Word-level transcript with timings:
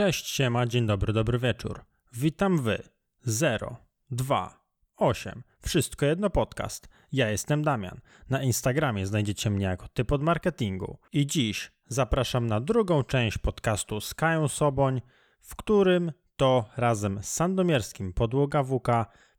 Cześć, 0.00 0.28
siema, 0.28 0.66
dzień 0.66 0.86
dobry, 0.86 1.12
dobry 1.12 1.38
wieczór. 1.38 1.80
Witam 2.12 2.62
wy. 2.62 2.82
0, 3.22 3.76
2, 4.10 4.64
8. 4.96 5.42
Wszystko 5.62 6.06
jedno 6.06 6.30
podcast. 6.30 6.88
Ja 7.12 7.30
jestem 7.30 7.64
Damian. 7.64 8.00
Na 8.30 8.42
Instagramie 8.42 9.06
znajdziecie 9.06 9.50
mnie 9.50 9.64
jako 9.64 9.88
typ 9.88 10.12
od 10.12 10.22
marketingu. 10.22 10.98
I 11.12 11.26
dziś 11.26 11.72
zapraszam 11.86 12.46
na 12.46 12.60
drugą 12.60 13.02
część 13.02 13.38
podcastu 13.38 14.00
z 14.00 14.14
Kają 14.14 14.48
Soboń, 14.48 15.00
w 15.40 15.56
którym 15.56 16.12
to 16.36 16.64
razem 16.76 17.22
z 17.22 17.28
Sandomierskim 17.28 18.12
Podłoga 18.12 18.62
WK 18.62 18.88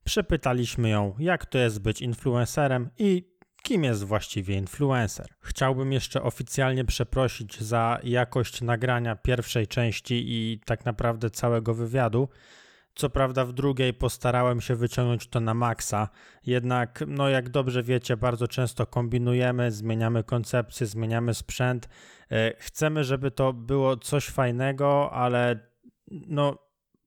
przepytaliśmy 0.03 0.89
ją, 0.89 1.15
jak 1.19 1.45
to 1.45 1.57
jest 1.57 1.81
być 1.81 2.01
influencerem 2.01 2.89
i 2.97 3.30
kim 3.63 3.83
jest 3.83 4.03
właściwie 4.03 4.55
influencer. 4.55 5.27
Chciałbym 5.39 5.91
jeszcze 5.91 6.23
oficjalnie 6.23 6.85
przeprosić 6.85 7.61
za 7.61 7.99
jakość 8.03 8.61
nagrania 8.61 9.15
pierwszej 9.15 9.67
części 9.67 10.23
i 10.27 10.59
tak 10.65 10.85
naprawdę 10.85 11.29
całego 11.29 11.73
wywiadu. 11.73 12.29
Co 12.95 13.09
prawda 13.09 13.45
w 13.45 13.53
drugiej 13.53 13.93
postarałem 13.93 14.61
się 14.61 14.75
wyciągnąć 14.75 15.27
to 15.27 15.39
na 15.39 15.53
maksa, 15.53 16.09
jednak 16.45 17.03
no 17.07 17.29
jak 17.29 17.49
dobrze 17.49 17.83
wiecie, 17.83 18.17
bardzo 18.17 18.47
często 18.47 18.85
kombinujemy, 18.85 19.71
zmieniamy 19.71 20.23
koncepcję, 20.23 20.87
zmieniamy 20.87 21.33
sprzęt. 21.33 21.89
E, 22.31 22.53
chcemy, 22.57 23.03
żeby 23.03 23.31
to 23.31 23.53
było 23.53 23.97
coś 23.97 24.27
fajnego, 24.27 25.11
ale 25.11 25.59
no 26.11 26.57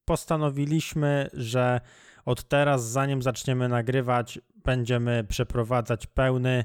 postanowiliśmy, 0.04 1.30
że 1.32 1.80
od 2.24 2.48
teraz, 2.48 2.90
zanim 2.90 3.22
zaczniemy 3.22 3.68
nagrywać, 3.68 4.38
będziemy 4.64 5.24
przeprowadzać 5.28 6.06
pełny 6.06 6.64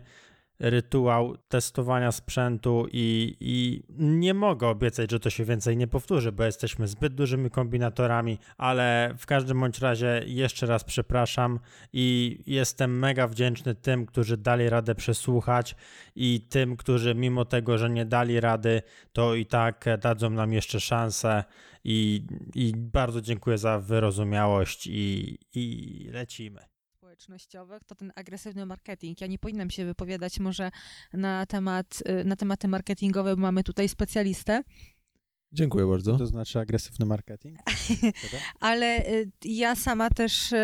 rytuał 0.60 1.38
testowania 1.38 2.12
sprzętu 2.12 2.88
i, 2.92 3.38
i 3.40 3.84
nie 4.00 4.34
mogę 4.34 4.68
obiecać, 4.68 5.12
że 5.12 5.20
to 5.20 5.30
się 5.30 5.46
więcej 5.46 5.78
nie 5.78 5.88
powtórzy, 5.88 6.32
bo 6.32 6.44
jesteśmy 6.44 6.88
zbyt 6.88 7.16
dużymi 7.16 7.50
kombinatorami, 7.50 8.38
ale 8.58 9.14
w 9.18 9.26
każdym 9.26 9.60
bądź 9.60 9.80
razie 9.80 10.22
jeszcze 10.26 10.66
raz 10.66 10.84
przepraszam 10.84 11.60
i 11.94 12.38
jestem 12.48 13.00
mega 13.00 13.28
wdzięczny 13.28 13.76
tym, 13.76 14.06
którzy 14.06 14.38
dali 14.38 14.70
radę 14.70 14.96
przesłuchać 14.96 15.76
i 16.16 16.42
tym, 16.50 16.78
którzy 16.78 17.16
mimo 17.16 17.46
tego, 17.46 17.78
że 17.78 17.90
nie 17.90 18.06
dali 18.06 18.40
rady, 18.40 18.82
to 19.14 19.36
i 19.36 19.46
tak 19.46 19.86
dadzą 20.02 20.30
nam 20.30 20.54
jeszcze 20.54 20.80
szansę 20.80 21.44
i, 21.84 22.26
i 22.56 22.74
bardzo 22.76 23.22
dziękuję 23.22 23.58
za 23.58 23.80
wyrozumiałość 23.80 24.88
i, 24.88 25.38
i 25.56 26.10
lecimy 26.14 26.79
społecznościowych, 27.20 27.84
to 27.84 27.96
ten 27.96 28.12
agresywny 28.16 28.66
marketing. 28.66 29.22
Ja 29.22 29.28
nie 29.28 29.40
powinnam 29.40 29.70
się 29.70 29.86
wypowiadać 29.86 30.40
może 30.40 30.72
na, 31.14 31.46
temat, 31.46 32.04
y, 32.22 32.26
na 32.26 32.36
tematy 32.36 32.68
marketingowe, 32.68 33.36
bo 33.36 33.42
mamy 33.42 33.64
tutaj 33.64 33.90
specjalistę. 33.90 34.64
Dziękuję 35.52 35.86
bardzo. 35.86 36.18
To 36.18 36.26
znaczy 36.26 36.60
agresywny 36.60 37.06
marketing? 37.06 37.60
Ale 38.60 39.08
y, 39.08 39.32
ja 39.46 39.76
sama 39.76 40.10
też 40.10 40.52
y, 40.52 40.58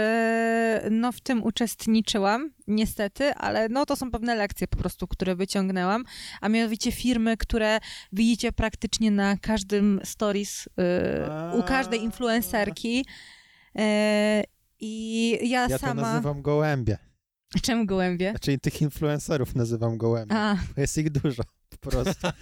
no, 0.91 1.11
w 1.11 1.21
tym 1.21 1.43
uczestniczyłam, 1.43 2.51
niestety, 2.67 3.33
ale 3.33 3.69
no, 3.69 3.85
to 3.85 3.95
są 3.95 4.11
pewne 4.11 4.35
lekcje 4.35 4.67
po 4.67 4.77
prostu, 4.77 5.07
które 5.07 5.35
wyciągnęłam, 5.35 6.03
a 6.41 6.49
mianowicie 6.49 6.91
firmy, 6.91 7.37
które 7.37 7.79
widzicie 8.11 8.51
praktycznie 8.51 9.11
na 9.11 9.37
każdym 9.37 10.01
stories, 10.03 10.69
u 11.53 11.63
każdej 11.63 12.03
influencerki 12.03 13.05
i 14.79 15.29
ja, 15.49 15.67
ja 15.67 15.77
sama... 15.77 16.01
to 16.01 16.07
nazywam 16.07 16.41
gołębie. 16.41 16.97
Czemu 17.61 17.85
gołębie? 17.85 18.29
Znaczy 18.29 18.57
tych 18.57 18.81
influencerów 18.81 19.55
nazywam 19.55 19.97
gołębie. 19.97 20.35
A. 20.35 20.55
Bo 20.75 20.81
jest 20.81 20.97
ich 20.97 21.09
dużo 21.09 21.43
po 21.69 21.89
prostu. 21.89 22.27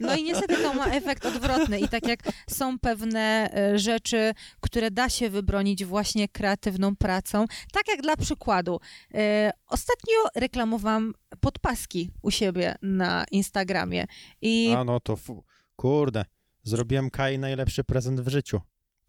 No 0.00 0.16
i 0.16 0.22
niestety 0.22 0.56
to 0.56 0.74
ma 0.74 0.86
efekt 0.86 1.26
odwrotny 1.26 1.80
i 1.80 1.88
tak 1.88 2.08
jak 2.08 2.20
są 2.50 2.78
pewne 2.78 3.50
e, 3.54 3.78
rzeczy, 3.78 4.32
które 4.60 4.90
da 4.90 5.08
się 5.08 5.30
wybronić 5.30 5.84
właśnie 5.84 6.28
kreatywną 6.28 6.96
pracą, 6.96 7.44
tak 7.72 7.88
jak 7.88 8.02
dla 8.02 8.16
przykładu, 8.16 8.80
e, 9.14 9.50
ostatnio 9.66 10.16
reklamowałam 10.34 11.12
podpaski 11.40 12.10
u 12.22 12.30
siebie 12.30 12.74
na 12.82 13.24
Instagramie 13.30 14.06
i... 14.42 14.74
A 14.76 14.84
no 14.84 15.00
to 15.00 15.16
fu, 15.16 15.44
kurde, 15.76 16.24
zrobiłem 16.62 17.10
Kai 17.10 17.38
najlepszy 17.38 17.84
prezent 17.84 18.20
w 18.20 18.28
życiu. 18.28 18.60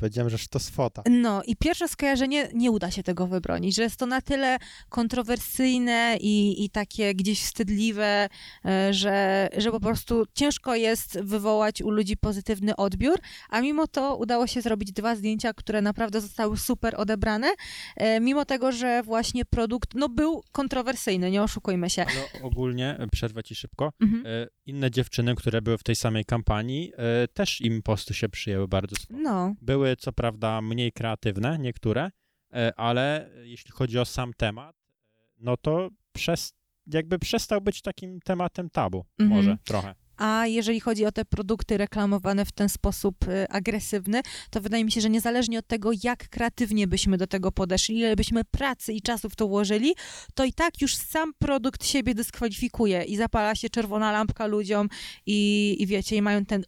Powiedziałem, 0.01 0.29
że 0.29 0.37
to 0.49 0.59
swota. 0.59 1.03
No 1.09 1.43
i 1.43 1.55
pierwsze 1.55 1.87
skojarzenie, 1.87 2.49
nie 2.53 2.71
uda 2.71 2.91
się 2.91 3.03
tego 3.03 3.27
wybronić, 3.27 3.75
że 3.75 3.83
jest 3.83 3.97
to 3.97 4.05
na 4.05 4.21
tyle 4.21 4.57
kontrowersyjne 4.89 6.17
i, 6.21 6.65
i 6.65 6.69
takie 6.69 7.15
gdzieś 7.15 7.41
wstydliwe, 7.41 8.29
e, 8.65 8.93
że, 8.93 9.49
że 9.57 9.71
po 9.71 9.79
prostu 9.79 10.25
ciężko 10.33 10.75
jest 10.75 11.19
wywołać 11.21 11.81
u 11.81 11.89
ludzi 11.89 12.17
pozytywny 12.17 12.75
odbiór, 12.75 13.19
a 13.49 13.61
mimo 13.61 13.87
to 13.87 14.15
udało 14.15 14.47
się 14.47 14.61
zrobić 14.61 14.91
dwa 14.91 15.15
zdjęcia, 15.15 15.53
które 15.53 15.81
naprawdę 15.81 16.21
zostały 16.21 16.57
super 16.57 16.93
odebrane, 16.97 17.47
e, 17.95 18.19
mimo 18.19 18.45
tego, 18.45 18.71
że 18.71 19.03
właśnie 19.03 19.45
produkt 19.45 19.93
no, 19.95 20.09
był 20.09 20.43
kontrowersyjny, 20.51 21.31
nie 21.31 21.43
oszukujmy 21.43 21.89
się. 21.89 22.05
Ale 22.05 22.43
ogólnie, 22.43 22.97
e, 22.99 23.07
przerwę 23.07 23.43
ci 23.43 23.55
szybko, 23.55 23.93
mhm. 24.01 24.47
inne 24.65 24.91
dziewczyny, 24.91 25.35
które 25.35 25.61
były 25.61 25.77
w 25.77 25.83
tej 25.83 25.95
samej 25.95 26.25
kampanii, 26.25 26.91
też 27.33 27.61
im 27.61 27.81
posty 27.81 28.13
się 28.13 28.29
przyjęły 28.29 28.67
bardzo 28.67 28.95
sporo. 28.95 29.19
No. 29.19 29.55
Były 29.61 29.90
co 29.95 30.13
prawda 30.13 30.61
mniej 30.61 30.91
kreatywne, 30.91 31.59
niektóre, 31.59 32.11
e, 32.53 32.79
ale 32.79 33.29
jeśli 33.43 33.71
chodzi 33.71 33.99
o 33.99 34.05
sam 34.05 34.33
temat, 34.33 34.75
e, 34.75 34.93
no 35.39 35.57
to 35.57 35.89
przez, 36.13 36.53
jakby 36.87 37.19
przestał 37.19 37.61
być 37.61 37.81
takim 37.81 38.19
tematem 38.19 38.69
tabu, 38.69 39.05
mhm. 39.19 39.29
może 39.29 39.57
trochę. 39.63 39.95
A 40.21 40.47
jeżeli 40.47 40.79
chodzi 40.79 41.05
o 41.05 41.11
te 41.11 41.25
produkty 41.25 41.77
reklamowane 41.77 42.45
w 42.45 42.51
ten 42.51 42.69
sposób 42.69 43.15
e, 43.27 43.51
agresywny, 43.51 44.21
to 44.49 44.61
wydaje 44.61 44.85
mi 44.85 44.91
się, 44.91 45.01
że 45.01 45.09
niezależnie 45.09 45.59
od 45.59 45.67
tego, 45.67 45.91
jak 46.03 46.29
kreatywnie 46.29 46.87
byśmy 46.87 47.17
do 47.17 47.27
tego 47.27 47.51
podeszli, 47.51 47.97
ile 47.97 48.15
byśmy 48.15 48.43
pracy 48.45 48.93
i 48.93 49.01
czasu 49.01 49.29
w 49.29 49.35
to 49.35 49.47
włożyli, 49.47 49.93
to 50.33 50.45
i 50.45 50.53
tak 50.53 50.81
już 50.81 50.95
sam 50.95 51.33
produkt 51.39 51.85
siebie 51.85 52.15
dyskwalifikuje 52.15 53.03
i 53.03 53.17
zapala 53.17 53.55
się 53.55 53.69
czerwona 53.69 54.11
lampka 54.11 54.47
ludziom 54.47 54.89
i, 55.25 55.75
i 55.79 55.87
wiecie, 55.87 56.15
i 56.15 56.21
mają 56.21 56.45
ten 56.45 56.63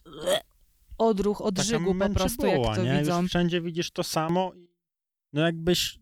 odruch, 0.97 1.41
odżygu 1.41 1.95
po 1.95 2.09
prostu, 2.09 2.45
jak 2.45 2.75
to 2.75 2.83
nie? 2.83 2.99
widzą. 2.99 3.21
Już 3.21 3.29
wszędzie 3.29 3.61
widzisz 3.61 3.91
to 3.91 4.03
samo. 4.03 4.51
No 5.33 5.41
jakbyś 5.41 5.99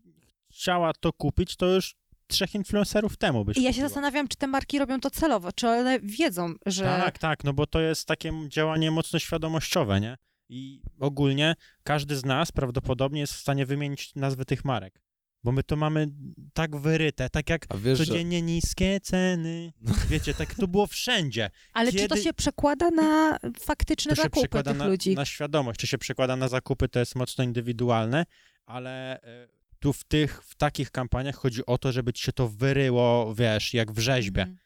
chciała 0.50 0.92
to 1.00 1.12
kupić, 1.12 1.56
to 1.56 1.66
już 1.66 1.94
trzech 2.26 2.54
influencerów 2.54 3.16
temu 3.16 3.44
byś 3.44 3.56
I 3.56 3.62
ja 3.62 3.70
kupiła. 3.70 3.82
się 3.82 3.88
zastanawiam, 3.88 4.28
czy 4.28 4.36
te 4.36 4.46
marki 4.46 4.78
robią 4.78 5.00
to 5.00 5.10
celowo, 5.10 5.52
czy 5.52 5.68
one 5.68 6.00
wiedzą, 6.00 6.54
że... 6.66 6.84
Tak, 6.84 7.18
tak, 7.18 7.44
no 7.44 7.52
bo 7.52 7.66
to 7.66 7.80
jest 7.80 8.08
takie 8.08 8.32
działanie 8.48 8.90
mocno 8.90 9.18
świadomościowe, 9.18 10.00
nie? 10.00 10.16
I 10.48 10.82
ogólnie 11.00 11.54
każdy 11.82 12.16
z 12.16 12.24
nas 12.24 12.52
prawdopodobnie 12.52 13.20
jest 13.20 13.32
w 13.32 13.40
stanie 13.40 13.66
wymienić 13.66 14.14
nazwy 14.14 14.44
tych 14.44 14.64
marek 14.64 15.02
bo 15.44 15.52
my 15.52 15.62
to 15.62 15.76
mamy 15.76 16.08
tak 16.52 16.76
wyryte, 16.76 17.30
tak 17.30 17.50
jak 17.50 17.66
wiesz, 17.78 17.98
codziennie 17.98 18.38
że... 18.38 18.42
niskie 18.42 19.00
ceny. 19.00 19.72
Wiecie, 20.08 20.34
tak 20.34 20.54
to 20.54 20.68
było 20.68 20.86
wszędzie. 20.86 21.50
Ale 21.72 21.92
Kiedy... 21.92 22.02
czy 22.02 22.08
to 22.08 22.16
się 22.16 22.32
przekłada 22.32 22.90
na 22.90 23.38
faktyczne 23.60 24.16
to 24.16 24.22
zakupy 24.22 24.62
tych 24.62 24.76
na, 24.76 24.86
ludzi? 24.86 25.14
na 25.14 25.24
świadomość. 25.24 25.80
Czy 25.80 25.86
się 25.86 25.98
przekłada 25.98 26.36
na 26.36 26.48
zakupy, 26.48 26.88
to 26.88 26.98
jest 26.98 27.14
mocno 27.14 27.44
indywidualne, 27.44 28.24
ale 28.66 29.22
e, 29.22 29.48
tu 29.78 29.92
w 29.92 30.04
tych, 30.04 30.42
w 30.44 30.54
takich 30.54 30.90
kampaniach 30.90 31.34
chodzi 31.34 31.66
o 31.66 31.78
to, 31.78 31.92
żeby 31.92 32.12
ci 32.12 32.22
się 32.22 32.32
to 32.32 32.48
wyryło, 32.48 33.34
wiesz, 33.34 33.74
jak 33.74 33.92
w 33.92 33.98
rzeźbie. 33.98 34.42
Mm. 34.42 34.56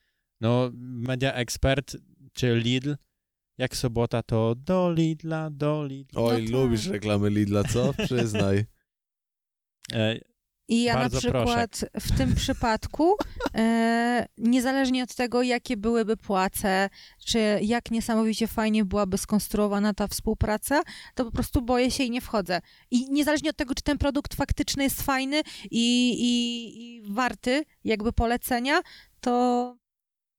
No, 0.41 0.71
Media 0.75 1.33
Expert 1.33 1.97
czy 2.33 2.57
Lidl, 2.57 2.95
jak 3.59 3.77
sobota, 3.77 4.23
to 4.23 4.55
do 4.55 4.93
Lidla, 4.93 5.51
do 5.51 5.85
Lidla. 5.87 6.23
Oj, 6.23 6.49
no 6.51 6.63
lubisz 6.63 6.87
reklamy 6.87 7.31
Lidla, 7.31 7.65
co? 7.65 7.93
Przyznaj. 8.05 8.65
I 10.69 10.83
ja 10.83 10.95
Bardzo 10.95 11.17
na 11.17 11.21
przykład 11.21 11.71
proszę. 11.71 11.87
w 12.01 12.19
tym 12.19 12.35
przypadku, 12.35 13.17
e, 13.55 14.27
niezależnie 14.39 15.03
od 15.03 15.15
tego, 15.15 15.43
jakie 15.43 15.77
byłyby 15.77 16.17
płace, 16.17 16.91
czy 17.27 17.39
jak 17.63 17.91
niesamowicie 17.91 18.47
fajnie 18.47 18.85
byłaby 18.85 19.19
skonstruowana 19.19 19.95
ta 19.95 20.07
współpraca, 20.07 20.83
to 21.15 21.25
po 21.25 21.31
prostu 21.31 21.63
boję 21.63 21.91
się 21.91 22.05
i 22.05 22.11
nie 22.11 22.21
wchodzę. 22.21 22.61
I 22.91 23.11
niezależnie 23.11 23.51
od 23.51 23.57
tego, 23.57 23.75
czy 23.75 23.83
ten 23.83 23.99
produkt 23.99 24.35
faktyczny 24.35 24.83
jest 24.85 25.03
fajny 25.03 25.43
i, 25.71 26.11
i, 26.11 26.97
i 26.97 27.03
warty 27.13 27.65
jakby 27.85 28.13
polecenia, 28.13 28.81
to 29.21 29.77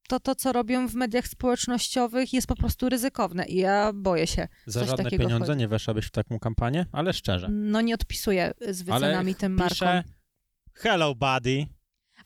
to, 0.08 0.20
to, 0.20 0.34
co 0.34 0.52
robią 0.52 0.88
w 0.88 0.94
mediach 0.94 1.28
społecznościowych, 1.28 2.32
jest 2.32 2.46
po 2.46 2.56
prostu 2.56 2.88
ryzykowne 2.88 3.46
i 3.46 3.56
ja 3.56 3.92
boję 3.94 4.26
się. 4.26 4.48
Za 4.66 4.84
żadne 4.84 5.10
pieniądze 5.10 5.46
chodzi. 5.46 5.58
nie 5.58 5.68
weszłabyś 5.68 6.06
w 6.06 6.10
taką 6.10 6.38
kampanię, 6.38 6.86
ale 6.92 7.12
szczerze. 7.12 7.48
No 7.50 7.80
nie 7.80 7.94
odpisuję 7.94 8.52
z 8.70 8.82
wycenami 8.82 9.34
tym 9.34 9.52
markom. 9.54 10.02
Hello 10.78 11.14
Buddy. 11.14 11.66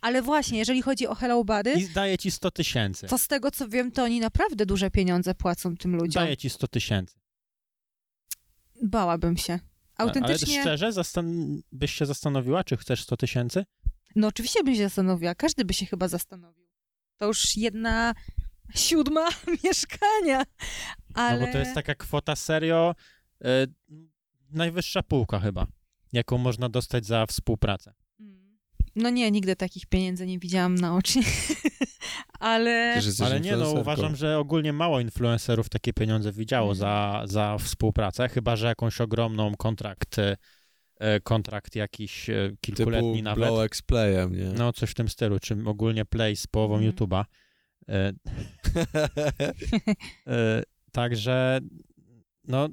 Ale 0.00 0.22
właśnie, 0.22 0.58
jeżeli 0.58 0.82
chodzi 0.82 1.06
o 1.06 1.14
Hello 1.14 1.44
Buddy... 1.44 1.72
I 1.72 1.88
daje 1.88 2.18
ci 2.18 2.30
100 2.30 2.50
tysięcy. 2.50 3.06
To 3.06 3.18
z 3.18 3.28
tego, 3.28 3.50
co 3.50 3.68
wiem, 3.68 3.92
to 3.92 4.04
oni 4.04 4.20
naprawdę 4.20 4.66
duże 4.66 4.90
pieniądze 4.90 5.34
płacą 5.34 5.76
tym 5.76 5.96
ludziom. 5.96 6.24
Daje 6.24 6.36
ci 6.36 6.50
100 6.50 6.68
tysięcy. 6.68 7.20
Bałabym 8.82 9.36
się. 9.36 9.58
Autentycznie... 9.96 10.54
Ale 10.54 10.62
szczerze, 10.62 10.92
zastan... 10.92 11.58
byś 11.72 11.94
się 11.94 12.06
zastanowiła, 12.06 12.64
czy 12.64 12.76
chcesz 12.76 13.02
100 13.02 13.16
tysięcy? 13.16 13.64
No 14.16 14.28
oczywiście 14.28 14.64
bym 14.64 14.74
się 14.74 14.82
zastanowiła. 14.82 15.34
Każdy 15.34 15.64
by 15.64 15.74
się 15.74 15.86
chyba 15.86 16.08
zastanowił. 16.08 16.68
To 17.16 17.26
już 17.26 17.56
jedna 17.56 18.14
siódma 18.74 19.28
mieszkania, 19.64 20.42
ale... 21.14 21.40
No 21.40 21.46
bo 21.46 21.52
to 21.52 21.58
jest 21.58 21.74
taka 21.74 21.94
kwota 21.94 22.36
serio 22.36 22.94
E, 23.44 23.66
najwyższa 24.50 25.02
półka 25.02 25.40
chyba, 25.40 25.66
jaką 26.12 26.38
można 26.38 26.68
dostać 26.68 27.06
za 27.06 27.26
współpracę. 27.26 27.94
No 28.96 29.10
nie, 29.10 29.30
nigdy 29.30 29.56
takich 29.56 29.86
pieniędzy 29.86 30.26
nie 30.26 30.38
widziałam 30.38 30.74
na 30.74 30.96
oczy. 30.96 31.20
ale... 32.38 33.00
Ale 33.24 33.40
nie, 33.40 33.56
no 33.56 33.72
uważam, 33.72 34.16
że 34.16 34.38
ogólnie 34.38 34.72
mało 34.72 35.00
influencerów 35.00 35.68
takie 35.68 35.92
pieniądze 35.92 36.32
widziało 36.32 36.66
mm. 36.66 36.76
za, 36.76 37.22
za 37.24 37.58
współpracę, 37.58 38.28
chyba 38.28 38.56
że 38.56 38.66
jakąś 38.66 39.00
ogromną 39.00 39.54
kontrakt, 39.54 40.16
e, 40.98 41.20
kontrakt 41.20 41.76
jakiś 41.76 42.30
e, 42.30 42.50
kilkuletni 42.60 43.12
Typu 43.12 43.24
nawet. 43.24 43.44
Blow 43.44 43.64
X 43.64 43.82
Playem, 43.82 44.36
nie? 44.36 44.44
No 44.44 44.72
coś 44.72 44.90
w 44.90 44.94
tym 44.94 45.08
stylu, 45.08 45.40
czy 45.40 45.56
ogólnie 45.66 46.04
Play 46.04 46.36
z 46.36 46.46
połową 46.46 46.76
mm. 46.76 46.90
YouTube'a. 46.90 47.24
E, 47.88 48.12
e, 50.26 50.62
także 50.92 51.60
no 52.44 52.68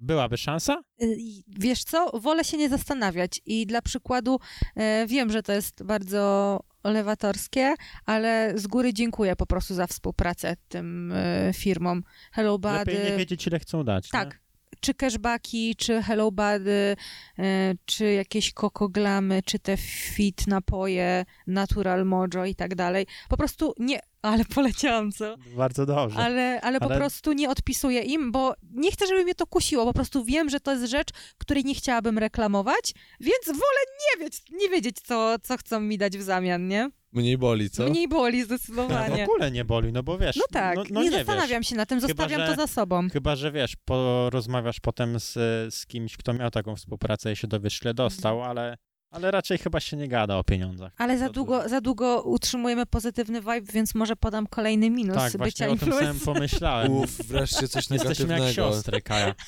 byłaby 0.00 0.36
szansa? 0.36 0.82
Y, 1.02 1.16
wiesz 1.46 1.84
co, 1.84 2.20
wolę 2.20 2.44
się 2.44 2.56
nie 2.56 2.68
zastanawiać 2.68 3.40
i 3.46 3.66
dla 3.66 3.82
przykładu 3.82 4.40
e, 4.76 5.06
wiem, 5.06 5.30
że 5.32 5.42
to 5.42 5.52
jest 5.52 5.82
bardzo 5.82 6.60
lewatorskie, 6.84 7.74
ale 8.06 8.52
z 8.56 8.66
góry 8.66 8.94
dziękuję 8.94 9.36
po 9.36 9.46
prostu 9.46 9.74
za 9.74 9.86
współpracę 9.86 10.56
tym 10.68 11.12
e, 11.12 11.52
firmom. 11.54 12.02
Hello 12.32 12.58
Buddy. 12.58 12.78
Lepiej 12.78 13.10
nie 13.10 13.16
wiedzieć, 13.16 13.46
ile 13.46 13.58
chcą 13.58 13.84
dać. 13.84 14.08
Tak. 14.08 14.32
Nie? 14.34 14.47
Czy 14.80 14.94
cashbacki, 14.94 15.76
czy 15.76 16.02
Hello 16.02 16.30
Buddy, 16.30 16.96
e, 17.38 17.74
czy 17.84 18.12
jakieś 18.12 18.52
kokoglamy, 18.52 19.42
czy 19.42 19.58
te 19.58 19.76
fit 19.76 20.46
napoje, 20.46 21.24
Natural 21.46 22.06
Mojo 22.06 22.44
i 22.44 22.54
tak 22.54 22.74
dalej. 22.74 23.06
Po 23.28 23.36
prostu 23.36 23.74
nie, 23.78 24.00
ale 24.22 24.44
poleciałam, 24.54 25.12
co? 25.12 25.36
Bardzo 25.56 25.86
dobrze. 25.86 26.18
Ale, 26.18 26.60
ale 26.60 26.80
po 26.80 26.86
ale... 26.86 26.96
prostu 26.96 27.32
nie 27.32 27.50
odpisuję 27.50 28.02
im, 28.02 28.32
bo 28.32 28.54
nie 28.70 28.92
chcę, 28.92 29.06
żeby 29.06 29.24
mnie 29.24 29.34
to 29.34 29.46
kusiło. 29.46 29.84
Po 29.84 29.92
prostu 29.92 30.24
wiem, 30.24 30.48
że 30.48 30.60
to 30.60 30.72
jest 30.72 30.84
rzecz, 30.84 31.08
której 31.38 31.64
nie 31.64 31.74
chciałabym 31.74 32.18
reklamować, 32.18 32.94
więc 33.20 33.46
wolę 33.46 33.80
nie 34.00 34.24
wiedzieć, 34.24 34.42
nie 34.50 34.68
wiedzieć 34.68 34.96
co, 35.00 35.36
co 35.42 35.56
chcą 35.56 35.80
mi 35.80 35.98
dać 35.98 36.18
w 36.18 36.22
zamian, 36.22 36.68
nie? 36.68 36.90
Mniej 37.18 37.38
boli, 37.38 37.70
co? 37.70 37.88
Mniej 37.90 38.08
boli, 38.08 38.44
zdecydowanie. 38.44 39.10
No, 39.10 39.26
w 39.26 39.30
ogóle 39.30 39.50
nie 39.50 39.64
boli, 39.64 39.92
no 39.92 40.02
bo 40.02 40.18
wiesz... 40.18 40.36
No 40.36 40.42
tak, 40.50 40.76
no, 40.76 40.84
no 40.90 41.02
nie, 41.02 41.10
nie, 41.10 41.16
zastanawiam 41.16 41.60
wiesz. 41.60 41.68
się 41.68 41.76
na 41.76 41.86
tym, 41.86 42.00
zostawiam 42.00 42.30
chyba, 42.30 42.46
że, 42.46 42.56
to 42.56 42.60
za 42.62 42.66
sobą. 42.66 43.08
Chyba, 43.10 43.36
że 43.36 43.52
wiesz, 43.52 43.76
porozmawiasz 43.84 44.80
potem 44.80 45.20
z, 45.20 45.34
z 45.74 45.86
kimś, 45.86 46.16
kto 46.16 46.32
miał 46.32 46.50
taką 46.50 46.76
współpracę 46.76 47.32
i 47.32 47.36
się 47.36 47.46
dowiesz, 47.46 47.82
ile 47.82 47.94
dostał, 47.94 48.36
mhm. 48.36 48.50
ale 48.50 48.76
ale 49.10 49.30
raczej 49.30 49.58
chyba 49.58 49.80
się 49.80 49.96
nie 49.96 50.08
gada 50.08 50.36
o 50.36 50.44
pieniądzach. 50.44 50.92
Ale 50.98 51.18
za 51.18 51.28
długo, 51.28 51.68
za 51.68 51.80
długo 51.80 52.22
utrzymujemy 52.22 52.86
pozytywny 52.86 53.40
vibe, 53.40 53.72
więc 53.72 53.94
może 53.94 54.16
podam 54.16 54.46
kolejny 54.46 54.90
minus 54.90 55.16
tak, 55.16 55.32
bycia 55.32 55.38
właśnie 55.38 55.68
o 55.68 55.76
tym 55.76 55.92
samym 55.92 56.20
pomyślałem. 56.20 56.92
Uf, 56.92 57.10
wreszcie 57.10 57.68
coś 57.68 57.88
negatywnego. 57.90 58.44
Jesteśmy 58.44 58.62
jak 58.62 58.72
siostry, 58.74 59.02
Kaja. 59.02 59.34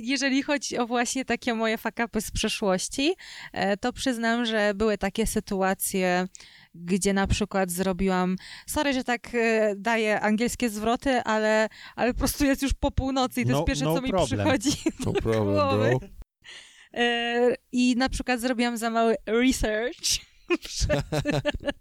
jeżeli 0.00 0.42
chodzi 0.42 0.78
o 0.78 0.86
właśnie 0.86 1.24
takie 1.24 1.54
moje 1.54 1.78
fakapy 1.78 2.20
z 2.20 2.30
przeszłości, 2.30 3.14
e, 3.52 3.76
to 3.76 3.92
przyznam, 3.92 4.46
że 4.46 4.72
były 4.74 4.98
takie 4.98 5.26
sytuacje, 5.26 6.28
gdzie 6.74 7.12
na 7.12 7.26
przykład 7.26 7.70
zrobiłam, 7.70 8.36
sorry, 8.66 8.92
że 8.92 9.04
tak 9.04 9.34
e, 9.34 9.74
daję 9.76 10.20
angielskie 10.20 10.70
zwroty, 10.70 11.22
ale, 11.22 11.68
ale 11.96 12.12
po 12.12 12.18
prostu 12.18 12.44
jest 12.44 12.62
już 12.62 12.74
po 12.74 12.90
północy 12.90 13.40
i 13.40 13.44
to 13.44 13.50
no, 13.50 13.58
jest 13.58 13.66
pierwsze, 13.66 13.84
no 13.84 13.94
co 13.94 14.02
problem. 14.02 14.20
mi 14.20 14.36
przychodzi 14.36 14.82
No 15.06 15.12
problem, 15.12 15.54
bro. 15.54 16.19
E, 16.94 17.54
I 17.72 17.96
na 17.96 18.08
przykład 18.08 18.40
zrobiłam 18.40 18.76
za 18.76 18.90
mały 18.90 19.16
research 19.26 20.20
przed, 20.68 21.04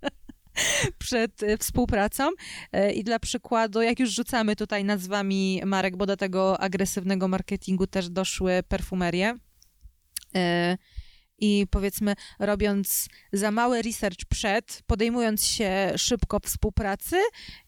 przed 1.00 1.44
e, 1.44 1.58
współpracą. 1.58 2.30
E, 2.72 2.92
I 2.94 3.04
dla 3.04 3.20
przykładu, 3.20 3.82
jak 3.82 4.00
już 4.00 4.10
rzucamy 4.10 4.56
tutaj 4.56 4.86
nazwami 4.86 5.62
marek, 5.66 5.98
bo 5.98 6.06
do 6.06 6.18
tego 6.18 6.60
agresywnego 6.60 7.28
marketingu 7.28 7.88
też 7.88 8.10
doszły 8.10 8.64
perfumerie. 8.68 9.36
I 11.42 11.68
powiedzmy, 11.72 12.14
robiąc 12.40 13.08
za 13.34 13.52
mały 13.52 13.82
research 13.82 14.26
przed, 14.30 14.84
podejmując 14.88 15.46
się 15.46 15.94
szybko 15.98 16.40
współpracy, 16.40 17.16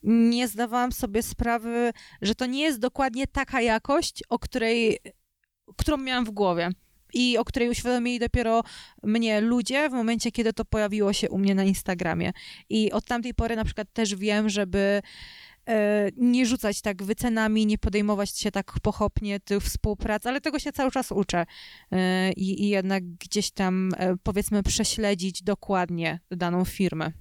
nie 0.03 0.47
zdawałam 0.47 0.91
sobie 0.91 1.23
sprawy, 1.23 1.91
że 2.21 2.35
to 2.35 2.45
nie 2.45 2.61
jest 2.61 2.79
dokładnie 2.79 3.27
taka 3.27 3.61
jakość, 3.61 4.23
o 4.29 4.39
której, 4.39 4.99
którą 5.77 5.97
miałam 5.97 6.25
w 6.25 6.31
głowie 6.31 6.69
i 7.13 7.37
o 7.37 7.45
której 7.45 7.69
uświadomili 7.69 8.19
dopiero 8.19 8.63
mnie 9.03 9.41
ludzie 9.41 9.89
w 9.89 9.93
momencie, 9.93 10.31
kiedy 10.31 10.53
to 10.53 10.65
pojawiło 10.65 11.13
się 11.13 11.29
u 11.29 11.37
mnie 11.37 11.55
na 11.55 11.63
Instagramie. 11.63 12.31
I 12.69 12.91
od 12.91 13.05
tamtej 13.05 13.33
pory 13.33 13.55
na 13.55 13.65
przykład 13.65 13.87
też 13.93 14.15
wiem, 14.15 14.49
żeby 14.49 15.01
e, 15.67 16.09
nie 16.17 16.45
rzucać 16.45 16.81
tak 16.81 17.03
wycenami, 17.03 17.65
nie 17.65 17.77
podejmować 17.77 18.39
się 18.39 18.51
tak 18.51 18.73
pochopnie 18.81 19.39
tych 19.39 19.63
współprac, 19.63 20.25
ale 20.25 20.41
tego 20.41 20.59
się 20.59 20.71
cały 20.71 20.91
czas 20.91 21.11
uczę 21.11 21.45
e, 21.91 22.31
i, 22.31 22.63
i 22.63 22.69
jednak 22.69 23.03
gdzieś 23.03 23.51
tam 23.51 23.91
e, 23.97 24.15
powiedzmy 24.23 24.63
prześledzić 24.63 25.43
dokładnie 25.43 26.19
daną 26.31 26.65
firmę. 26.65 27.11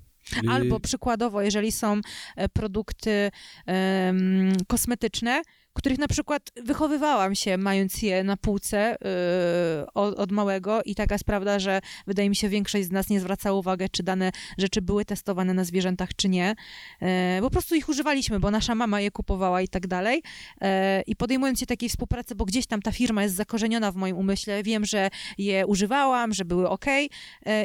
Albo 0.48 0.80
przykładowo, 0.80 1.42
jeżeli 1.42 1.72
są 1.72 2.00
produkty 2.52 3.30
um, 3.66 4.52
kosmetyczne, 4.66 5.42
których 5.72 5.98
na 5.98 6.08
przykład 6.08 6.42
wychowywałam 6.64 7.34
się, 7.34 7.56
mając 7.58 8.02
je 8.02 8.24
na 8.24 8.36
półce 8.36 8.96
yy, 9.00 9.92
od, 9.94 10.18
od, 10.18 10.32
małego 10.32 10.82
i 10.82 10.94
taka 10.94 11.14
jest 11.14 11.24
prawda, 11.24 11.58
że 11.58 11.80
wydaje 12.06 12.28
mi 12.28 12.36
się 12.36 12.48
większość 12.48 12.86
z 12.86 12.90
nas 12.90 13.08
nie 13.08 13.20
zwraca 13.20 13.52
uwagi, 13.52 13.84
czy 13.90 14.02
dane 14.02 14.32
rzeczy 14.58 14.82
były 14.82 15.04
testowane 15.04 15.54
na 15.54 15.64
zwierzętach, 15.64 16.08
czy 16.16 16.28
nie. 16.28 16.54
Yy, 17.00 17.08
po 17.40 17.50
prostu 17.50 17.74
ich 17.74 17.88
używaliśmy, 17.88 18.40
bo 18.40 18.50
nasza 18.50 18.74
mama 18.74 19.00
je 19.00 19.10
kupowała 19.10 19.62
i 19.62 19.68
tak 19.68 19.86
dalej. 19.86 20.22
Yy, 20.60 20.68
I 21.06 21.16
podejmując 21.16 21.60
się 21.60 21.66
takiej 21.66 21.88
współpracy, 21.88 22.34
bo 22.34 22.44
gdzieś 22.44 22.66
tam 22.66 22.82
ta 22.82 22.92
firma 22.92 23.22
jest 23.22 23.34
zakorzeniona 23.34 23.92
w 23.92 23.96
moim 23.96 24.16
umyśle, 24.16 24.62
wiem, 24.62 24.84
że 24.84 25.10
je 25.38 25.66
używałam, 25.66 26.34
że 26.34 26.44
były 26.44 26.68
ok 26.68 26.86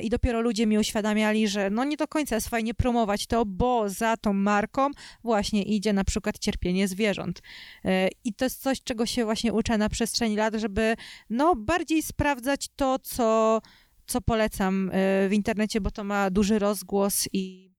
i 0.04 0.10
dopiero 0.10 0.42
ludzie 0.42 0.66
mi 0.66 0.78
uświadamiali, 0.78 1.48
że 1.48 1.70
no 1.70 1.84
nie 1.84 1.98
do 1.98 2.08
końca 2.08 2.36
jest 2.36 2.50
fajnie 2.50 2.74
promować 2.74 3.28
to, 3.28 3.46
bo 3.46 3.90
za 3.90 4.18
tą 4.18 4.34
marką 4.34 4.92
właśnie 5.24 5.64
idzie 5.64 5.94
na 5.94 6.04
przykład 6.04 6.40
cierpienie 6.40 6.88
zwierząt. 6.88 7.42
Yy, 7.84 7.95
i 8.24 8.34
to 8.34 8.46
jest 8.46 8.62
coś, 8.62 8.84
czego 8.84 9.06
się 9.06 9.26
właśnie 9.26 9.54
uczę 9.54 9.78
na 9.78 9.90
przestrzeni 9.90 10.36
lat, 10.36 10.54
żeby 10.56 10.96
no, 11.30 11.56
bardziej 11.56 12.04
sprawdzać 12.04 12.68
to, 12.76 13.00
co, 13.00 13.62
co 14.06 14.22
polecam 14.22 14.90
e, 14.94 15.30
w 15.30 15.34
internecie, 15.34 15.82
bo 15.82 15.92
to 15.92 16.04
ma 16.04 16.30
duży 16.30 16.60
rozgłos 16.60 17.28
i, 17.34 17.74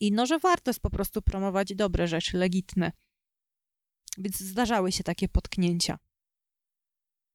i 0.00 0.12
no, 0.12 0.26
że 0.26 0.38
warto 0.38 0.70
jest 0.70 0.80
po 0.80 0.90
prostu 0.90 1.22
promować 1.22 1.74
dobre 1.74 2.08
rzeczy, 2.08 2.38
legitne. 2.38 2.92
Więc 4.18 4.40
zdarzały 4.40 4.92
się 4.92 5.04
takie 5.04 5.28
potknięcia. 5.28 5.98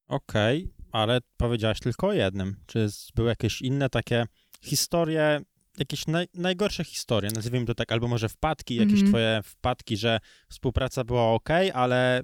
Okej, 0.07 0.63
okay, 0.63 0.85
ale 0.91 1.19
powiedziałaś 1.37 1.79
tylko 1.79 2.07
o 2.07 2.13
jednym. 2.13 2.55
Czy 2.65 2.87
były 3.15 3.29
jakieś 3.29 3.61
inne 3.61 3.89
takie 3.89 4.25
historie 4.61 5.41
jakieś 5.79 6.07
naj, 6.07 6.27
najgorsze 6.33 6.83
historie, 6.83 7.29
nazwijmy 7.35 7.65
to 7.65 7.75
tak, 7.75 7.91
albo 7.91 8.07
może 8.07 8.29
wpadki, 8.29 8.75
jakieś 8.75 8.93
mm 8.93 9.05
-hmm. 9.05 9.09
twoje 9.09 9.41
wpadki, 9.43 9.97
że 9.97 10.19
współpraca 10.49 11.03
była 11.03 11.33
ok, 11.33 11.49
ale 11.73 12.21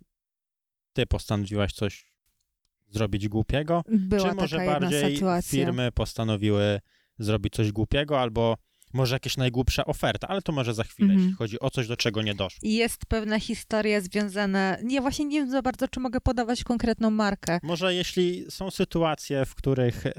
ty 0.93 1.05
postanowiłaś 1.05 1.73
coś 1.73 2.13
zrobić 2.89 3.27
głupiego? 3.27 3.83
Była 3.89 4.29
Czy 4.29 4.35
może 4.35 4.57
bardziej 4.57 5.19
firmy 5.43 5.91
postanowiły 5.91 6.79
zrobić 7.19 7.53
coś 7.53 7.71
głupiego, 7.71 8.21
albo 8.21 8.57
może 8.93 9.15
jakieś 9.15 9.37
najgłupsza 9.37 9.85
oferta, 9.85 10.27
ale 10.27 10.41
to 10.41 10.51
może 10.51 10.73
za 10.73 10.83
chwilę, 10.83 11.09
mm. 11.09 11.19
jeśli 11.23 11.35
chodzi 11.37 11.59
o 11.59 11.69
coś, 11.69 11.87
do 11.87 11.97
czego 11.97 12.21
nie 12.21 12.35
doszło. 12.35 12.59
Jest 12.63 13.05
pewna 13.05 13.39
historia 13.39 14.01
związana, 14.01 14.77
ja 14.89 15.01
właśnie 15.01 15.25
nie 15.25 15.39
wiem 15.39 15.51
za 15.51 15.61
bardzo, 15.61 15.87
czy 15.87 15.99
mogę 15.99 16.21
podawać 16.21 16.63
konkretną 16.63 17.09
markę. 17.09 17.59
Może 17.63 17.95
jeśli 17.95 18.45
są 18.49 18.71
sytuacje, 18.71 19.45
w 19.45 19.55
których 19.55 20.05
e, 20.05 20.11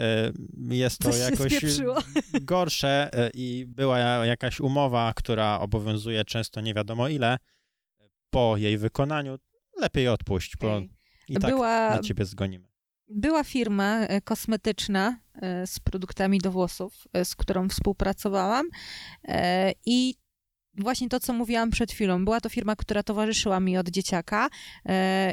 jest 0.68 0.98
to 0.98 1.10
coś 1.10 1.20
jakoś 1.20 1.54
gorsze 2.40 3.12
e, 3.12 3.30
i 3.34 3.64
była 3.68 3.98
jakaś 4.24 4.60
umowa, 4.60 5.12
która 5.16 5.60
obowiązuje 5.60 6.24
często 6.24 6.60
nie 6.60 6.74
wiadomo 6.74 7.08
ile, 7.08 7.38
po 8.30 8.56
jej 8.56 8.78
wykonaniu, 8.78 9.38
lepiej 9.80 10.08
odpuść, 10.08 10.56
bo 10.56 10.76
Ej. 10.76 10.90
i 11.28 11.34
tak 11.34 11.50
Była... 11.50 11.90
na 11.90 11.98
ciebie 11.98 12.24
zgonimy. 12.24 12.73
Była 13.08 13.44
firma 13.44 14.00
e, 14.00 14.20
kosmetyczna 14.20 15.18
e, 15.34 15.66
z 15.66 15.80
produktami 15.80 16.38
do 16.38 16.50
włosów, 16.50 17.08
e, 17.12 17.25
z 17.25 17.37
którą 17.37 17.68
współpracowałam 17.68 18.66
i 19.87 20.14
właśnie 20.78 21.08
to, 21.08 21.20
co 21.20 21.32
mówiłam 21.32 21.70
przed 21.70 21.92
chwilą. 21.92 22.25
Była 22.25 22.40
to 22.40 22.49
firma, 22.49 22.76
która 22.76 23.02
towarzyszyła 23.02 23.61
mi 23.61 23.78
od 23.78 23.88
dzieciaka 23.88 24.49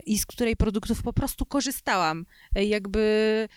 i 0.05 0.17
z 0.17 0.25
której 0.25 0.55
produktów 0.55 1.03
po 1.03 1.13
prostu 1.13 1.45
korzystałam. 1.45 2.25
Jakby 2.55 3.47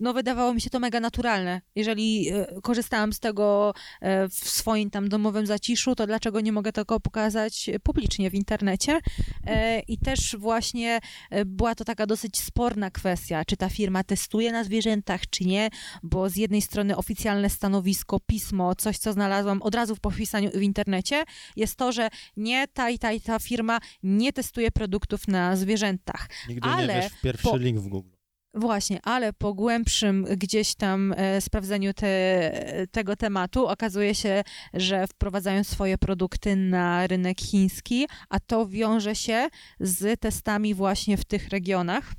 no 0.00 0.12
wydawało 0.14 0.54
mi 0.54 0.60
się 0.60 0.70
to 0.70 0.80
mega 0.80 1.00
naturalne. 1.00 1.60
Jeżeli 1.74 2.28
e, 2.28 2.46
korzystałam 2.62 3.12
z 3.12 3.20
tego 3.20 3.74
e, 4.00 4.28
w 4.28 4.34
swoim 4.34 4.90
tam 4.90 5.08
domowym 5.08 5.46
zaciszu, 5.46 5.94
to 5.94 6.06
dlaczego 6.06 6.40
nie 6.40 6.52
mogę 6.52 6.72
tego 6.72 7.00
pokazać 7.00 7.70
publicznie 7.82 8.30
w 8.30 8.34
internecie? 8.34 9.00
E, 9.46 9.80
I 9.80 9.98
też 9.98 10.36
właśnie 10.38 11.00
była 11.46 11.74
to 11.74 11.84
taka 11.84 12.06
dosyć 12.06 12.40
sporna 12.40 12.90
kwestia, 12.90 13.44
czy 13.44 13.56
ta 13.56 13.68
firma 13.68 14.04
testuje 14.04 14.52
na 14.52 14.64
zwierzętach, 14.64 15.30
czy 15.30 15.44
nie, 15.44 15.70
bo 16.02 16.30
z 16.30 16.36
jednej 16.36 16.62
strony 16.62 16.96
oficjalne 16.96 17.50
stanowisko, 17.50 18.20
pismo, 18.20 18.74
coś, 18.74 18.98
co 18.98 19.12
znalazłam 19.12 19.62
od 19.62 19.74
razu 19.74 19.96
po 19.96 20.10
wpisaniu 20.10 20.50
w 20.50 20.62
internecie, 20.62 21.24
jest 21.56 21.76
to, 21.76 21.92
że 21.92 22.08
nie 22.36 22.68
ta 22.68 22.90
i 22.90 22.98
ta 22.98 23.12
i 23.12 23.20
ta 23.20 23.38
firma 23.38 23.78
nie 24.02 24.32
testuje 24.32 24.70
produktów 24.70 25.28
na 25.28 25.56
zwierzętach. 25.56 26.28
Nigdy 26.48 26.68
ale 26.68 26.94
nie 26.94 27.02
wiesz 27.02 27.12
pierwszy 27.22 27.48
po... 27.48 27.56
link 27.56 27.80
w 27.80 27.88
Google. 27.88 28.13
Właśnie, 28.54 29.00
ale 29.02 29.32
po 29.32 29.54
głębszym 29.54 30.26
gdzieś 30.36 30.74
tam 30.74 31.14
e, 31.16 31.40
sprawdzeniu 31.40 31.94
te, 31.94 32.52
tego 32.92 33.16
tematu 33.16 33.66
okazuje 33.66 34.14
się, 34.14 34.42
że 34.74 35.06
wprowadzają 35.06 35.64
swoje 35.64 35.98
produkty 35.98 36.56
na 36.56 37.06
rynek 37.06 37.40
chiński, 37.40 38.06
a 38.28 38.40
to 38.40 38.66
wiąże 38.66 39.14
się 39.14 39.48
z 39.80 40.20
testami 40.20 40.74
właśnie 40.74 41.16
w 41.16 41.24
tych 41.24 41.48
regionach. 41.48 42.12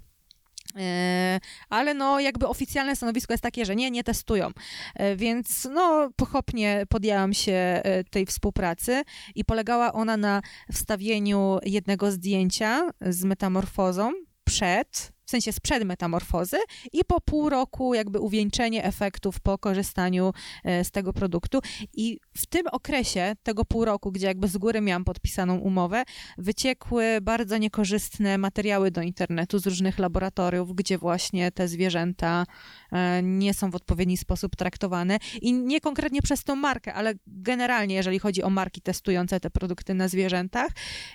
E, 0.79 1.39
ale 1.69 1.93
no 1.93 2.19
jakby 2.19 2.47
oficjalne 2.47 2.95
stanowisko 2.95 3.33
jest 3.33 3.43
takie, 3.43 3.65
że 3.65 3.75
nie, 3.75 3.91
nie 3.91 4.03
testują. 4.03 4.49
E, 4.95 5.15
więc 5.15 5.67
no 5.71 6.09
pochopnie 6.15 6.83
podjęłam 6.89 7.33
się 7.33 7.81
tej 8.09 8.25
współpracy 8.25 9.03
i 9.35 9.45
polegała 9.45 9.93
ona 9.93 10.17
na 10.17 10.41
wstawieniu 10.73 11.59
jednego 11.63 12.11
zdjęcia 12.11 12.89
z 13.01 13.23
metamorfozą 13.23 14.11
przed 14.43 15.14
w 15.25 15.29
sensie 15.29 15.53
sprzed 15.53 15.83
metamorfozy 15.83 16.57
i 16.93 17.05
po 17.05 17.21
pół 17.21 17.49
roku 17.49 17.93
jakby 17.93 18.19
uwieńczenie 18.19 18.83
efektów 18.83 19.39
po 19.39 19.57
korzystaniu 19.57 20.33
e, 20.63 20.83
z 20.83 20.91
tego 20.91 21.13
produktu. 21.13 21.59
I 21.93 22.19
w 22.37 22.45
tym 22.45 22.67
okresie, 22.71 23.33
tego 23.43 23.65
pół 23.65 23.85
roku, 23.85 24.11
gdzie 24.11 24.27
jakby 24.27 24.47
z 24.47 24.57
góry 24.57 24.81
miałam 24.81 25.03
podpisaną 25.05 25.57
umowę, 25.57 26.03
wyciekły 26.37 27.21
bardzo 27.21 27.57
niekorzystne 27.57 28.37
materiały 28.37 28.91
do 28.91 29.01
internetu 29.01 29.59
z 29.59 29.67
różnych 29.67 29.99
laboratoriów, 29.99 30.75
gdzie 30.75 30.97
właśnie 30.97 31.51
te 31.51 31.67
zwierzęta 31.67 32.45
e, 32.91 33.23
nie 33.23 33.53
są 33.53 33.71
w 33.71 33.75
odpowiedni 33.75 34.17
sposób 34.17 34.55
traktowane 34.55 35.17
i 35.41 35.53
nie 35.53 35.81
konkretnie 35.81 36.21
przez 36.21 36.43
tą 36.43 36.55
markę, 36.55 36.93
ale 36.93 37.13
generalnie, 37.27 37.95
jeżeli 37.95 38.19
chodzi 38.19 38.43
o 38.43 38.49
marki 38.49 38.81
testujące 38.81 39.39
te 39.39 39.49
produkty 39.49 39.93
na 39.93 40.07
zwierzętach. 40.07 40.71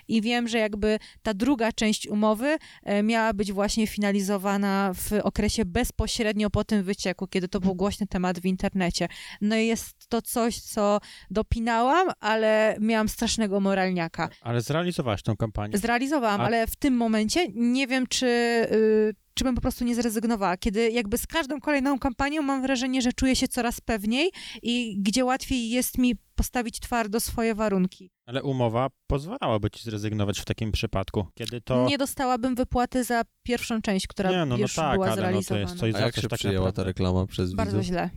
I 0.07 0.21
wiem, 0.21 0.47
że 0.47 0.57
jakby 0.57 0.99
ta 1.21 1.33
druga 1.33 1.71
część 1.71 2.07
umowy 2.07 2.57
e, 2.83 3.03
miała 3.03 3.33
być 3.33 3.53
właśnie 3.53 3.87
finalizowana 3.87 4.00
finalizowana 4.01 4.93
w 4.93 5.11
okresie 5.23 5.65
bezpośrednio 5.65 6.49
po 6.49 6.63
tym 6.63 6.83
wycieku, 6.83 7.27
kiedy 7.27 7.47
to 7.47 7.59
był 7.59 7.75
głośny 7.75 8.07
temat 8.07 8.39
w 8.39 8.45
internecie. 8.45 9.07
No 9.41 9.55
i 9.55 9.67
jest 9.67 10.07
to 10.09 10.21
coś, 10.21 10.59
co 10.59 10.99
dopinałam, 11.31 12.07
ale 12.19 12.75
miałam 12.79 13.09
strasznego 13.09 13.59
moralniaka. 13.59 14.29
Ale 14.41 14.61
zrealizowałaś 14.61 15.23
tą 15.23 15.37
kampanię? 15.37 15.77
Zrealizowałam, 15.77 16.41
A... 16.41 16.43
ale 16.43 16.67
w 16.67 16.75
tym 16.75 16.97
momencie 16.97 17.47
nie 17.53 17.87
wiem, 17.87 18.07
czy... 18.07 18.25
Yy, 18.71 19.20
czy 19.33 19.43
bym 19.43 19.55
po 19.55 19.61
prostu 19.61 19.85
nie 19.85 19.95
zrezygnowała. 19.95 20.57
Kiedy 20.57 20.91
jakby 20.91 21.17
z 21.17 21.27
każdą 21.27 21.59
kolejną 21.59 21.99
kampanią 21.99 22.41
mam 22.41 22.61
wrażenie, 22.61 23.01
że 23.01 23.13
czuję 23.13 23.35
się 23.35 23.47
coraz 23.47 23.81
pewniej 23.81 24.31
i 24.61 24.97
gdzie 24.99 25.25
łatwiej 25.25 25.69
jest 25.69 25.97
mi 25.97 26.15
postawić 26.35 26.79
twardo 26.79 27.19
swoje 27.19 27.55
warunki. 27.55 28.11
Ale 28.25 28.43
umowa 28.43 28.89
pozwalałaby 29.07 29.71
ci 29.71 29.83
zrezygnować 29.83 30.39
w 30.39 30.45
takim 30.45 30.71
przypadku, 30.71 31.27
kiedy 31.33 31.61
to... 31.61 31.85
Nie 31.85 31.97
dostałabym 31.97 32.55
wypłaty 32.55 33.03
za 33.03 33.21
pierwszą 33.43 33.81
część, 33.81 34.07
która 34.07 34.31
nie, 34.31 34.37
no, 34.37 34.45
no 34.45 34.57
już 34.57 34.75
tak, 34.75 34.93
była 34.93 35.05
ale 35.05 35.15
zrealizowana. 35.15 35.61
No 35.61 35.67
to 35.67 35.71
jest 35.71 35.79
coś 35.79 36.01
A 36.01 36.05
jak 36.05 36.15
się 36.15 36.21
tak 36.27 36.39
przyjęła 36.39 36.65
naprawdę... 36.65 36.81
ta 36.81 36.87
reklama 36.87 37.27
przez 37.27 37.53
Bardzo 37.53 37.77
widzów? 37.77 37.87
źle. 37.87 38.09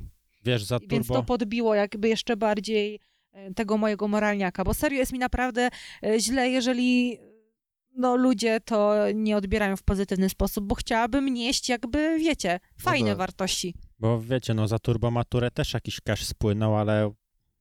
Wiesz, 0.45 0.65
za 0.65 0.81
turbo... 0.81 0.95
Więc 0.95 1.07
to 1.07 1.23
podbiło 1.23 1.75
jakby 1.75 2.09
jeszcze 2.09 2.37
bardziej 2.37 3.01
e, 3.33 3.55
tego 3.55 3.79
mojego 3.79 4.09
moralniaka, 4.09 4.65
bo 4.65 4.75
serio 4.75 4.99
jest 4.99 5.13
mi 5.13 5.19
naprawdę 5.19 5.69
e, 6.03 6.21
źle, 6.21 6.51
jeżeli 6.51 7.19
no 7.95 8.17
ludzie 8.17 8.61
to 8.61 8.95
nie 9.15 9.37
odbierają 9.37 9.77
w 9.77 9.83
pozytywny 9.83 10.29
sposób, 10.29 10.65
bo 10.65 10.75
chciałabym 10.75 11.35
nieść 11.35 11.69
jakby, 11.69 12.19
wiecie, 12.19 12.61
fajne 12.81 13.11
no 13.11 13.17
wartości. 13.17 13.75
Bo 13.99 14.21
wiecie, 14.21 14.55
no 14.55 14.69
za 14.69 14.79
turbomaturę 14.79 15.51
też 15.51 15.75
jakiś 15.75 16.01
cash 16.01 16.25
spłynął, 16.25 16.77
ale 16.77 17.13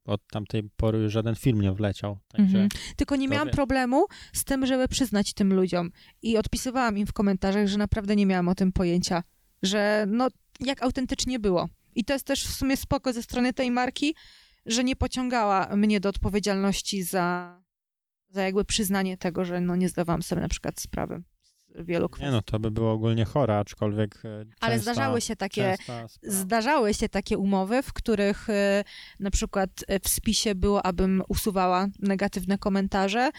od 0.05 0.21
tamtej 0.27 0.63
pory 0.77 0.99
już 0.99 1.13
żaden 1.13 1.35
film 1.35 1.61
nie 1.61 1.71
wleciał. 1.71 2.19
Także 2.27 2.59
mhm. 2.59 2.69
Tylko 2.95 3.15
nie 3.15 3.27
miałam 3.27 3.47
wie. 3.47 3.53
problemu 3.53 4.05
z 4.33 4.43
tym, 4.43 4.65
żeby 4.65 4.87
przyznać 4.87 5.33
tym 5.33 5.53
ludziom. 5.53 5.91
I 6.21 6.37
odpisywałam 6.37 6.97
im 6.97 7.07
w 7.07 7.13
komentarzach, 7.13 7.67
że 7.67 7.77
naprawdę 7.77 8.15
nie 8.15 8.25
miałam 8.25 8.47
o 8.47 8.55
tym 8.55 8.71
pojęcia. 8.71 9.23
Że 9.61 10.05
no, 10.07 10.27
jak 10.59 10.83
autentycznie 10.83 11.39
było. 11.39 11.69
I 11.95 12.05
to 12.05 12.13
jest 12.13 12.25
też 12.25 12.47
w 12.47 12.53
sumie 12.53 12.77
spoko 12.77 13.13
ze 13.13 13.23
strony 13.23 13.53
tej 13.53 13.71
marki, 13.71 14.15
że 14.65 14.83
nie 14.83 14.95
pociągała 14.95 15.75
mnie 15.75 15.99
do 15.99 16.09
odpowiedzialności 16.09 17.03
za, 17.03 17.57
za 18.33 18.43
jakby 18.43 18.65
przyznanie 18.65 19.17
tego, 19.17 19.45
że 19.45 19.61
no 19.61 19.75
nie 19.75 19.89
zdawałam 19.89 20.23
sobie 20.23 20.41
na 20.41 20.49
przykład 20.49 20.79
sprawy 20.79 21.23
wielu 21.75 22.09
kwestii. 22.09 22.25
Nie 22.25 22.31
no, 22.31 22.41
to 22.41 22.59
by 22.59 22.71
było 22.71 22.91
ogólnie 22.91 23.25
chore, 23.25 23.57
aczkolwiek 23.57 24.21
e, 24.25 24.45
Ale 24.59 24.75
częsta, 24.75 24.93
zdarzały 24.93 25.21
się 25.21 25.35
takie 25.35 25.75
zdarzały 26.23 26.93
się 26.93 27.09
takie 27.09 27.37
umowy, 27.37 27.83
w 27.83 27.93
których 27.93 28.49
e, 28.49 28.83
na 29.19 29.31
przykład 29.31 29.69
e, 29.87 29.99
w 29.99 30.07
spisie 30.07 30.55
było, 30.55 30.85
abym 30.85 31.23
usuwała 31.27 31.87
negatywne 31.99 32.57
komentarze 32.57 33.29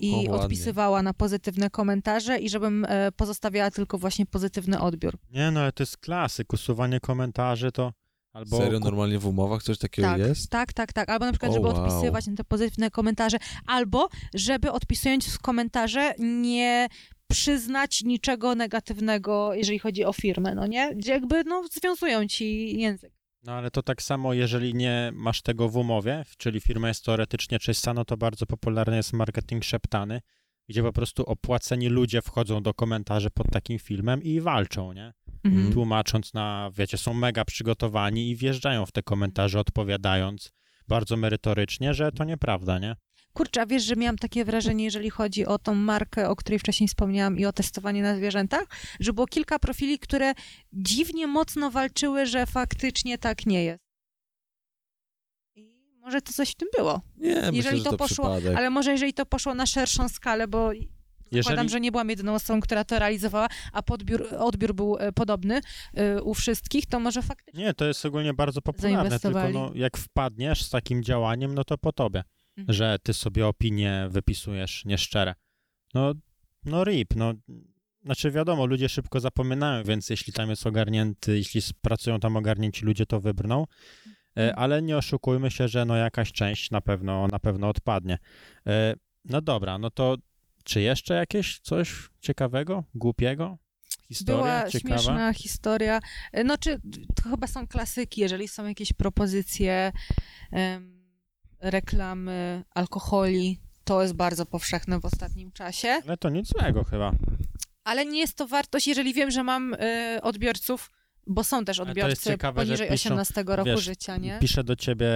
i 0.00 0.28
o, 0.28 0.32
odpisywała 0.32 1.02
na 1.02 1.14
pozytywne 1.14 1.70
komentarze 1.70 2.38
i 2.38 2.48
żebym 2.48 2.86
pozostawiała 3.16 3.70
tylko 3.70 3.98
właśnie 3.98 4.26
pozytywny 4.26 4.80
odbiór. 4.80 5.18
Nie 5.30 5.50
no, 5.50 5.60
ale 5.60 5.72
to 5.72 5.82
jest 5.82 5.96
klasyk, 5.96 6.52
usuwanie 6.52 7.00
komentarzy 7.00 7.72
to 7.72 7.92
Albo 8.32 8.58
Serio, 8.58 8.80
normalnie 8.80 9.18
w 9.18 9.26
umowach 9.26 9.62
coś 9.62 9.78
takiego 9.78 10.08
tak, 10.08 10.18
jest? 10.18 10.50
Tak, 10.50 10.72
tak, 10.72 10.92
tak. 10.92 11.10
Albo 11.10 11.26
na 11.26 11.32
przykład, 11.32 11.52
żeby 11.52 11.66
wow. 11.66 11.76
odpisywać 11.76 12.26
na 12.26 12.36
te 12.36 12.44
pozytywne 12.44 12.90
komentarze, 12.90 13.36
albo 13.66 14.08
żeby 14.34 14.72
odpisując 14.72 15.34
w 15.34 15.38
komentarze 15.38 16.14
nie 16.18 16.88
przyznać 17.28 18.02
niczego 18.02 18.54
negatywnego, 18.54 19.54
jeżeli 19.54 19.78
chodzi 19.78 20.04
o 20.04 20.12
firmę, 20.12 20.54
no 20.54 20.66
nie? 20.66 20.94
Gdzie 20.96 21.12
jakby, 21.12 21.44
no, 21.44 21.64
związują 21.72 22.28
ci 22.28 22.78
język. 22.78 23.12
No 23.44 23.52
ale 23.52 23.70
to 23.70 23.82
tak 23.82 24.02
samo, 24.02 24.32
jeżeli 24.34 24.74
nie 24.74 25.10
masz 25.14 25.42
tego 25.42 25.68
w 25.68 25.76
umowie, 25.76 26.24
czyli 26.38 26.60
firma 26.60 26.88
jest 26.88 27.04
teoretycznie 27.04 27.58
czysta, 27.58 27.94
no 27.94 28.04
to 28.04 28.16
bardzo 28.16 28.46
popularny 28.46 28.96
jest 28.96 29.12
marketing 29.12 29.64
szeptany, 29.64 30.20
gdzie 30.68 30.82
po 30.82 30.92
prostu 30.92 31.22
opłaceni 31.24 31.88
ludzie 31.88 32.22
wchodzą 32.22 32.62
do 32.62 32.74
komentarzy 32.74 33.30
pod 33.30 33.50
takim 33.50 33.78
filmem 33.78 34.22
i 34.22 34.40
walczą, 34.40 34.92
nie? 34.92 35.12
Mhm. 35.44 35.72
Tłumacząc 35.72 36.34
na, 36.34 36.70
wiecie, 36.74 36.98
są 36.98 37.14
mega 37.14 37.44
przygotowani 37.44 38.30
i 38.30 38.36
wjeżdżają 38.36 38.86
w 38.86 38.92
te 38.92 39.02
komentarze, 39.02 39.60
odpowiadając 39.60 40.52
bardzo 40.88 41.16
merytorycznie, 41.16 41.94
że 41.94 42.12
to 42.12 42.24
nieprawda, 42.24 42.78
nie? 42.78 42.96
Kurczę, 43.32 43.60
a 43.60 43.66
wiesz, 43.66 43.84
że 43.84 43.96
miałam 43.96 44.18
takie 44.18 44.44
wrażenie, 44.44 44.84
jeżeli 44.84 45.10
chodzi 45.10 45.46
o 45.46 45.58
tą 45.58 45.74
markę, 45.74 46.28
o 46.28 46.36
której 46.36 46.58
wcześniej 46.58 46.88
wspomniałam 46.88 47.38
i 47.38 47.44
o 47.46 47.52
testowanie 47.52 48.02
na 48.02 48.16
zwierzętach, 48.16 48.64
że 49.00 49.12
było 49.12 49.26
kilka 49.26 49.58
profili, 49.58 49.98
które 49.98 50.32
dziwnie 50.72 51.26
mocno 51.26 51.70
walczyły, 51.70 52.26
że 52.26 52.46
faktycznie 52.46 53.18
tak 53.18 53.46
nie 53.46 53.64
jest. 53.64 53.84
I 55.54 55.76
może 56.00 56.22
to 56.22 56.32
coś 56.32 56.50
w 56.50 56.54
tym 56.54 56.68
było. 56.76 57.00
Nie, 57.16 57.28
jeżeli 57.28 57.56
myślę, 57.56 57.80
to, 57.84 57.90
to 57.90 57.96
poszło, 57.96 58.36
przypadek. 58.36 58.58
ale 58.58 58.70
może 58.70 58.92
jeżeli 58.92 59.14
to 59.14 59.26
poszło 59.26 59.54
na 59.54 59.66
szerszą 59.66 60.08
skalę, 60.08 60.48
bo 60.48 60.70
jeżeli... 61.32 61.42
Zakładam, 61.42 61.68
że 61.68 61.80
nie 61.80 61.92
byłam 61.92 62.10
jedyną 62.10 62.34
osobą, 62.34 62.60
która 62.60 62.84
to 62.84 62.98
realizowała, 62.98 63.48
a 63.72 63.82
podbiór, 63.82 64.26
odbiór 64.38 64.74
był 64.74 64.96
e, 64.98 65.12
podobny 65.12 65.60
e, 65.94 66.22
u 66.22 66.34
wszystkich, 66.34 66.86
to 66.86 67.00
może 67.00 67.22
faktycznie. 67.22 67.64
Nie, 67.64 67.74
to 67.74 67.84
jest 67.84 68.06
ogólnie 68.06 68.34
bardzo 68.34 68.62
popularne, 68.62 69.20
tylko 69.20 69.48
no, 69.48 69.70
jak 69.74 69.96
wpadniesz 69.96 70.62
z 70.62 70.70
takim 70.70 71.02
działaniem, 71.02 71.54
no 71.54 71.64
to 71.64 71.78
po 71.78 71.92
tobie 71.92 72.22
mhm. 72.56 72.74
że 72.74 72.98
ty 73.02 73.14
sobie 73.14 73.46
opinie 73.46 74.06
wypisujesz 74.10 74.84
nieszczere. 74.84 75.34
No, 75.94 76.14
no 76.64 76.84
rip, 76.84 77.16
no, 77.16 77.32
znaczy 78.04 78.30
wiadomo, 78.30 78.66
ludzie 78.66 78.88
szybko 78.88 79.20
zapominają, 79.20 79.84
więc 79.84 80.10
jeśli 80.10 80.32
tam 80.32 80.50
jest 80.50 80.66
ogarnięty, 80.66 81.36
jeśli 81.36 81.60
pracują 81.80 82.20
tam 82.20 82.36
ogarnięci 82.36 82.84
ludzie, 82.84 83.06
to 83.06 83.20
wybrną, 83.20 83.62
e, 83.62 83.66
mhm. 84.36 84.58
ale 84.58 84.82
nie 84.82 84.96
oszukujmy 84.96 85.50
się, 85.50 85.68
że 85.68 85.84
no 85.84 85.96
jakaś 85.96 86.32
część 86.32 86.70
na 86.70 86.80
pewno, 86.80 87.26
na 87.26 87.38
pewno 87.38 87.68
odpadnie. 87.68 88.18
No 89.24 89.40
dobra, 89.40 89.78
no 89.78 89.90
to 89.90 90.16
czy 90.64 90.80
jeszcze 90.80 91.14
jakieś 91.14 91.58
coś 91.58 92.10
ciekawego, 92.20 92.84
głupiego? 92.94 93.58
Historia 94.08 94.42
Była 94.42 94.70
ciekawa? 94.70 94.98
śmieszna 94.98 95.32
historia. 95.32 96.00
E, 96.32 96.44
no 96.44 96.58
czy 96.58 96.80
to 97.14 97.30
chyba 97.30 97.46
są 97.46 97.66
klasyki, 97.66 98.20
jeżeli 98.20 98.48
są 98.48 98.66
jakieś 98.66 98.92
propozycje 98.92 99.92
um, 100.52 101.02
reklamy 101.60 102.64
alkoholi. 102.74 103.60
To 103.84 104.02
jest 104.02 104.14
bardzo 104.14 104.46
powszechne 104.46 105.00
w 105.00 105.04
ostatnim 105.04 105.52
czasie. 105.52 105.88
Ale 105.88 106.16
to 106.16 106.28
nic 106.28 106.48
złego 106.48 106.84
chyba. 106.84 107.12
Ale 107.84 108.06
nie 108.06 108.20
jest 108.20 108.36
to 108.36 108.46
wartość, 108.46 108.86
jeżeli 108.86 109.14
wiem, 109.14 109.30
że 109.30 109.42
mam 109.42 109.74
y, 109.74 109.78
odbiorców, 110.22 110.90
bo 111.26 111.44
są 111.44 111.64
też 111.64 111.80
odbiorcy 111.80 112.30
ciekawe, 112.30 112.64
poniżej 112.64 112.88
piszą, 112.88 113.10
18 113.10 113.44
roku 113.46 113.64
wiesz, 113.64 113.82
życia, 113.82 114.16
nie? 114.16 114.38
Pisze 114.40 114.64
do 114.64 114.76
ciebie 114.76 115.06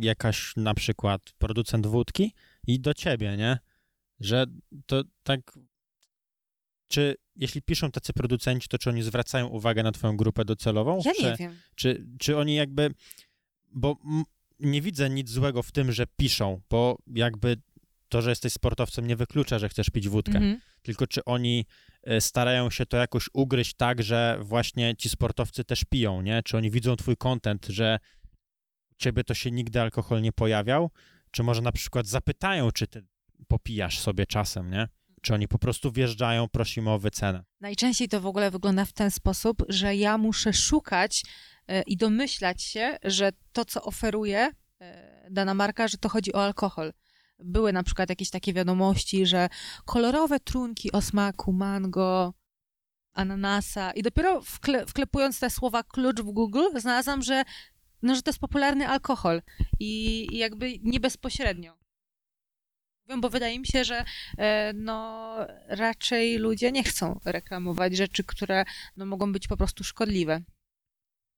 jakaś 0.00 0.52
na 0.56 0.74
przykład 0.74 1.22
producent 1.38 1.86
wódki 1.86 2.34
i 2.66 2.80
do 2.80 2.94
ciebie, 2.94 3.36
nie? 3.36 3.58
Że 4.24 4.46
to 4.86 5.02
tak 5.22 5.58
czy 6.88 7.16
jeśli 7.36 7.62
piszą 7.62 7.90
tacy 7.90 8.12
producenci, 8.12 8.68
to 8.68 8.78
czy 8.78 8.90
oni 8.90 9.02
zwracają 9.02 9.46
uwagę 9.46 9.82
na 9.82 9.92
twoją 9.92 10.16
grupę 10.16 10.44
docelową? 10.44 11.00
Ja 11.04 11.12
czy, 11.14 11.22
nie 11.22 11.36
wiem. 11.36 11.56
Czy, 11.74 12.06
czy 12.18 12.36
oni 12.36 12.54
jakby, 12.54 12.94
bo 13.74 13.96
nie 14.60 14.82
widzę 14.82 15.10
nic 15.10 15.30
złego 15.30 15.62
w 15.62 15.72
tym, 15.72 15.92
że 15.92 16.06
piszą, 16.16 16.60
bo 16.70 16.98
jakby 17.06 17.56
to, 18.08 18.22
że 18.22 18.30
jesteś 18.30 18.52
sportowcem 18.52 19.06
nie 19.06 19.16
wyklucza, 19.16 19.58
że 19.58 19.68
chcesz 19.68 19.90
pić 19.90 20.08
wódkę. 20.08 20.36
Mhm. 20.36 20.60
Tylko 20.82 21.06
czy 21.06 21.24
oni 21.24 21.66
e, 22.02 22.20
starają 22.20 22.70
się 22.70 22.86
to 22.86 22.96
jakoś 22.96 23.28
ugryźć 23.32 23.74
tak, 23.74 24.02
że 24.02 24.38
właśnie 24.40 24.96
ci 24.96 25.08
sportowcy 25.08 25.64
też 25.64 25.84
piją, 25.84 26.22
nie? 26.22 26.42
Czy 26.42 26.56
oni 26.56 26.70
widzą 26.70 26.96
twój 26.96 27.16
content, 27.16 27.66
że 27.66 27.98
ciebie 28.98 29.24
to 29.24 29.34
się 29.34 29.50
nigdy 29.50 29.80
alkohol 29.80 30.22
nie 30.22 30.32
pojawiał? 30.32 30.90
Czy 31.30 31.42
może 31.42 31.62
na 31.62 31.72
przykład 31.72 32.06
zapytają, 32.06 32.70
czy 32.70 32.86
ty 32.86 33.04
popijasz 33.48 33.98
sobie 33.98 34.26
czasem, 34.26 34.70
nie? 34.70 34.88
Czy 35.22 35.34
oni 35.34 35.48
po 35.48 35.58
prostu 35.58 35.92
wjeżdżają, 35.92 36.48
prosimy 36.48 36.90
o 36.90 36.98
wycenę? 36.98 37.44
Najczęściej 37.60 38.08
to 38.08 38.20
w 38.20 38.26
ogóle 38.26 38.50
wygląda 38.50 38.84
w 38.84 38.92
ten 38.92 39.10
sposób, 39.10 39.62
że 39.68 39.96
ja 39.96 40.18
muszę 40.18 40.52
szukać 40.52 41.24
e, 41.68 41.82
i 41.82 41.96
domyślać 41.96 42.62
się, 42.62 42.96
że 43.04 43.32
to, 43.52 43.64
co 43.64 43.82
oferuje 43.82 44.50
e, 44.80 45.28
dana 45.30 45.54
marka, 45.54 45.88
że 45.88 45.98
to 45.98 46.08
chodzi 46.08 46.32
o 46.32 46.44
alkohol. 46.44 46.92
Były 47.38 47.72
na 47.72 47.82
przykład 47.82 48.08
jakieś 48.08 48.30
takie 48.30 48.52
wiadomości, 48.52 49.26
że 49.26 49.48
kolorowe 49.84 50.40
trunki 50.40 50.92
o 50.92 51.02
smaku 51.02 51.52
mango, 51.52 52.34
ananasa 53.14 53.90
i 53.92 54.02
dopiero 54.02 54.40
wkle, 54.42 54.86
wklepując 54.86 55.40
te 55.40 55.50
słowa 55.50 55.82
klucz 55.82 56.20
w 56.20 56.32
Google 56.32 56.64
znalazłam, 56.76 57.22
że, 57.22 57.44
no, 58.02 58.14
że 58.14 58.22
to 58.22 58.30
jest 58.30 58.40
popularny 58.40 58.88
alkohol 58.88 59.42
i, 59.80 60.26
i 60.32 60.38
jakby 60.38 60.78
nie 60.82 61.00
bezpośrednio. 61.00 61.81
Bo 63.20 63.30
wydaje 63.30 63.58
mi 63.58 63.66
się, 63.66 63.84
że 63.84 64.04
e, 64.38 64.72
no, 64.72 65.36
raczej 65.68 66.38
ludzie 66.38 66.72
nie 66.72 66.84
chcą 66.84 67.20
reklamować 67.24 67.96
rzeczy, 67.96 68.24
które 68.24 68.64
no, 68.96 69.06
mogą 69.06 69.32
być 69.32 69.48
po 69.48 69.56
prostu 69.56 69.84
szkodliwe. 69.84 70.40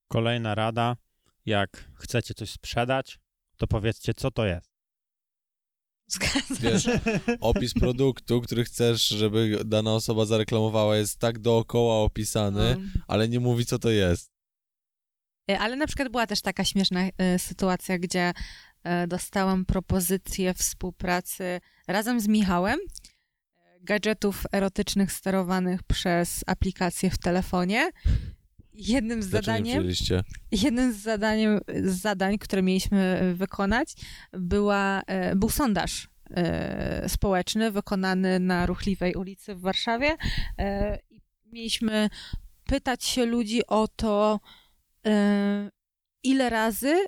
Kolejna 0.08 0.54
rada, 0.54 0.96
jak 1.46 1.90
chcecie 1.94 2.34
coś 2.34 2.50
sprzedać, 2.50 3.18
to 3.56 3.66
powiedzcie, 3.66 4.14
co 4.14 4.30
to 4.30 4.46
jest. 4.46 4.74
Wiesz, 6.60 6.88
opis 7.40 7.74
produktu, 7.74 8.40
który 8.40 8.64
chcesz, 8.64 9.08
żeby 9.08 9.60
dana 9.64 9.94
osoba 9.94 10.24
zareklamowała, 10.24 10.96
jest 10.96 11.18
tak 11.18 11.38
dookoła 11.38 11.94
opisany, 11.94 12.68
um. 12.68 12.92
ale 13.08 13.28
nie 13.28 13.40
mówi, 13.40 13.66
co 13.66 13.78
to 13.78 13.90
jest. 13.90 14.34
E, 15.50 15.58
ale 15.58 15.76
na 15.76 15.86
przykład 15.86 16.08
była 16.08 16.26
też 16.26 16.42
taka 16.42 16.64
śmieszna 16.64 17.00
y, 17.08 17.38
sytuacja, 17.38 17.98
gdzie 17.98 18.32
dostałam 19.08 19.64
propozycję 19.64 20.54
współpracy 20.54 21.60
razem 21.88 22.20
z 22.20 22.28
Michałem 22.28 22.78
gadżetów 23.80 24.44
erotycznych 24.52 25.12
sterowanych 25.12 25.82
przez 25.82 26.44
aplikację 26.46 27.10
w 27.10 27.18
telefonie. 27.18 27.90
Jednym 28.72 29.22
z 29.22 29.26
zadaniem, 29.26 29.88
jednym 30.52 30.92
z, 30.92 30.96
zadaniem, 30.96 31.60
z 31.84 32.00
zadań, 32.00 32.38
które 32.38 32.62
mieliśmy 32.62 33.32
wykonać, 33.34 33.94
była, 34.32 35.02
był 35.36 35.50
sondaż 35.50 36.08
społeczny 37.08 37.70
wykonany 37.70 38.40
na 38.40 38.66
ruchliwej 38.66 39.14
ulicy 39.14 39.54
w 39.54 39.60
Warszawie. 39.60 40.16
Mieliśmy 41.52 42.08
pytać 42.64 43.04
się 43.04 43.26
ludzi 43.26 43.66
o 43.66 43.88
to, 43.88 44.40
ile 46.22 46.50
razy 46.50 47.04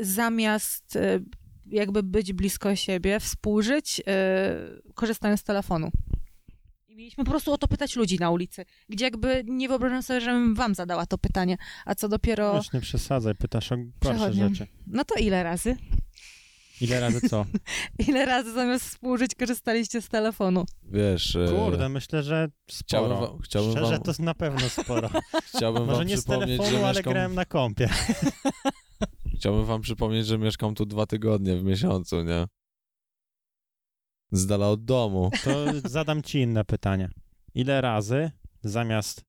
zamiast 0.00 0.96
e, 0.96 1.20
jakby 1.66 2.02
być 2.02 2.32
blisko 2.32 2.76
siebie, 2.76 3.20
współżyć, 3.20 4.02
e, 4.06 4.56
korzystając 4.94 5.40
z 5.40 5.44
telefonu. 5.44 5.90
I 6.88 6.96
mieliśmy 6.96 7.24
po 7.24 7.30
prostu 7.30 7.52
o 7.52 7.58
to 7.58 7.68
pytać 7.68 7.96
ludzi 7.96 8.18
na 8.18 8.30
ulicy, 8.30 8.64
gdzie 8.88 9.04
jakby 9.04 9.44
nie 9.46 9.68
wyobrażam 9.68 10.02
sobie, 10.02 10.20
żebym 10.20 10.54
wam 10.54 10.74
zadała 10.74 11.06
to 11.06 11.18
pytanie, 11.18 11.56
a 11.84 11.94
co 11.94 12.08
dopiero... 12.08 12.56
Już 12.56 12.72
nie 12.72 12.80
przesadzaj, 12.80 13.34
pytasz 13.34 13.72
o 13.72 13.76
gorsze 14.02 14.32
rzeczy. 14.32 14.66
No 14.86 15.04
to 15.04 15.14
ile 15.14 15.42
razy? 15.42 15.76
Ile 16.80 17.00
razy 17.00 17.28
co? 17.28 17.46
ile 18.08 18.26
razy 18.26 18.52
zamiast 18.52 18.84
współżyć 18.84 19.34
korzystaliście 19.34 20.02
z 20.02 20.08
telefonu? 20.08 20.64
Wiesz... 20.82 21.36
E, 21.36 21.48
Kurde, 21.48 21.88
myślę, 21.88 22.22
że 22.22 22.48
sporo. 22.70 22.84
Chciałbym, 22.86 23.20
wam, 23.20 23.38
chciałbym 23.38 23.72
Szczerze, 23.72 23.92
wam... 23.92 24.02
to 24.02 24.22
na 24.22 24.34
pewno 24.34 24.68
sporo. 24.68 25.10
Chciałbym 25.56 25.84
Może 25.84 25.98
wam 25.98 26.06
nie 26.06 26.16
z 26.16 26.24
telefonu, 26.24 26.78
ale 26.78 26.88
mieszkam... 26.88 27.12
grałem 27.12 27.34
na 27.34 27.44
kompie. 27.44 27.88
Chciałbym 29.42 29.64
wam 29.64 29.80
przypomnieć, 29.80 30.26
że 30.26 30.38
mieszkam 30.38 30.74
tu 30.74 30.86
dwa 30.86 31.06
tygodnie 31.06 31.56
w 31.56 31.64
miesiącu, 31.64 32.22
nie? 32.22 32.46
Z 34.32 34.46
dala 34.46 34.68
od 34.68 34.84
domu. 34.84 35.30
To 35.44 35.50
zadam 35.84 36.22
ci 36.22 36.38
inne 36.38 36.64
pytanie. 36.64 37.10
Ile 37.54 37.80
razy 37.80 38.30
zamiast 38.62 39.24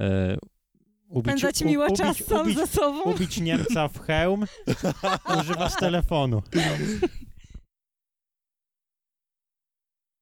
e, 0.00 0.36
ubić, 1.08 1.32
Spędzać 1.32 1.62
miło 1.62 1.86
ubić, 1.86 1.98
czas 1.98 2.24
sam 2.24 2.40
ubić, 2.40 2.56
ze 2.56 2.66
sobą. 2.66 3.02
Ubić 3.02 3.40
Niemca 3.40 3.88
w 3.88 4.00
hełm, 4.00 4.46
używasz 5.40 5.76
telefonu. 5.76 6.42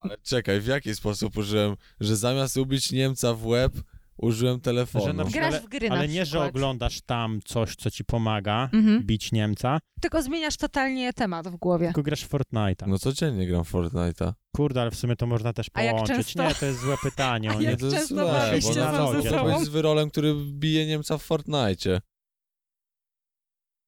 Ale 0.01 0.19
czekaj, 0.19 0.61
w 0.61 0.67
jaki 0.67 0.95
sposób 0.95 1.37
użyłem, 1.37 1.77
że 2.01 2.17
zamiast 2.17 2.57
ubić 2.57 2.93
Niemca 2.93 3.35
w 3.35 3.47
łeb, 3.47 3.73
użyłem 4.17 4.61
telefonu. 4.61 5.05
Że 5.05 5.13
na 5.13 5.25
przykład, 5.25 5.51
Grasz 5.51 5.63
w 5.63 5.69
gry 5.69 5.91
ale 5.91 6.09
nie, 6.09 6.25
że 6.27 6.45
oglądasz 6.45 7.01
tam 7.01 7.41
coś, 7.45 7.77
co 7.77 7.91
ci 7.91 8.05
pomaga 8.05 8.71
mhm. 8.73 9.03
bić 9.07 9.33
Niemca. 9.33 9.79
Tylko 10.01 10.23
zmieniasz 10.23 10.57
totalnie 10.57 11.13
temat 11.13 11.49
w 11.49 11.57
głowie. 11.57 11.87
Tylko 11.87 12.03
grasz 12.03 12.25
w 12.25 12.31
Fortnite'a. 12.31 12.87
No 12.87 12.99
codziennie 12.99 13.47
gram 13.47 13.65
w 13.65 13.73
Fortnite'a. 13.73 14.33
Kurde, 14.57 14.81
ale 14.81 14.91
w 14.91 14.97
sumie 14.97 15.17
to 15.17 15.27
można 15.27 15.53
też 15.53 15.71
połączyć. 15.71 16.17
Często... 16.17 16.49
Nie, 16.49 16.55
to 16.55 16.67
jest 16.67 16.81
złe 16.81 16.97
pytanie. 17.03 17.51
A 17.59 17.63
jak 17.63 17.81
to 17.81 17.87
jest 17.87 18.09
złe, 18.09 18.25
bo 18.25 18.33
na 18.75 19.23
ze 19.23 19.31
to 19.31 19.49
jest 19.49 19.71
wyrolem, 19.71 20.11
który 20.11 20.35
bije 20.35 20.87
Niemca 20.87 21.19
w 21.19 21.29
Fortnite'cie. 21.29 22.01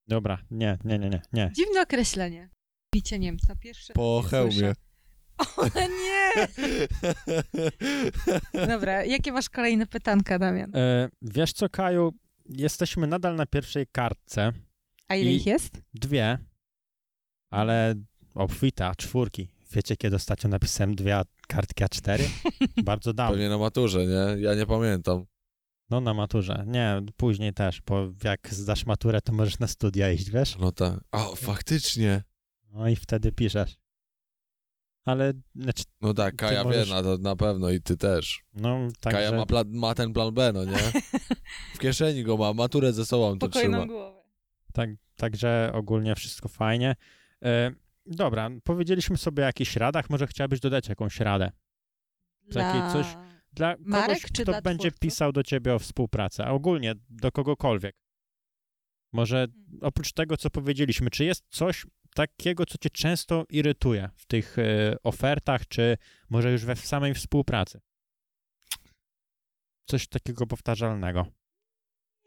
Dobra, 0.08 0.38
nie, 0.50 0.78
nie, 0.84 0.98
nie, 0.98 1.08
nie, 1.08 1.22
nie. 1.32 1.50
Dziwne 1.56 1.82
określenie. 1.82 2.50
Bicie 2.94 3.18
Niemca. 3.18 3.56
Pierwszy 3.56 3.92
po 3.92 4.22
hełmie. 4.30 4.52
Słyszę. 4.52 4.87
O 5.56 5.64
nie! 5.78 6.48
Dobra, 8.66 9.04
jakie 9.04 9.32
masz 9.32 9.48
kolejne 9.48 9.86
pytanka, 9.86 10.38
Damian? 10.38 10.76
E, 10.76 11.08
wiesz 11.22 11.52
co, 11.52 11.68
Kaju, 11.68 12.12
jesteśmy 12.48 13.06
nadal 13.06 13.36
na 13.36 13.46
pierwszej 13.46 13.86
kartce. 13.92 14.52
A 15.08 15.14
ile 15.14 15.30
ich 15.30 15.46
jest? 15.46 15.82
Dwie, 15.94 16.38
ale 17.50 17.94
obfita, 18.34 18.94
czwórki. 18.94 19.48
Wiecie, 19.72 19.96
kiedy 19.96 20.16
ostatnio 20.16 20.50
napisałem 20.50 20.94
dwie 20.94 21.20
kartki 21.48 21.84
A4? 21.84 22.22
Bardzo 22.84 23.12
dawno. 23.12 23.32
Pewnie 23.32 23.48
na 23.48 23.58
maturze, 23.58 24.06
nie? 24.06 24.42
Ja 24.42 24.54
nie 24.54 24.66
pamiętam. 24.66 25.24
No 25.90 26.00
na 26.00 26.14
maturze. 26.14 26.64
Nie, 26.66 27.02
później 27.16 27.54
też, 27.54 27.82
bo 27.86 28.12
jak 28.24 28.48
zdasz 28.54 28.86
maturę, 28.86 29.20
to 29.20 29.32
możesz 29.32 29.58
na 29.58 29.66
studia 29.66 30.10
iść, 30.12 30.30
wiesz? 30.30 30.58
No 30.58 30.72
tak. 30.72 31.00
A, 31.10 31.24
faktycznie. 31.36 32.22
No 32.72 32.88
i 32.88 32.96
wtedy 32.96 33.32
piszesz 33.32 33.76
ale... 35.08 35.32
Znaczy, 35.56 35.84
no 36.00 36.14
tak, 36.14 36.36
Kaja 36.36 36.64
możesz... 36.64 36.88
wie 36.88 36.94
na 36.94 37.02
to 37.02 37.18
na 37.18 37.36
pewno 37.36 37.70
i 37.70 37.80
ty 37.80 37.96
też. 37.96 38.42
No, 38.54 38.78
tak, 39.00 39.12
Kaja 39.12 39.32
ma, 39.32 39.46
plan, 39.46 39.66
ma 39.68 39.94
ten 39.94 40.12
plan 40.12 40.34
B, 40.34 40.52
no 40.52 40.64
nie? 40.64 40.78
W 41.74 41.78
kieszeni 41.78 42.24
go 42.24 42.36
ma, 42.36 42.54
maturę 42.54 42.92
ze 42.92 43.06
sobą 43.06 43.38
to 43.38 43.48
trzyma. 43.48 43.86
głowę. 43.86 44.22
Tak, 44.72 44.90
także 45.16 45.70
ogólnie 45.74 46.14
wszystko 46.14 46.48
fajnie. 46.48 46.96
E, 47.44 47.70
dobra, 48.06 48.50
powiedzieliśmy 48.64 49.16
sobie 49.16 49.42
o 49.42 49.46
jakichś 49.46 49.76
radach, 49.76 50.10
może 50.10 50.26
chciałabyś 50.26 50.60
dodać 50.60 50.88
jakąś 50.88 51.20
radę? 51.20 51.50
Dla... 52.50 52.92
coś 52.92 53.06
dla 53.52 53.76
Marek, 53.78 54.06
kogoś, 54.06 54.22
kto 54.22 54.62
będzie 54.62 54.88
twórców? 54.88 55.00
pisał 55.00 55.32
do 55.32 55.42
ciebie 55.42 55.74
o 55.74 55.78
współpracę, 55.78 56.44
a 56.44 56.50
ogólnie 56.50 56.94
do 57.10 57.32
kogokolwiek. 57.32 57.96
Może 59.12 59.36
hmm. 59.36 59.78
oprócz 59.80 60.12
tego, 60.12 60.36
co 60.36 60.50
powiedzieliśmy, 60.50 61.10
czy 61.10 61.24
jest 61.24 61.44
coś, 61.48 61.86
takiego, 62.18 62.66
co 62.66 62.78
cię 62.78 62.90
często 62.90 63.44
irytuje 63.48 64.10
w 64.16 64.26
tych 64.26 64.58
e, 64.58 64.96
ofertach, 65.02 65.68
czy 65.68 65.96
może 66.30 66.52
już 66.52 66.64
we 66.64 66.76
samej 66.76 67.14
współpracy? 67.14 67.80
Coś 69.84 70.08
takiego 70.08 70.46
powtarzalnego. 70.46 71.26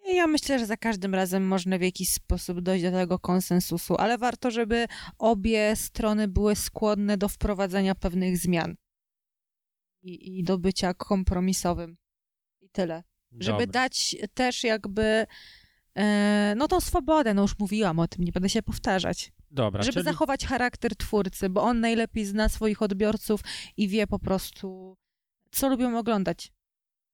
Ja 0.05 0.27
myślę, 0.27 0.59
że 0.59 0.65
za 0.65 0.77
każdym 0.77 1.15
razem 1.15 1.47
można 1.47 1.77
w 1.77 1.81
jakiś 1.81 2.09
sposób 2.09 2.61
dojść 2.61 2.83
do 2.83 2.91
tego 2.91 3.19
konsensusu, 3.19 3.95
ale 3.97 4.17
warto, 4.17 4.51
żeby 4.51 4.87
obie 5.17 5.75
strony 5.75 6.27
były 6.27 6.55
skłonne 6.55 7.17
do 7.17 7.29
wprowadzenia 7.29 7.95
pewnych 7.95 8.37
zmian 8.37 8.75
i, 10.01 10.39
i 10.39 10.43
do 10.43 10.57
bycia 10.57 10.93
kompromisowym. 10.93 11.97
I 12.61 12.69
tyle. 12.69 13.03
Dobre. 13.31 13.45
Żeby 13.45 13.67
dać 13.67 14.15
też 14.33 14.63
jakby 14.63 15.25
e, 15.95 16.53
no 16.57 16.67
tą 16.67 16.81
swobodę, 16.81 17.33
no 17.33 17.41
już 17.41 17.59
mówiłam 17.59 17.99
o 17.99 18.07
tym, 18.07 18.23
nie 18.25 18.31
będę 18.31 18.49
się 18.49 18.63
powtarzać. 18.63 19.31
Dobra, 19.51 19.83
żeby 19.83 19.93
czyli... 19.93 20.05
zachować 20.05 20.45
charakter 20.45 20.95
twórcy, 20.95 21.49
bo 21.49 21.61
on 21.61 21.79
najlepiej 21.79 22.25
zna 22.25 22.49
swoich 22.49 22.81
odbiorców 22.81 23.41
i 23.77 23.87
wie 23.87 24.07
po 24.07 24.19
prostu, 24.19 24.97
co 25.51 25.69
lubią 25.69 25.97
oglądać. 25.97 26.51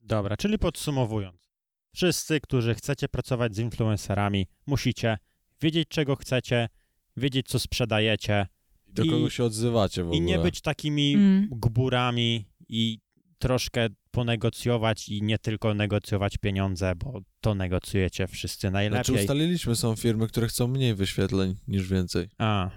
Dobra, 0.02 0.38
czyli 0.38 0.60
podsumowując. 0.60 1.48
Wszyscy, 1.96 2.42
którzy 2.42 2.76
chcecie 2.76 3.08
pracować 3.10 3.56
z 3.56 3.60
influencerami, 3.60 4.48
musicie 4.66 5.18
wiedzieć, 5.62 5.88
czego 5.90 6.16
chcecie, 6.16 6.70
wiedzieć, 7.18 7.48
co 7.48 7.60
sprzedajecie. 7.60 8.48
Do 8.88 9.04
i, 9.04 9.10
kogo 9.10 9.30
się 9.30 9.44
odzywacie 9.44 10.04
w 10.04 10.08
ogóle. 10.08 10.18
I 10.18 10.22
nie 10.22 10.40
być 10.40 10.62
takimi 10.62 11.14
mm. 11.14 11.48
gburami 11.52 12.46
i 12.70 13.00
troszkę 13.40 13.88
ponegocjować 14.12 15.10
i 15.10 15.22
nie 15.22 15.40
tylko 15.40 15.74
negocjować 15.74 16.38
pieniądze, 16.38 16.96
bo 16.96 17.22
to 17.42 17.56
negocjujecie 17.56 18.28
wszyscy 18.28 18.72
najlepiej. 18.72 19.06
Znaczy 19.06 19.22
ustaliliśmy, 19.22 19.76
są 19.76 19.96
firmy, 19.96 20.28
które 20.28 20.48
chcą 20.48 20.68
mniej 20.68 20.96
wyświetleń 20.96 21.56
niż 21.68 21.90
więcej. 21.90 22.30
A, 22.38 22.70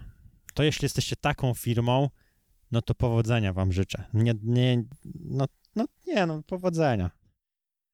to 0.54 0.62
jeśli 0.62 0.84
jesteście 0.84 1.16
taką 1.16 1.54
firmą, 1.54 2.08
no 2.72 2.82
to 2.82 2.94
powodzenia 2.94 3.52
wam 3.52 3.72
życzę. 3.72 4.04
Nie, 4.14 4.34
nie, 4.42 4.84
no, 5.14 5.46
no 5.76 5.84
nie, 6.06 6.26
no 6.26 6.42
powodzenia. 6.42 7.10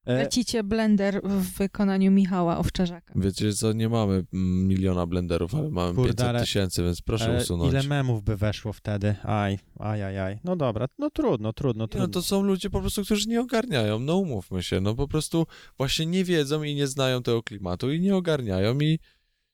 E, 0.06 0.14
Lecicie 0.14 0.64
blender 0.64 1.20
w 1.24 1.58
wykonaniu 1.58 2.10
Michała 2.10 2.58
Owczarzaka. 2.58 3.14
Wiecie 3.16 3.52
co, 3.52 3.72
nie 3.72 3.88
mamy 3.88 4.24
miliona 4.32 5.06
blenderów, 5.06 5.54
ale 5.54 5.70
mamy 5.70 5.94
Kurde, 5.94 6.24
500 6.24 6.40
tysięcy, 6.40 6.82
więc 6.82 7.02
proszę 7.02 7.36
e, 7.36 7.42
usunąć. 7.42 7.72
Ile 7.72 7.82
memów 7.82 8.22
by 8.22 8.36
weszło 8.36 8.72
wtedy? 8.72 9.16
Aj, 9.22 9.58
aj, 9.78 10.02
aj, 10.02 10.18
aj. 10.18 10.38
No 10.44 10.56
dobra, 10.56 10.86
no 10.98 11.10
trudno, 11.10 11.52
trudno, 11.52 11.88
trudno. 11.88 12.06
No 12.06 12.12
to 12.12 12.22
są 12.22 12.42
ludzie 12.42 12.70
po 12.70 12.80
prostu, 12.80 13.02
którzy 13.02 13.28
nie 13.28 13.40
ogarniają, 13.40 13.98
no 13.98 14.16
umówmy 14.16 14.62
się, 14.62 14.80
no 14.80 14.94
po 14.94 15.08
prostu 15.08 15.46
właśnie 15.78 16.06
nie 16.06 16.24
wiedzą 16.24 16.62
i 16.62 16.74
nie 16.74 16.86
znają 16.86 17.22
tego 17.22 17.42
klimatu 17.42 17.92
i 17.92 18.00
nie 18.00 18.16
ogarniają 18.16 18.78
i 18.80 18.98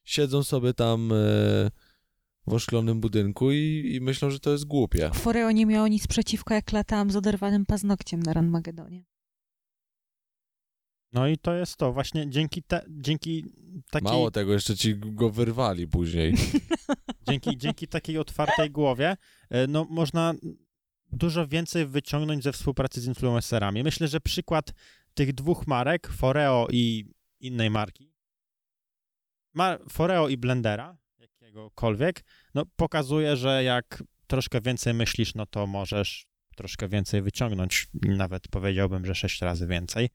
siedzą 0.04 0.42
sobie 0.42 0.74
tam... 0.74 1.12
E, 1.12 1.70
w 2.46 2.54
oszklonym 2.54 3.00
budynku 3.00 3.52
i, 3.52 3.92
i, 3.94 4.00
myślą, 4.00 4.30
że 4.30 4.40
to 4.40 4.52
jest 4.52 4.64
głupie. 4.64 5.10
Foreo 5.14 5.50
nie 5.50 5.66
miało 5.66 5.88
nic 5.88 6.06
przeciwko, 6.06 6.54
jak 6.54 6.72
latałam 6.72 7.10
z 7.10 7.16
oderwanym 7.16 7.66
paznokciem 7.66 8.22
na 8.22 8.32
Ranmagedonie. 8.32 9.04
No 11.12 11.28
i 11.28 11.38
to 11.38 11.54
jest 11.54 11.76
to, 11.76 11.92
właśnie 11.92 12.30
dzięki, 12.30 12.62
te, 12.62 12.84
dzięki 12.88 13.44
takiej... 13.90 14.10
Mało 14.10 14.30
tego, 14.30 14.52
jeszcze 14.52 14.76
ci 14.76 14.96
go 14.96 15.30
wyrwali 15.30 15.88
później. 15.88 16.34
dzięki, 17.28 17.56
dzięki 17.56 17.88
takiej 17.88 18.18
otwartej 18.18 18.70
głowie, 18.70 19.16
e, 19.50 19.66
no 19.66 19.86
można 19.90 20.34
dużo 21.12 21.46
więcej 21.46 21.86
wyciągnąć 21.86 22.44
ze 22.44 22.52
współpracy 22.52 23.00
z 23.00 23.06
influencerami. 23.06 23.82
Myślę, 23.82 24.08
że 24.08 24.20
przykład 24.20 24.72
tych 25.14 25.32
dwóch 25.32 25.66
marek, 25.66 26.08
Foreo 26.08 26.66
i 26.70 27.04
innej 27.40 27.70
marki, 27.70 28.12
Foreo 29.90 30.28
i 30.28 30.36
Blendera, 30.36 30.96
jakiegokolwiek, 31.18 32.24
no 32.54 32.66
pokazuje, 32.76 33.36
że 33.36 33.64
jak 33.64 34.02
troszkę 34.26 34.60
więcej 34.60 34.94
myślisz, 34.94 35.34
no 35.34 35.46
to 35.46 35.66
możesz 35.66 36.26
troszkę 36.56 36.88
więcej 36.88 37.22
wyciągnąć, 37.22 37.88
nawet 38.02 38.48
powiedziałbym, 38.48 39.06
że 39.06 39.14
sześć 39.14 39.40
razy 39.40 39.66
więcej. 39.66 40.08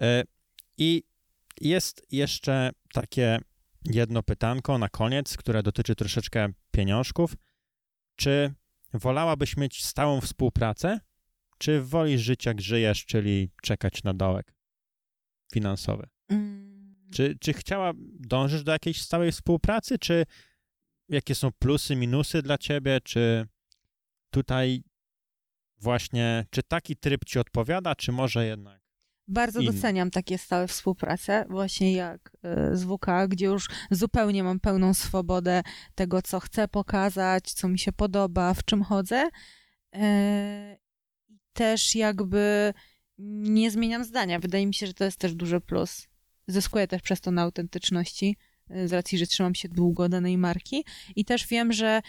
E, 0.00 0.22
I 0.78 1.02
jest 1.60 2.06
jeszcze 2.10 2.70
takie 2.92 3.38
jedno 3.84 4.22
pytanko 4.22 4.78
na 4.78 4.88
koniec, 4.88 5.36
które 5.36 5.62
dotyczy 5.62 5.94
troszeczkę 5.94 6.48
pieniążków. 6.70 7.36
Czy 8.16 8.54
wolałabyś 8.94 9.56
mieć 9.56 9.84
stałą 9.84 10.20
współpracę, 10.20 11.00
czy 11.58 11.82
wolisz 11.82 12.20
żyć 12.20 12.46
jak 12.46 12.60
żyjesz, 12.60 13.06
czyli 13.06 13.50
czekać 13.62 14.02
na 14.02 14.14
dołek 14.14 14.54
finansowy? 15.52 16.08
Mm. 16.28 16.96
Czy, 17.12 17.36
czy 17.40 17.52
chciała, 17.52 17.92
dążysz 18.20 18.62
do 18.62 18.72
jakiejś 18.72 19.02
stałej 19.02 19.32
współpracy, 19.32 19.98
czy 19.98 20.24
jakie 21.08 21.34
są 21.34 21.50
plusy, 21.58 21.96
minusy 21.96 22.42
dla 22.42 22.58
ciebie, 22.58 23.00
czy 23.04 23.46
tutaj 24.30 24.82
właśnie, 25.78 26.46
czy 26.50 26.62
taki 26.62 26.96
tryb 26.96 27.24
ci 27.24 27.38
odpowiada, 27.38 27.94
czy 27.94 28.12
może 28.12 28.46
jednak 28.46 28.85
bardzo 29.28 29.62
doceniam 29.62 30.10
takie 30.10 30.38
stałe 30.38 30.68
współprace, 30.68 31.44
właśnie 31.48 31.92
jak 31.92 32.30
e, 32.42 32.76
z 32.76 32.84
WK, 32.84 33.06
gdzie 33.28 33.46
już 33.46 33.68
zupełnie 33.90 34.44
mam 34.44 34.60
pełną 34.60 34.94
swobodę 34.94 35.62
tego, 35.94 36.22
co 36.22 36.40
chcę 36.40 36.68
pokazać, 36.68 37.52
co 37.52 37.68
mi 37.68 37.78
się 37.78 37.92
podoba, 37.92 38.54
w 38.54 38.64
czym 38.64 38.82
chodzę. 38.82 39.28
E, 39.94 40.76
I 41.28 41.38
też 41.52 41.94
jakby 41.94 42.74
nie 43.18 43.70
zmieniam 43.70 44.04
zdania. 44.04 44.38
Wydaje 44.38 44.66
mi 44.66 44.74
się, 44.74 44.86
że 44.86 44.94
to 44.94 45.04
jest 45.04 45.18
też 45.18 45.34
duży 45.34 45.60
plus. 45.60 46.08
Zyskuję 46.48 46.88
też 46.88 47.02
przez 47.02 47.20
to 47.20 47.30
na 47.30 47.42
autentyczności 47.42 48.36
e, 48.70 48.88
z 48.88 48.92
racji, 48.92 49.18
że 49.18 49.26
trzymam 49.26 49.54
się 49.54 49.68
długo 49.68 50.08
danej 50.08 50.38
marki. 50.38 50.84
I 51.16 51.24
też 51.24 51.46
wiem, 51.46 51.72
że 51.72 52.02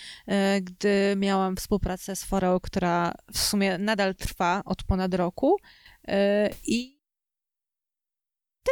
gdy 0.61 1.15
miałam 1.17 1.55
współpracę 1.55 2.15
z 2.15 2.23
Foreo, 2.23 2.59
która 2.59 3.13
w 3.33 3.39
sumie 3.39 3.77
nadal 3.77 4.15
trwa 4.15 4.61
od 4.65 4.83
ponad 4.83 5.13
roku 5.13 5.57
i 6.63 6.96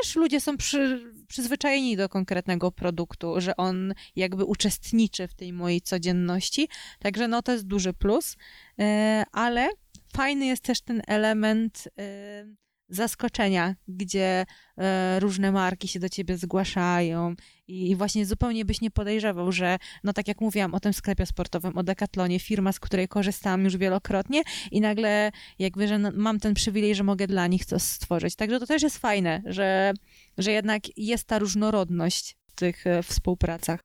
też 0.01 0.15
ludzie 0.15 0.41
są 0.41 0.57
przy, 0.57 1.13
przyzwyczajeni 1.27 1.97
do 1.97 2.09
konkretnego 2.09 2.71
produktu, 2.71 3.41
że 3.41 3.57
on 3.57 3.93
jakby 4.15 4.45
uczestniczy 4.45 5.27
w 5.27 5.33
tej 5.33 5.53
mojej 5.53 5.81
codzienności. 5.81 6.67
Także 6.99 7.27
no 7.27 7.41
to 7.41 7.51
jest 7.51 7.67
duży 7.67 7.93
plus, 7.93 8.37
e, 8.79 9.23
ale 9.31 9.69
fajny 10.15 10.45
jest 10.45 10.63
też 10.63 10.81
ten 10.81 11.01
element 11.07 11.87
e, 11.99 12.45
zaskoczenia, 12.89 13.75
gdzie 13.87 14.45
e, 14.77 15.19
różne 15.19 15.51
marki 15.51 15.87
się 15.87 15.99
do 15.99 16.09
ciebie 16.09 16.37
zgłaszają 16.37 17.35
i, 17.67 17.95
właśnie 17.95 18.25
zupełnie 18.25 18.65
byś 18.65 18.81
nie 18.81 18.91
podejrzewał, 18.91 19.51
że, 19.51 19.77
no 20.03 20.13
tak 20.13 20.27
jak 20.27 20.41
mówiłam 20.41 20.73
o 20.73 20.79
tym 20.79 20.93
sklepie 20.93 21.25
sportowym, 21.25 21.77
o 21.77 21.83
Decathlonie, 21.83 22.39
firma, 22.39 22.71
z 22.71 22.79
której 22.79 23.07
korzystałam 23.07 23.63
już 23.63 23.77
wielokrotnie 23.77 24.41
i 24.71 24.81
nagle 24.81 25.31
jakby, 25.59 25.87
że 25.87 25.99
no, 25.99 26.11
mam 26.13 26.39
ten 26.39 26.53
przywilej, 26.53 26.95
że 26.95 27.03
mogę 27.03 27.27
dla 27.27 27.47
nich 27.47 27.65
coś 27.65 27.81
stworzyć. 27.81 28.35
Także 28.35 28.59
to 28.59 28.65
też 28.65 28.83
jest 28.83 28.97
fajne, 28.97 29.41
że, 29.45 29.93
że 30.37 30.51
jednak 30.51 30.97
jest 30.97 31.27
ta 31.27 31.39
różnorodność 31.39 32.37
w 32.47 32.55
tych 32.55 32.87
e, 32.87 33.03
współpracach. 33.03 33.79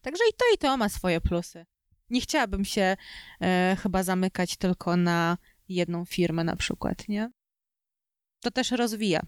Także 0.00 0.24
i 0.30 0.32
to, 0.36 0.44
i 0.54 0.58
to 0.58 0.76
ma 0.76 0.88
swoje 0.88 1.20
plusy. 1.20 1.66
Nie 2.10 2.20
chciałabym 2.20 2.64
się 2.64 2.96
e, 3.40 3.76
chyba 3.82 4.02
zamykać 4.02 4.56
tylko 4.56 4.96
na 4.96 5.38
jedną 5.68 6.04
firmę 6.04 6.44
na 6.44 6.56
przykład, 6.56 7.08
nie? 7.08 7.30
To 8.44 8.50
też 8.50 8.70
rozwija. 8.70 9.20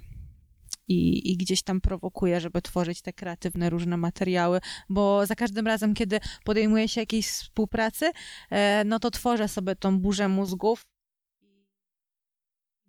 I, 0.88 1.32
i, 1.32 1.36
gdzieś 1.36 1.62
tam 1.62 1.80
prowokuje, 1.80 2.40
żeby 2.40 2.62
tworzyć 2.62 3.02
te 3.02 3.12
kreatywne 3.12 3.70
różne 3.70 3.96
materiały, 3.96 4.60
bo 4.88 5.26
za 5.26 5.34
każdym 5.34 5.66
razem, 5.66 5.94
kiedy 5.94 6.20
podejmuję 6.44 6.88
się 6.88 7.00
jakiejś 7.00 7.26
współpracy, 7.26 8.10
e, 8.50 8.84
no 8.84 8.98
to 8.98 9.10
tworzę 9.10 9.48
sobie 9.48 9.76
tą 9.76 10.00
burzę 10.00 10.28
mózgów. 10.28 10.86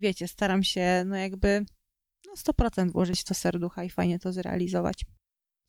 Wiecie, 0.00 0.28
staram 0.28 0.62
się 0.62 1.04
no 1.06 1.16
jakby 1.16 1.64
no 2.26 2.32
100% 2.52 2.92
włożyć 2.92 3.20
w 3.20 3.24
to 3.24 3.34
serducha 3.34 3.84
i 3.84 3.90
fajnie 3.90 4.18
to 4.18 4.32
zrealizować. 4.32 5.04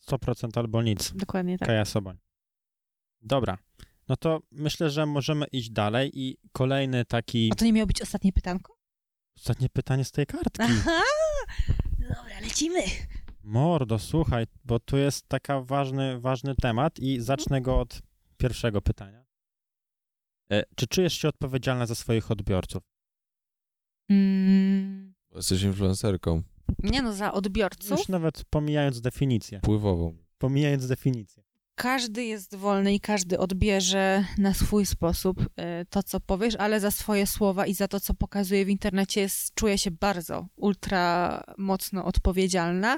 100% 0.08 0.60
albo 0.60 0.82
nic. 0.82 1.12
Dokładnie 1.16 1.58
tak. 1.58 1.68
Kaja 1.68 1.86
Soboń. 1.86 2.18
Dobra. 3.22 3.58
No 4.08 4.18
to 4.18 4.42
myślę, 4.52 4.90
że 4.90 5.06
możemy 5.06 5.46
iść 5.52 5.70
dalej 5.70 6.12
i 6.14 6.38
kolejny 6.52 7.06
taki... 7.06 7.50
A 7.52 7.56
to 7.56 7.66
nie 7.66 7.74
miało 7.74 7.88
być 7.88 8.02
ostatnie 8.02 8.34
pytanko? 8.34 8.79
Ostatnie 9.40 9.70
pytanie 9.70 10.06
z 10.06 10.12
tej 10.12 10.26
kartki. 10.26 10.62
Aha! 10.64 11.02
Dobra, 12.00 12.40
lecimy. 12.42 12.80
Mordo, 13.44 14.00
słuchaj, 14.00 14.46
bo 14.66 14.80
tu 14.80 14.98
jest 14.98 15.28
taka 15.28 15.62
ważny, 15.62 16.20
ważny 16.20 16.56
temat 16.56 17.00
i 17.00 17.22
zacznę 17.22 17.62
go 17.62 17.80
od 17.80 18.02
pierwszego 18.38 18.82
pytania. 18.82 19.26
E, 20.52 20.64
czy 20.76 20.88
czujesz 20.88 21.14
się 21.14 21.28
odpowiedzialna 21.28 21.86
za 21.86 21.96
swoich 21.96 22.32
odbiorców? 22.32 22.84
Mm. 24.10 25.14
Jesteś 25.36 25.64
influencerką. 25.64 26.44
Nie 26.84 27.02
no, 27.02 27.14
za 27.14 27.34
odbiorców. 27.34 28.00
Już 28.00 28.08
nawet 28.08 28.44
pomijając 28.50 29.02
definicję. 29.02 29.60
Pływową. 29.60 30.18
Pomijając 30.38 30.88
definicję 30.88 31.44
każdy 31.80 32.24
jest 32.24 32.56
wolny 32.56 32.94
i 32.94 33.00
każdy 33.00 33.40
odbierze 33.40 34.26
na 34.38 34.54
swój 34.54 34.86
sposób 34.86 35.46
e, 35.56 35.86
to, 35.86 36.04
co 36.04 36.20
powiesz, 36.20 36.56
ale 36.56 36.80
za 36.80 36.92
swoje 36.92 37.28
słowa 37.28 37.66
i 37.66 37.74
za 37.74 37.88
to, 37.88 38.00
co 38.00 38.14
pokazuje 38.14 38.66
w 38.66 38.70
internecie, 38.70 39.22
jest, 39.22 39.54
czuję 39.54 39.78
się 39.78 39.92
bardzo, 39.92 40.48
ultra 40.56 41.44
mocno 41.58 42.06
odpowiedzialna, 42.06 42.98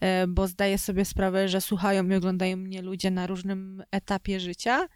e, 0.00 0.26
bo 0.26 0.48
zdaję 0.48 0.78
sobie 0.78 1.04
sprawę, 1.04 1.48
że 1.48 1.60
słuchają 1.60 2.08
i 2.08 2.14
oglądają 2.14 2.56
mnie 2.56 2.82
ludzie 2.82 3.10
na 3.10 3.26
różnym 3.26 3.82
etapie 3.90 4.40
życia. 4.40 4.88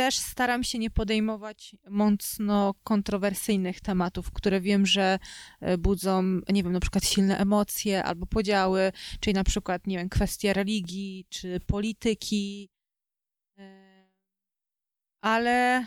Też 0.00 0.18
staram 0.18 0.64
się 0.64 0.78
nie 0.78 0.90
podejmować 0.90 1.76
mocno 1.90 2.74
kontrowersyjnych 2.84 3.80
tematów, 3.80 4.32
które 4.32 4.60
wiem, 4.60 4.86
że 4.86 5.18
e, 5.60 5.78
budzą, 5.78 6.22
nie 6.48 6.62
wiem, 6.62 6.72
na 6.72 6.80
przykład 6.80 7.04
silne 7.04 7.38
emocje 7.38 8.04
albo 8.04 8.26
podziały, 8.26 8.92
czyli 9.20 9.34
na 9.34 9.44
przykład, 9.44 9.86
nie 9.86 9.98
wiem, 9.98 10.08
kwestie 10.08 10.52
religii 10.52 11.26
czy 11.28 11.60
polityki. 11.66 12.70
E, 13.58 14.08
ale. 15.20 15.86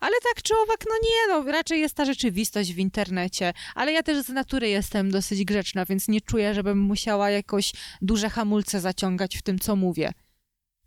Ale 0.00 0.14
tak 0.22 0.42
czy 0.42 0.54
owak, 0.54 0.84
no 0.88 0.94
nie, 1.02 1.34
no 1.34 1.52
raczej 1.52 1.80
jest 1.80 1.94
ta 1.94 2.04
rzeczywistość 2.04 2.72
w 2.72 2.78
internecie. 2.78 3.52
Ale 3.74 3.92
ja 3.92 4.02
też 4.02 4.24
z 4.24 4.28
natury 4.28 4.68
jestem 4.68 5.10
dosyć 5.10 5.44
grzeczna, 5.44 5.84
więc 5.84 6.08
nie 6.08 6.20
czuję, 6.20 6.54
żebym 6.54 6.78
musiała 6.78 7.30
jakoś 7.30 7.72
duże 8.00 8.30
hamulce 8.30 8.80
zaciągać 8.80 9.36
w 9.36 9.42
tym, 9.42 9.58
co 9.58 9.76
mówię 9.76 10.12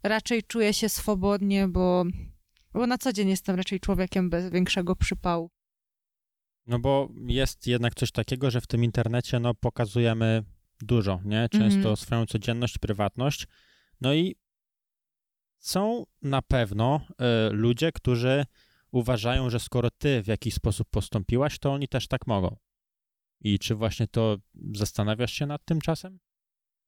raczej 0.08 0.44
czuję 0.44 0.74
się 0.74 0.90
swobodnie, 0.90 1.68
bo, 1.68 2.04
bo 2.74 2.88
na 2.88 2.98
co 2.98 3.14
dzień 3.14 3.30
jestem 3.30 3.56
raczej 3.56 3.80
człowiekiem 3.80 4.30
bez 4.30 4.52
większego 4.52 4.96
przypału. 4.96 5.50
No 6.68 6.80
bo 6.80 7.10
jest 7.28 7.68
jednak 7.68 7.96
coś 7.96 8.12
takiego, 8.12 8.52
że 8.52 8.62
w 8.62 8.68
tym 8.68 8.84
internecie 8.84 9.40
no, 9.40 9.54
pokazujemy 9.54 10.44
dużo, 10.82 11.22
nie? 11.26 11.50
Często 11.50 11.80
mm 11.80 11.94
-hmm. 11.94 11.96
swoją 11.96 12.26
codzienność, 12.26 12.78
prywatność. 12.78 13.48
No 14.02 14.14
i 14.14 14.36
są 15.60 16.06
na 16.22 16.42
pewno 16.42 17.02
y, 17.10 17.16
ludzie, 17.54 17.92
którzy 17.92 18.46
uważają, 18.92 19.50
że 19.50 19.60
skoro 19.60 19.92
ty 19.92 20.24
w 20.24 20.28
jakiś 20.28 20.54
sposób 20.54 20.88
postąpiłaś, 20.90 21.60
to 21.60 21.74
oni 21.74 21.88
też 21.88 22.08
tak 22.08 22.28
mogą. 22.28 22.58
I 23.42 23.60
czy 23.60 23.76
właśnie 23.76 24.08
to 24.08 24.38
zastanawiasz 24.74 25.34
się 25.34 25.46
nad 25.46 25.66
tym 25.66 25.82
czasem? 25.82 26.20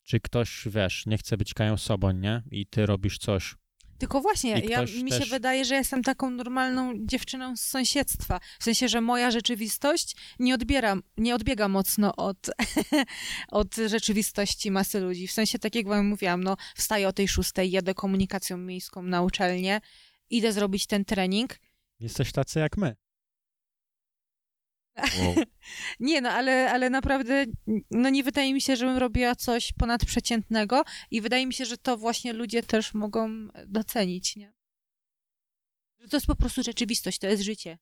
Czy 0.08 0.20
ktoś, 0.20 0.68
wiesz, 0.72 1.06
nie 1.06 1.18
chce 1.18 1.38
być 1.38 1.54
Kają 1.54 1.78
sobą, 1.78 2.12
nie? 2.12 2.44
I 2.52 2.66
ty 2.66 2.86
robisz 2.86 3.18
coś. 3.18 3.56
Tylko 3.98 4.22
właśnie, 4.22 4.60
ja, 4.60 4.82
mi 5.04 5.12
też... 5.12 5.24
się 5.24 5.30
wydaje, 5.30 5.66
że 5.66 5.76
jestem 5.76 6.04
taką 6.04 6.30
normalną 6.30 6.94
dziewczyną 7.06 7.56
z 7.56 7.62
sąsiedztwa. 7.62 8.40
W 8.60 8.64
sensie, 8.64 8.88
że 8.88 9.02
moja 9.02 9.32
rzeczywistość 9.32 10.16
nie 10.40 10.54
odbiera, 10.54 10.96
nie 11.18 11.36
odbiega 11.36 11.68
mocno 11.68 12.16
od, 12.16 12.50
od 13.52 13.76
rzeczywistości 13.76 14.72
masy 14.72 15.00
ludzi. 15.00 15.28
W 15.28 15.32
sensie, 15.32 15.60
tak 15.60 15.76
jak 15.76 15.88
wam 15.88 16.08
mówiłam, 16.08 16.44
no 16.44 16.58
wstaję 16.76 17.08
o 17.08 17.14
tej 17.14 17.28
szóstej, 17.28 17.72
jadę 17.72 17.94
komunikacją 17.94 18.58
miejską 18.58 19.04
na 19.04 19.22
uczelnię, 19.22 19.82
idę 20.30 20.54
zrobić 20.54 20.88
ten 20.88 21.06
trening. 21.06 21.60
Jesteś 22.00 22.32
tacy 22.32 22.60
jak 22.60 22.78
my. 22.78 22.96
Wow. 24.98 25.36
nie, 26.00 26.22
no 26.22 26.30
ale, 26.30 26.72
ale 26.72 26.90
naprawdę 26.90 27.46
no 27.92 28.10
nie 28.10 28.24
wydaje 28.24 28.54
mi 28.54 28.62
się, 28.62 28.76
żebym 28.76 28.98
robiła 28.98 29.36
coś 29.36 29.74
ponadprzeciętnego 29.74 30.84
i 31.12 31.22
wydaje 31.22 31.48
mi 31.48 31.54
się, 31.54 31.66
że 31.66 31.78
to 31.78 31.98
właśnie 31.98 32.34
ludzie 32.34 32.64
też 32.64 32.94
mogą 32.94 33.48
docenić, 33.68 34.36
nie? 34.36 34.54
Że 36.00 36.08
to 36.08 36.18
jest 36.18 36.28
po 36.28 36.36
prostu 36.36 36.64
rzeczywistość, 36.64 37.20
to 37.20 37.28
jest 37.28 37.44
życie. 37.44 37.78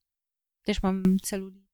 Też 0.63 0.84
mam 0.84 1.04
celulit. 1.23 1.65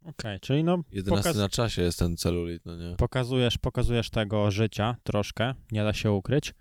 Okej, 0.00 0.10
okay, 0.10 0.40
czyli 0.40 0.64
no... 0.64 0.84
11 0.92 1.22
pokaz... 1.22 1.36
na 1.36 1.48
czasie 1.48 1.82
jest 1.82 1.98
ten 1.98 2.16
celulit, 2.16 2.64
no 2.64 2.76
nie? 2.76 2.96
Pokazujesz, 2.96 3.58
pokazujesz 3.58 4.10
tego 4.10 4.50
życia 4.50 4.96
troszkę, 5.02 5.54
nie 5.72 5.84
da 5.84 5.92
się 5.92 6.12
ukryć, 6.12 6.54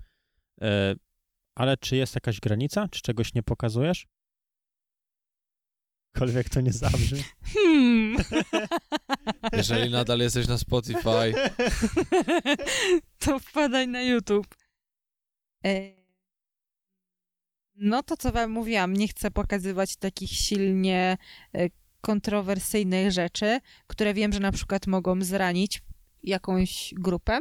yy, 0.61 0.67
ale 1.55 1.77
czy 1.77 1.95
jest 1.95 2.15
jakaś 2.15 2.39
granica? 2.39 2.87
Czy 2.87 3.01
czegoś 3.01 3.33
nie 3.33 3.43
pokazujesz? 3.43 4.07
Jakkolwiek 6.15 6.49
to 6.49 6.61
nie 6.61 6.73
zabrzmi. 6.73 7.23
Hmm. 7.43 8.17
Jeżeli 9.53 9.91
nadal 9.91 10.19
jesteś 10.19 10.47
na 10.47 10.57
Spotify. 10.57 11.33
to 13.25 13.39
wpadaj 13.39 13.87
na 13.87 14.01
YouTube. 14.01 14.55
E... 15.65 16.01
No 17.75 18.03
to, 18.03 18.17
co 18.17 18.31
wam 18.31 18.51
mówiłam, 18.51 18.93
nie 18.93 19.07
chcę 19.07 19.31
pokazywać 19.31 19.95
takich 19.95 20.31
silnie 20.31 21.17
e, 21.53 21.69
kontrowersyjnych 22.01 23.11
rzeczy, 23.11 23.59
które 23.87 24.13
wiem, 24.13 24.33
że 24.33 24.39
na 24.39 24.51
przykład 24.51 24.87
mogą 24.87 25.21
zranić 25.21 25.83
jakąś 26.23 26.93
grupę. 26.97 27.39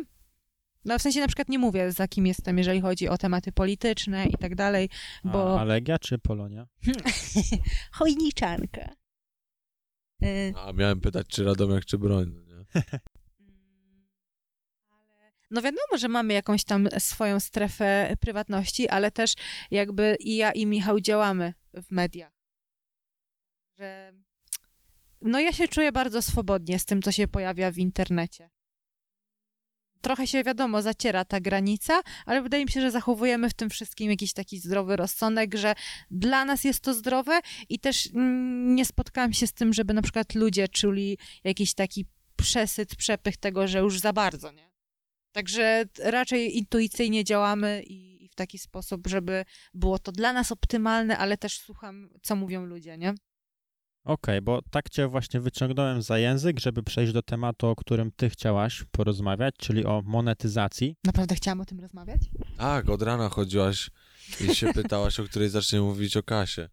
No 0.84 0.98
w 0.98 1.02
sensie 1.02 1.20
na 1.20 1.26
przykład 1.26 1.48
nie 1.48 1.58
mówię, 1.58 1.92
za 1.92 2.08
kim 2.08 2.26
jestem, 2.26 2.58
jeżeli 2.58 2.80
chodzi 2.80 3.08
o 3.08 3.18
tematy 3.18 3.52
polityczne 3.52 4.26
i 4.26 4.36
tak 4.38 4.54
dalej, 4.54 4.88
bo... 5.24 5.60
A, 5.60 5.64
Legia 5.64 5.98
czy 5.98 6.18
Polonia? 6.18 6.66
Chojniczanka. 7.92 8.94
Y, 10.24 10.52
A 10.56 10.72
miałem 10.72 11.00
pytać, 11.00 11.26
czy 11.26 11.44
Radomiak, 11.44 11.84
czy 11.84 11.98
Broń, 11.98 12.32
no 12.34 12.42
nie? 12.42 12.64
No 15.50 15.62
wiadomo, 15.62 15.98
że 15.98 16.08
mamy 16.08 16.34
jakąś 16.34 16.64
tam 16.64 16.88
swoją 16.98 17.40
strefę 17.40 18.16
prywatności, 18.20 18.88
ale 18.88 19.10
też 19.10 19.34
jakby 19.70 20.16
i 20.20 20.36
ja 20.36 20.52
i 20.52 20.66
Michał 20.66 21.00
działamy 21.00 21.54
w 21.74 21.90
mediach. 21.90 22.32
Że 23.78 24.12
no 25.22 25.40
ja 25.40 25.52
się 25.52 25.68
czuję 25.68 25.92
bardzo 25.92 26.22
swobodnie 26.22 26.78
z 26.78 26.84
tym, 26.84 27.02
co 27.02 27.12
się 27.12 27.28
pojawia 27.28 27.70
w 27.70 27.78
internecie 27.78 28.50
trochę 30.00 30.26
się, 30.26 30.44
wiadomo, 30.44 30.82
zaciera 30.82 31.24
ta 31.24 31.40
granica, 31.40 32.00
ale 32.26 32.42
wydaje 32.42 32.64
mi 32.64 32.70
się, 32.70 32.80
że 32.80 32.90
zachowujemy 32.90 33.50
w 33.50 33.54
tym 33.54 33.70
wszystkim 33.70 34.10
jakiś 34.10 34.32
taki 34.32 34.58
zdrowy 34.58 34.96
rozsądek, 34.96 35.54
że 35.54 35.74
dla 36.10 36.44
nas 36.44 36.64
jest 36.64 36.80
to 36.80 36.94
zdrowe 36.94 37.40
i 37.68 37.78
też 37.78 38.08
nie 38.64 38.84
spotkałam 38.84 39.32
się 39.32 39.46
z 39.46 39.52
tym, 39.52 39.72
żeby 39.72 39.94
na 39.94 40.02
przykład 40.02 40.34
ludzie 40.34 40.68
czuli 40.68 41.18
jakiś 41.44 41.74
taki 41.74 42.06
przesyt, 42.36 42.96
przepych 42.96 43.36
tego, 43.36 43.68
że 43.68 43.78
już 43.78 43.98
za 43.98 44.12
bardzo, 44.12 44.52
nie? 44.52 44.70
Także 45.32 45.84
raczej 45.98 46.58
intuicyjnie 46.58 47.24
działamy 47.24 47.82
i, 47.82 48.24
i 48.24 48.28
w 48.28 48.34
taki 48.34 48.58
sposób, 48.58 49.06
żeby 49.06 49.44
było 49.74 49.98
to 49.98 50.12
dla 50.12 50.32
nas 50.32 50.52
optymalne, 50.52 51.18
ale 51.18 51.36
też 51.36 51.58
słucham, 51.58 52.10
co 52.22 52.36
mówią 52.36 52.64
ludzie, 52.64 52.98
nie? 52.98 53.14
Okej, 54.04 54.34
okay, 54.34 54.42
bo 54.42 54.60
tak 54.70 54.90
cię 54.90 55.08
właśnie 55.08 55.40
wyciągnąłem 55.40 56.02
za 56.02 56.18
język, 56.18 56.60
żeby 56.60 56.82
przejść 56.82 57.12
do 57.12 57.22
tematu, 57.22 57.66
o 57.66 57.76
którym 57.76 58.10
ty 58.16 58.30
chciałaś 58.30 58.84
porozmawiać, 58.90 59.54
czyli 59.58 59.86
o 59.86 60.02
monetyzacji. 60.04 60.96
Naprawdę 61.04 61.34
chciałam 61.34 61.60
o 61.60 61.64
tym 61.64 61.80
rozmawiać? 61.80 62.20
Tak, 62.56 62.88
od 62.88 63.02
rana 63.02 63.28
chodziłaś 63.28 63.90
i 64.40 64.54
się 64.54 64.72
pytałaś, 64.82 65.20
o 65.20 65.24
której 65.24 65.48
zaczniemy 65.48 65.84
mówić 65.84 66.16
o 66.16 66.22
kasie. 66.22 66.68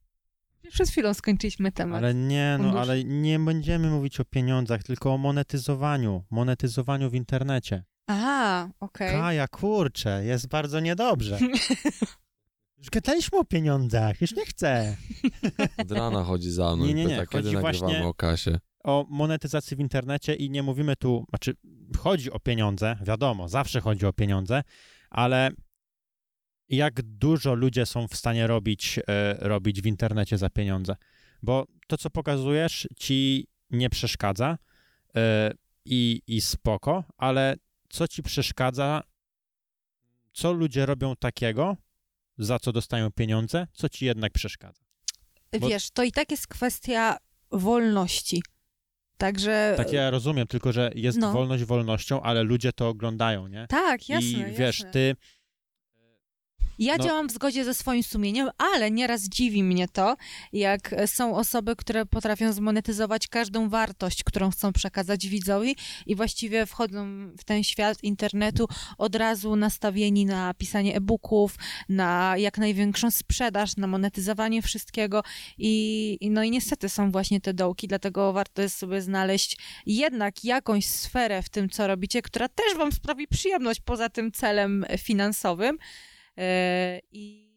Przed 0.70 0.90
chwilą 0.90 1.13
skończyliśmy 1.13 1.72
temat. 1.72 1.98
Ale 1.98 2.13
nie, 2.13 2.58
no 2.62 2.80
ale 2.80 3.04
nie 3.04 3.40
będziemy 3.40 3.90
mówić 3.90 4.20
o 4.20 4.26
pieniądzach, 4.26 4.84
tylko 4.84 5.13
o 5.13 5.18
monetyzowaniu, 5.18 6.24
monetyzowaniu 6.30 7.10
w 7.10 7.13
internecie. 7.13 7.84
A, 8.08 8.68
okej. 8.80 9.08
Okay. 9.10 9.22
Kaja, 9.22 9.48
kurczę, 9.48 10.26
jest 10.26 10.48
bardzo 10.48 10.80
niedobrze. 10.80 11.40
Już 12.78 12.90
gadaliśmy 12.90 13.40
o 13.40 13.46
pieniądzach, 13.46 14.22
już 14.22 14.36
nie 14.36 14.46
chcę. 14.46 14.98
Od 15.78 15.92
rana 15.92 16.24
chodzi 16.24 16.52
za 16.52 16.76
mną 16.76 16.86
nie, 16.86 16.94
nie, 16.94 17.06
nie. 17.06 17.10
pyta, 17.10 17.26
kiedy 17.26 17.44
chodzi 17.44 17.56
nagrywamy 17.56 18.08
o 18.08 18.13
kasie. 18.13 18.60
O 18.84 19.06
monetyzacji 19.10 19.78
w 19.78 19.80
internecie 19.80 20.36
i 20.36 20.50
nie 20.50 20.63
mówimy 20.63 20.96
tu, 20.96 21.26
znaczy 21.30 21.54
chodzi 21.98 22.32
o 22.32 22.40
pieniądze, 22.40 22.98
wiadomo, 23.02 23.50
zawsze 23.50 23.82
chodzi 23.82 24.06
o 24.06 24.13
pieniądze, 24.13 24.63
ale 25.10 25.52
jak 26.70 27.02
dużo 27.02 27.54
ludzie 27.54 27.86
są 27.86 28.08
w 28.08 28.16
stanie 28.16 28.48
robić, 28.48 29.00
e, 29.08 29.38
robić 29.40 29.82
w 29.82 29.86
internecie 29.86 30.38
za 30.38 30.50
pieniądze. 30.50 30.96
Bo 31.44 31.66
to, 31.88 31.98
co 31.98 32.10
pokazujesz, 32.10 32.88
ci 32.96 33.48
nie 33.70 33.90
przeszkadza 33.90 34.58
e, 35.16 35.52
i, 35.86 36.22
i 36.28 36.42
spoko, 36.42 37.04
ale 37.18 37.56
co 37.90 38.08
ci 38.08 38.24
przeszkadza, 38.24 39.04
co 40.34 40.54
ludzie 40.54 40.86
robią 40.86 41.16
takiego, 41.16 41.78
za 42.38 42.60
co 42.60 42.71
dostają 42.71 43.12
pieniądze, 43.12 43.67
co 43.73 43.89
ci 43.89 44.06
jednak 44.06 44.34
przeszkadza. 44.34 44.84
Bo... 45.60 45.67
Wiesz, 45.67 45.91
to 45.91 46.04
i 46.04 46.12
tak 46.12 46.32
jest 46.32 46.47
kwestia 46.47 47.17
wolności. 47.52 48.41
Także. 49.17 49.73
Tak, 49.78 49.93
ja 49.93 50.10
rozumiem, 50.10 50.47
tylko 50.47 50.71
że 50.71 50.91
jest 50.95 51.17
no. 51.17 51.34
wolność 51.34 51.63
wolnością, 51.63 52.21
ale 52.21 52.43
ludzie 52.43 52.73
to 52.73 52.89
oglądają, 52.89 53.47
nie? 53.47 53.67
Tak, 53.69 54.10
jasne. 54.10 54.30
I 54.30 54.45
wiesz, 54.45 54.80
jasne. 54.80 54.91
ty 54.91 55.15
ja 56.80 56.98
no. 56.98 57.04
działam 57.04 57.30
w 57.30 57.32
zgodzie 57.32 57.66
ze 57.66 57.74
swoim 57.74 58.04
sumieniem, 58.04 58.50
ale 58.58 58.92
nieraz 58.92 59.24
dziwi 59.24 59.63
mnie 59.63 59.88
to, 59.88 60.16
jak 60.54 60.96
są 61.06 61.36
osoby, 61.36 61.76
które 61.76 62.06
potrafią 62.06 62.54
zmonetyzować 62.54 63.28
każdą 63.28 63.70
wartość, 63.70 64.24
którą 64.24 64.52
chcą 64.52 64.74
przekazać 64.74 65.28
widzowi 65.28 65.76
i 66.06 66.16
właściwie 66.16 66.66
wchodzą 66.66 67.32
w 67.38 67.44
ten 67.44 67.63
świat 67.63 68.04
internetu 68.04 68.68
od 68.98 69.16
razu 69.16 69.56
nastawieni 69.56 70.26
na 70.26 70.54
pisanie 70.54 70.96
e-booków, 70.96 71.56
na 71.90 72.34
jak 72.38 72.58
największą 72.58 73.12
sprzedaż, 73.12 73.78
na 73.78 73.88
monetyzowanie 73.88 74.62
wszystkiego 74.62 75.24
i, 75.58 76.18
no 76.32 76.44
i 76.44 76.52
niestety 76.52 76.90
są 76.90 77.12
właśnie 77.12 77.42
te 77.42 77.54
dołki, 77.54 77.88
dlatego 77.88 78.34
warto 78.34 78.62
jest 78.62 78.78
sobie 78.78 79.02
znaleźć 79.02 79.58
jednak 79.86 80.44
jakąś 80.44 80.86
sferę 80.86 81.42
w 81.42 81.50
tym, 81.50 81.70
co 81.70 81.88
robicie, 81.88 82.22
która 82.22 82.50
też 82.50 82.78
wam 82.78 82.92
sprawi 82.92 83.28
przyjemność 83.28 83.82
poza 83.86 84.10
tym 84.10 84.32
celem 84.32 84.86
finansowym. 84.98 85.78
E, 86.38 87.00
I, 87.12 87.52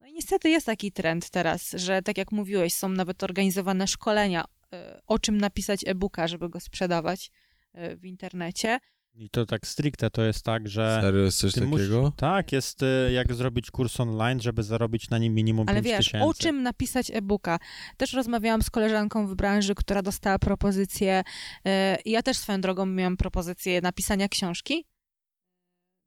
no 0.00 0.06
i 0.06 0.12
niestety 0.12 0.50
jest 0.50 0.66
taki 0.66 0.92
trend 0.92 1.30
teraz, 1.30 1.70
że 1.70 2.02
tak 2.02 2.18
jak 2.18 2.32
mówiłeś, 2.32 2.74
są 2.74 2.88
nawet 2.88 3.22
organizowane 3.22 3.86
szkolenia, 3.86 4.44
e, 4.72 5.00
o 5.06 5.18
czym 5.18 5.38
napisać 5.38 5.80
e-booka, 5.86 6.28
żeby 6.28 6.48
go 6.48 6.60
sprzedawać 6.60 7.30
e, 7.72 7.96
w 7.96 8.04
internecie. 8.04 8.78
I 9.14 9.30
to 9.30 9.46
tak 9.46 9.66
stricte 9.66 10.10
to 10.10 10.22
jest 10.22 10.44
tak, 10.44 10.68
że. 10.68 10.98
Serio 11.02 11.20
jest 11.20 11.38
coś 11.38 11.52
takiego? 11.52 11.70
Musisz, 11.70 12.16
tak, 12.16 12.52
jest 12.52 12.80
jak 13.12 13.34
zrobić 13.34 13.70
kurs 13.70 14.00
online, 14.00 14.40
żeby 14.40 14.62
zarobić 14.62 15.10
na 15.10 15.18
nim 15.18 15.34
minimum 15.34 15.68
Ale 15.68 15.82
5 15.82 15.86
wiesz, 15.86 16.06
tysięcy. 16.06 16.26
o 16.26 16.34
czym 16.34 16.62
napisać 16.62 17.10
e-booka? 17.10 17.58
Też 17.96 18.12
rozmawiałam 18.12 18.62
z 18.62 18.70
koleżanką 18.70 19.26
w 19.26 19.34
branży, 19.34 19.74
która 19.74 20.02
dostała 20.02 20.38
propozycję. 20.38 21.22
Ja 22.04 22.22
też 22.22 22.36
swoją 22.38 22.60
drogą 22.60 22.86
miałam 22.86 23.16
propozycję 23.16 23.80
napisania 23.80 24.28
książki 24.28 24.84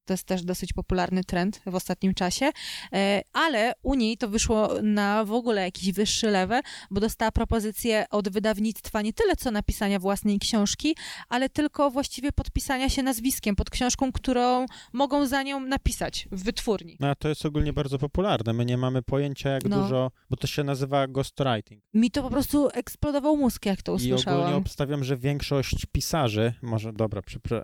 to 0.06 0.14
jest 0.14 0.24
też 0.24 0.44
dosyć 0.44 0.74
popularny 0.74 1.24
trend 1.24 1.62
w 1.66 1.76
ostatnim 1.76 2.14
czasie, 2.14 2.52
e, 2.94 3.22
ale 3.34 3.74
u 3.84 3.96
niej 3.96 4.18
to 4.18 4.30
wyszło 4.30 4.70
na 4.82 5.26
w 5.26 5.32
ogóle 5.32 5.62
jakiś 5.62 5.92
wyższy 5.92 6.28
level, 6.28 6.62
bo 6.92 7.02
dostała 7.02 7.32
propozycję 7.32 8.06
od 8.10 8.30
wydawnictwa 8.30 9.02
nie 9.02 9.14
tyle 9.14 9.36
co 9.36 9.52
napisania 9.52 10.00
własnej 10.00 10.40
książki, 10.40 10.96
ale 11.30 11.50
tylko 11.50 11.92
właściwie 11.92 12.32
podpisania 12.32 12.90
się 12.90 13.04
nazwiskiem 13.04 13.56
pod 13.56 13.70
książką, 13.70 14.12
którą 14.12 14.66
mogą 14.94 15.28
za 15.28 15.44
nią 15.44 15.60
napisać 15.60 16.28
w 16.32 16.44
wytwórni. 16.44 16.98
No, 17.00 17.16
to 17.16 17.30
jest 17.30 17.46
ogólnie 17.46 17.74
bardzo 17.74 18.00
popularne. 18.00 18.54
My 18.54 18.66
nie 18.66 18.78
mamy 18.78 19.02
pojęcia, 19.02 19.50
jak 19.50 19.66
no. 19.66 19.82
dużo, 19.82 20.12
bo 20.30 20.38
to 20.38 20.48
się 20.48 20.64
nazywa 20.64 21.08
ghostwriting. 21.08 21.84
Mi 21.94 22.12
to 22.12 22.24
po 22.24 22.30
prostu 22.30 22.70
eksplodował 22.74 23.38
mózg, 23.38 23.66
jak 23.66 23.82
to 23.82 23.94
usłyszałam. 23.94 24.40
I 24.40 24.42
ogólnie 24.42 24.58
obstawiam, 24.58 25.04
że 25.04 25.18
większość 25.18 25.86
pisarzy, 25.92 26.54
może 26.62 26.94
dobra, 26.94 27.22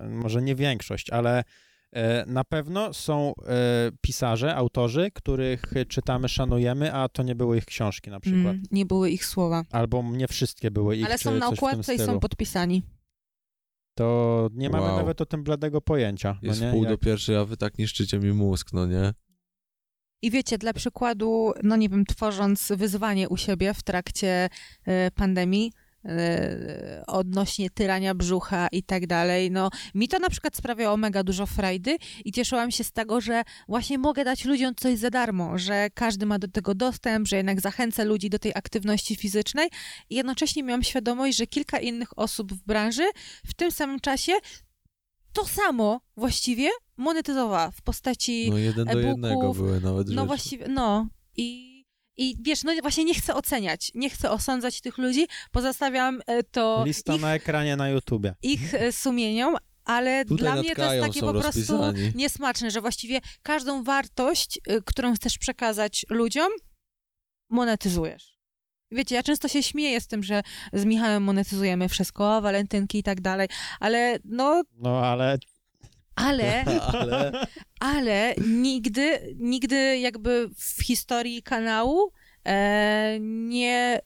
może 0.10 0.42
nie 0.42 0.56
większość, 0.56 1.10
ale 1.10 1.44
na 2.28 2.44
pewno 2.44 2.94
są 2.94 3.34
e, 3.48 3.92
pisarze, 4.02 4.56
autorzy, 4.56 5.12
których 5.14 5.64
czytamy, 5.88 6.30
szanujemy, 6.30 6.94
a 6.94 7.10
to 7.10 7.24
nie 7.24 7.36
były 7.36 7.58
ich 7.58 7.66
książki 7.66 8.10
na 8.10 8.20
przykład. 8.20 8.54
Mm, 8.54 8.64
nie 8.72 8.86
były 8.86 9.10
ich 9.10 9.26
słowa. 9.26 9.64
Albo 9.72 10.04
nie 10.04 10.28
wszystkie 10.28 10.72
były 10.72 10.98
ich, 10.98 11.06
Ale 11.06 11.18
są 11.18 11.36
na 11.36 11.48
okładce 11.48 11.96
i 11.96 12.00
są 12.00 12.20
podpisani. 12.20 12.84
To 13.98 14.50
nie 14.54 14.70
mamy 14.70 14.88
wow. 14.88 14.98
nawet 14.98 15.22
o 15.22 15.26
tym 15.26 15.44
bladego 15.44 15.82
pojęcia. 15.82 16.40
No 16.42 16.50
Jest 16.50 16.62
no 16.62 16.72
pół 16.72 16.84
Jak... 16.84 16.92
do 16.92 16.98
pierwszej, 16.98 17.36
a 17.36 17.46
wy 17.46 17.58
tak 17.58 17.78
niszczycie 17.78 18.20
mi 18.20 18.34
mózg, 18.34 18.74
no 18.74 18.86
nie? 18.86 19.14
I 20.22 20.32
wiecie, 20.32 20.58
dla 20.58 20.74
przykładu, 20.74 21.52
no 21.64 21.76
nie 21.76 21.90
wiem, 21.90 22.06
tworząc 22.06 22.72
wyzwanie 22.76 23.30
u 23.30 23.38
siebie 23.38 23.74
w 23.74 23.84
trakcie 23.84 24.50
y, 24.88 25.12
pandemii, 25.16 25.72
E, 25.76 25.81
odnośnie 27.08 27.70
tyrania 27.70 28.16
brzucha 28.16 28.68
i 28.72 28.84
tak 28.84 29.08
dalej. 29.08 29.52
No, 29.52 29.70
mi 29.96 30.08
to 30.08 30.20
na 30.20 30.30
przykład 30.30 30.56
sprawiało 30.56 30.98
mega 30.98 31.24
dużo 31.24 31.46
frajdy 31.46 31.98
i 32.26 32.32
cieszyłam 32.32 32.72
się 32.72 32.84
z 32.84 32.92
tego, 32.92 33.22
że 33.22 33.44
właśnie 33.68 33.98
mogę 33.98 34.24
dać 34.24 34.46
ludziom 34.46 34.76
coś 34.76 34.98
za 35.00 35.10
darmo, 35.10 35.58
że 35.58 35.90
każdy 35.94 36.26
ma 36.26 36.40
do 36.40 36.48
tego 36.48 36.76
dostęp, 36.76 37.28
że 37.28 37.36
jednak 37.38 37.62
zachęcę 37.62 38.06
ludzi 38.06 38.30
do 38.30 38.40
tej 38.40 38.52
aktywności 38.56 39.16
fizycznej 39.16 39.70
i 40.10 40.16
jednocześnie 40.16 40.64
miałam 40.64 40.84
świadomość, 40.84 41.38
że 41.38 41.48
kilka 41.48 41.80
innych 41.80 42.20
osób 42.20 42.54
w 42.54 42.64
branży 42.66 43.04
w 43.46 43.54
tym 43.54 43.72
samym 43.72 44.00
czasie 44.00 44.34
to 45.34 45.46
samo 45.46 46.02
właściwie 46.18 46.70
monetyzowała 46.98 47.72
w 47.72 47.82
postaci 47.82 48.48
No 48.52 48.58
jeden 48.58 48.88
do 48.88 49.00
jednego 49.00 49.54
były 49.54 49.82
nawet 49.82 50.08
No 50.08 50.14
rzeczy. 50.14 50.28
właściwie, 50.28 50.68
no 50.68 51.08
i 51.38 51.71
i 52.18 52.36
wiesz, 52.42 52.64
no 52.64 52.72
właśnie 52.82 53.04
nie 53.04 53.14
chcę 53.14 53.36
oceniać, 53.36 53.92
nie 53.96 54.10
chcę 54.10 54.32
osądzać 54.32 54.82
tych 54.82 54.98
ludzi, 54.98 55.28
pozostawiam 55.52 56.22
e, 56.28 56.44
to. 56.44 56.84
Lista 56.86 57.16
ich, 57.16 57.22
na 57.22 57.34
ekranie 57.34 57.76
na 57.76 57.90
YouTubie. 57.90 58.36
Ich 58.42 58.74
e, 58.74 58.92
sumieniom, 58.92 59.56
ale 59.86 60.26
Tutaj 60.26 60.38
dla 60.38 60.56
mnie 60.56 60.76
to 60.76 60.94
jest 60.94 61.08
takie 61.08 61.20
po 61.20 61.34
prostu 61.34 61.78
rozpisani. 61.78 62.12
niesmaczne, 62.16 62.72
że 62.72 62.82
właściwie 62.82 63.20
każdą 63.44 63.84
wartość, 63.84 64.60
e, 64.68 64.82
którą 64.82 65.14
chcesz 65.14 65.38
przekazać 65.38 66.06
ludziom, 66.10 66.52
monetyzujesz. 67.50 68.32
Wiecie, 68.92 69.16
ja 69.16 69.24
często 69.24 69.48
się 69.48 69.64
śmieję 69.64 70.02
z 70.02 70.08
tym, 70.08 70.24
że 70.24 70.42
z 70.74 70.86
Michałem 70.86 71.24
monetyzujemy 71.24 71.90
wszystko, 71.90 72.42
walentynki 72.42 72.98
i 72.98 73.04
tak 73.04 73.22
dalej, 73.22 73.48
ale 73.80 74.20
no... 74.26 74.64
No 74.78 75.06
ale 75.06 75.38
ale, 76.16 76.66
ale, 76.94 77.32
ale 77.80 78.36
nigdy, 78.48 79.36
nigdy 79.40 80.00
jakby 80.00 80.50
w 80.58 80.84
historii 80.84 81.44
kanału 81.44 82.12
e, 82.46 83.18
nie, 83.20 84.02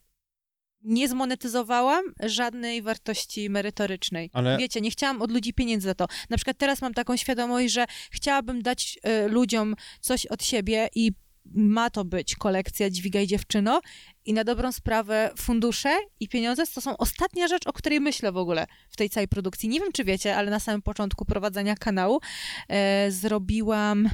nie 0.82 1.10
zmonetyzowałam 1.10 2.06
żadnej 2.24 2.82
wartości 2.82 3.50
merytorycznej. 3.50 4.30
Ale... 4.34 4.58
Wiecie, 4.58 4.82
nie 4.82 4.92
chciałam 4.92 5.22
od 5.22 5.32
ludzi 5.32 5.54
pieniędzy 5.54 5.86
za 5.88 5.96
to. 5.96 6.08
Na 6.30 6.38
przykład 6.38 6.58
teraz 6.58 6.82
mam 6.82 6.94
taką 6.94 7.18
świadomość, 7.18 7.74
że 7.74 7.86
chciałabym 8.12 8.62
dać 8.62 9.00
e, 9.04 9.28
ludziom 9.28 9.76
coś 10.02 10.26
od 10.26 10.44
siebie 10.44 10.90
i 10.96 11.12
ma 11.54 11.90
to 11.90 12.06
być 12.06 12.36
kolekcja 12.36 12.90
Dźwigaj 12.90 13.28
Dziewczyno 13.28 13.82
i 14.26 14.34
na 14.34 14.44
dobrą 14.44 14.72
sprawę 14.72 15.32
fundusze 15.38 15.98
i 16.20 16.28
pieniądze 16.28 16.64
to 16.68 16.82
są 16.82 16.98
ostatnia 16.98 17.48
rzecz, 17.48 17.68
o 17.68 17.74
której 17.74 18.00
myślę 18.00 18.32
w 18.32 18.38
ogóle 18.38 18.68
w 18.90 18.98
tej 18.98 19.10
całej 19.10 19.28
produkcji. 19.28 19.70
Nie 19.70 19.80
wiem, 19.80 19.92
czy 19.92 20.04
wiecie, 20.04 20.38
ale 20.38 20.52
na 20.52 20.60
samym 20.60 20.82
początku 20.82 21.26
prowadzenia 21.26 21.76
kanału 21.76 22.20
e, 22.70 23.12
zrobiłam 23.12 24.10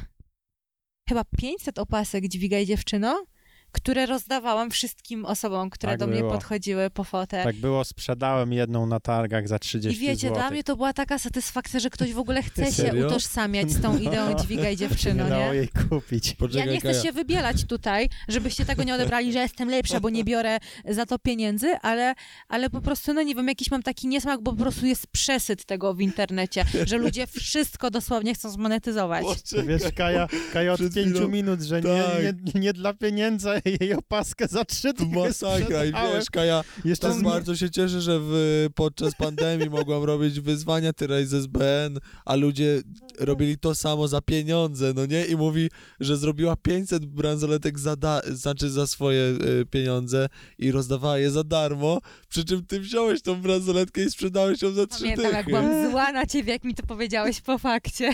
chyba 1.10 1.24
500 1.38 1.80
opasek 1.80 2.28
Dźwigaj 2.28 2.66
Dziewczyno 2.66 3.26
które 3.72 4.06
rozdawałam 4.06 4.72
wszystkim 4.72 5.26
osobom, 5.26 5.70
które 5.70 5.92
tak 5.92 6.00
do 6.00 6.08
było. 6.08 6.20
mnie 6.20 6.32
podchodziły 6.32 6.90
po 6.90 7.04
fotę. 7.04 7.44
Tak 7.44 7.56
było, 7.56 7.84
sprzedałem 7.84 8.54
jedną 8.54 8.86
na 8.86 9.00
targach 9.00 9.48
za 9.48 9.60
30 9.60 9.98
I 9.98 10.08
wiecie, 10.08 10.28
złotych. 10.28 10.38
dla 10.44 10.52
mnie 10.52 10.64
to 10.64 10.76
była 10.76 10.94
taka 10.94 11.20
satysfakcja, 11.20 11.80
że 11.80 11.90
ktoś 11.90 12.14
w 12.14 12.20
ogóle 12.20 12.44
chce 12.52 12.72
się 12.72 13.06
utożsamiać 13.08 13.72
z 13.72 13.82
tą 13.82 13.98
ideą 13.98 14.36
dźwigaj 14.36 14.78
dziewczyno, 14.82 15.30
nie? 15.30 15.36
nie? 15.36 15.56
jej 15.56 15.70
kupić. 15.90 16.34
Poczekaj, 16.34 16.68
ja 16.68 16.74
nie 16.74 16.80
chcę 16.80 16.94
się 16.94 17.12
wybielać 17.12 17.66
tutaj, 17.66 18.10
żebyście 18.28 18.66
tego 18.66 18.84
nie 18.84 18.96
odebrali, 18.96 19.34
że 19.34 19.40
jestem 19.40 19.70
lepsza, 19.70 20.00
bo 20.00 20.10
nie 20.10 20.24
biorę 20.24 20.58
za 20.90 21.06
to 21.06 21.20
pieniędzy, 21.20 21.68
ale, 21.82 22.16
ale 22.48 22.70
po 22.70 22.82
prostu, 22.82 23.14
no 23.14 23.22
nie 23.22 23.36
wiem, 23.36 23.48
jakiś 23.48 23.72
mam 23.72 23.84
taki 23.84 24.08
niesmak, 24.08 24.42
bo 24.42 24.52
po 24.52 24.58
prostu 24.58 24.86
jest 24.86 25.08
przesyt 25.08 25.66
tego 25.66 25.94
w 25.94 26.02
internecie, 26.02 26.66
że 26.86 26.98
ludzie 26.98 27.28
wszystko 27.28 27.92
dosłownie 27.92 28.34
chcą 28.34 28.50
zmonetyzować. 28.50 29.26
Wiesz, 29.68 29.82
Kaja, 29.96 30.28
Kaja 30.54 30.74
od 30.74 30.80
pięciu 30.96 31.30
minut, 31.30 31.62
że 31.62 31.82
tak. 31.82 31.92
nie, 31.92 32.34
nie, 32.54 32.62
nie 32.62 32.74
dla 32.74 32.94
pieniędzy, 32.94 33.61
jej 33.82 33.94
opaskę 33.94 34.48
za 34.48 34.66
trzy 34.66 34.94
dni 34.94 35.16
Masakra 35.16 35.86
i 35.90 35.92
wiesz, 35.92 36.30
Kaja, 36.30 36.64
Jeszcze 36.86 37.10
tak 37.10 37.24
bardzo 37.24 37.56
się 37.56 37.70
cieszę, 37.70 38.02
że 38.02 38.20
w, 38.22 38.68
podczas 38.76 39.16
pandemii 39.16 39.70
mogłam 39.70 40.04
robić 40.04 40.40
wyzwania 40.40 40.94
tyle 40.94 41.26
z 41.26 41.34
SBN, 41.34 42.00
a 42.26 42.36
ludzie 42.36 42.82
robili 43.20 43.58
to 43.58 43.76
samo 43.76 44.08
za 44.08 44.22
pieniądze, 44.22 44.94
no 44.96 45.06
nie? 45.06 45.26
I 45.26 45.36
mówi, 45.36 45.70
że 46.00 46.18
zrobiła 46.18 46.56
500 46.56 47.06
bransoletek 47.06 47.80
za, 47.80 47.96
da, 47.96 48.22
znaczy 48.32 48.70
za 48.70 48.88
swoje 48.88 49.22
y, 49.22 49.66
pieniądze 49.66 50.30
i 50.58 50.72
rozdawała 50.72 51.18
je 51.18 51.32
za 51.32 51.44
darmo, 51.44 52.00
przy 52.30 52.46
czym 52.46 52.66
ty 52.66 52.80
wziąłeś 52.80 53.22
tą 53.22 53.42
bransoletkę 53.42 54.04
i 54.04 54.12
sprzedałeś 54.12 54.62
ją 54.62 54.72
za 54.72 54.88
trzy 54.88 55.00
Pamiętam, 55.00 55.26
dychy. 55.26 55.38
jak 55.38 55.46
byłam 55.46 55.92
zła 55.92 56.12
na 56.12 56.26
ciebie, 56.26 56.54
jak 56.54 56.64
mi 56.64 56.76
to 56.76 56.84
powiedziałeś 56.84 57.42
po 57.42 57.58
fakcie. 57.58 58.12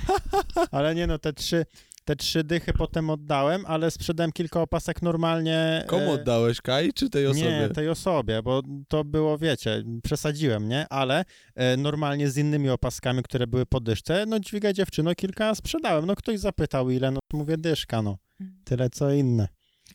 Ale 0.70 0.94
nie 0.94 1.06
no, 1.06 1.18
te 1.18 1.32
trzy, 1.32 1.66
te 2.08 2.16
trzy 2.16 2.44
dychy 2.44 2.72
potem 2.72 3.10
oddałem, 3.10 3.64
ale 3.66 3.90
sprzedałem 3.90 4.32
kilka 4.32 4.60
opasek 4.60 5.02
normalnie. 5.02 5.84
Komu 5.86 6.04
e, 6.04 6.10
oddałeś, 6.10 6.60
Kai, 6.60 6.92
czy 6.92 7.10
tej 7.10 7.26
osobie? 7.26 7.44
Nie, 7.44 7.68
tej 7.68 7.88
osobie, 7.88 8.42
bo 8.42 8.62
to 8.88 9.04
było, 9.04 9.38
wiecie, 9.38 9.84
przesadziłem, 10.02 10.68
nie? 10.68 10.86
Ale 10.90 11.24
e, 11.54 11.76
normalnie 11.76 12.30
z 12.30 12.36
innymi 12.36 12.70
opaskami, 12.70 13.22
które 13.22 13.46
były 13.46 13.66
po 13.66 13.80
dyszce, 13.80 14.24
no 14.26 14.40
dźwiga 14.40 14.72
dziewczyno, 14.72 15.14
kilka 15.14 15.54
sprzedałem. 15.54 16.06
No 16.06 16.16
ktoś 16.16 16.38
zapytał 16.38 16.90
ile, 16.90 17.10
no 17.10 17.18
mówię 17.32 17.56
dyszka, 17.56 18.02
no. 18.02 18.18
Mm. 18.40 18.54
Tyle 18.64 18.90
co 18.90 19.10
inne. 19.10 19.48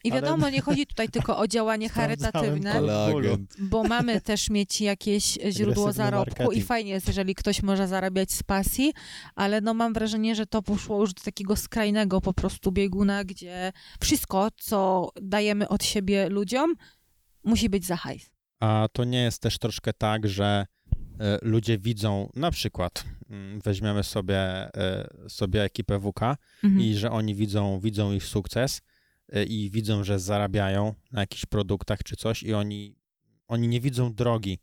I 0.04 0.12
wiadomo, 0.12 0.50
nie 0.50 0.62
chodzi 0.62 0.86
tutaj 0.86 1.10
tylko 1.10 1.38
o 1.38 1.48
działanie 1.48 1.90
charytatywne, 1.90 2.82
bo 3.60 3.84
mamy 3.84 4.22
też 4.22 4.50
mieć 4.50 4.82
jakieś 4.82 5.40
źródło 5.52 5.92
zarobku 5.92 6.52
i 6.52 6.62
fajnie 6.62 6.92
jest, 6.92 7.08
jeżeli 7.08 7.36
ktoś 7.36 7.64
może 7.64 7.88
zarabiać 7.88 8.32
z 8.32 8.44
pasji, 8.44 8.94
ale 9.36 9.62
no 9.62 9.74
mam 9.74 9.94
wrażenie, 9.94 10.36
że 10.36 10.46
to 10.46 10.62
poszło 10.62 11.00
już 11.02 11.14
do 11.14 11.24
takiego 11.24 11.56
skrajnego 11.56 12.22
po 12.22 12.34
prostu 12.34 12.72
bieguna, 12.72 13.24
gdzie 13.24 13.74
wszystko, 14.02 14.50
co 14.58 15.10
dajemy 15.22 15.70
od 15.70 15.84
siebie 15.84 16.30
ludziom, 16.30 16.76
musi 17.44 17.70
być 17.70 17.86
za 17.86 17.96
hajs. 17.96 18.32
A 18.60 18.88
to 18.94 19.04
nie 19.04 19.24
jest 19.24 19.42
też 19.42 19.58
troszkę 19.58 19.94
tak, 19.94 20.28
że 20.28 20.66
e, 21.20 21.40
ludzie 21.42 21.78
widzą, 21.78 22.30
na 22.36 22.52
przykład 22.52 23.06
mm, 23.30 23.62
weźmiemy 23.62 24.04
sobie, 24.04 24.38
e, 24.38 25.10
sobie 25.28 25.64
ekipę 25.64 26.00
WK 26.00 26.22
mhm. 26.64 26.82
i 26.82 26.96
że 26.96 27.12
oni 27.12 27.36
widzą, 27.36 27.80
widzą 27.80 28.14
ich 28.14 28.24
sukces, 28.24 28.82
i 29.48 29.70
widzą, 29.70 30.04
że 30.04 30.20
zarabiają 30.20 30.94
na 31.12 31.22
jakichś 31.22 31.46
produktach 31.46 32.04
czy 32.04 32.16
coś 32.16 32.44
i 32.44 32.54
oni, 32.54 32.96
oni 33.48 33.68
nie 33.68 33.82
widzą 33.82 34.14
drogi, 34.14 34.60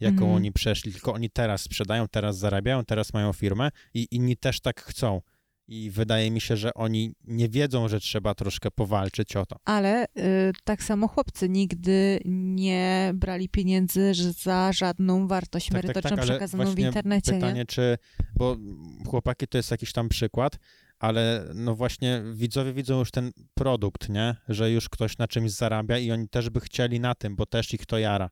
jaką 0.00 0.16
mhm. 0.16 0.32
oni 0.32 0.52
przeszli, 0.52 0.92
tylko 0.92 1.12
oni 1.12 1.30
teraz 1.30 1.62
sprzedają, 1.62 2.08
teraz 2.08 2.38
zarabiają, 2.38 2.84
teraz 2.84 3.12
mają 3.12 3.32
firmę 3.32 3.70
i 3.94 4.08
inni 4.10 4.36
też 4.36 4.60
tak 4.60 4.80
chcą. 4.80 5.20
I 5.68 5.90
wydaje 5.90 6.30
mi 6.30 6.40
się, 6.40 6.56
że 6.56 6.74
oni 6.74 7.14
nie 7.24 7.48
wiedzą, 7.48 7.88
że 7.88 8.00
trzeba 8.00 8.34
troszkę 8.34 8.70
powalczyć 8.70 9.36
o 9.36 9.46
to. 9.46 9.56
Ale 9.64 10.04
y, 10.04 10.52
tak 10.64 10.82
samo 10.82 11.08
chłopcy 11.08 11.48
nigdy 11.48 12.20
nie 12.24 13.12
brali 13.14 13.48
pieniędzy 13.48 14.12
za 14.14 14.72
żadną 14.72 15.26
wartość 15.26 15.66
tak, 15.66 15.74
merytoryczną 15.74 16.10
tak, 16.10 16.18
tak, 16.18 16.24
przekazaną 16.24 16.74
w 16.74 16.78
internecie. 16.78 17.32
Pytanie, 17.32 17.54
nie? 17.54 17.66
czy, 17.66 17.98
bo 18.36 18.56
chłopaki 19.06 19.46
to 19.46 19.58
jest 19.58 19.70
jakiś 19.70 19.92
tam 19.92 20.08
przykład, 20.08 20.58
ale 21.02 21.44
no 21.54 21.74
właśnie 21.74 22.22
widzowie 22.34 22.72
widzą 22.72 22.98
już 22.98 23.10
ten 23.10 23.32
produkt, 23.54 24.08
nie? 24.08 24.36
Że 24.48 24.70
już 24.70 24.88
ktoś 24.88 25.18
na 25.18 25.28
czymś 25.28 25.50
zarabia 25.50 25.98
i 25.98 26.12
oni 26.12 26.28
też 26.28 26.50
by 26.50 26.60
chcieli 26.60 27.00
na 27.00 27.14
tym, 27.14 27.36
bo 27.36 27.46
też 27.46 27.74
ich 27.74 27.86
to 27.86 27.98
jara. 27.98 28.30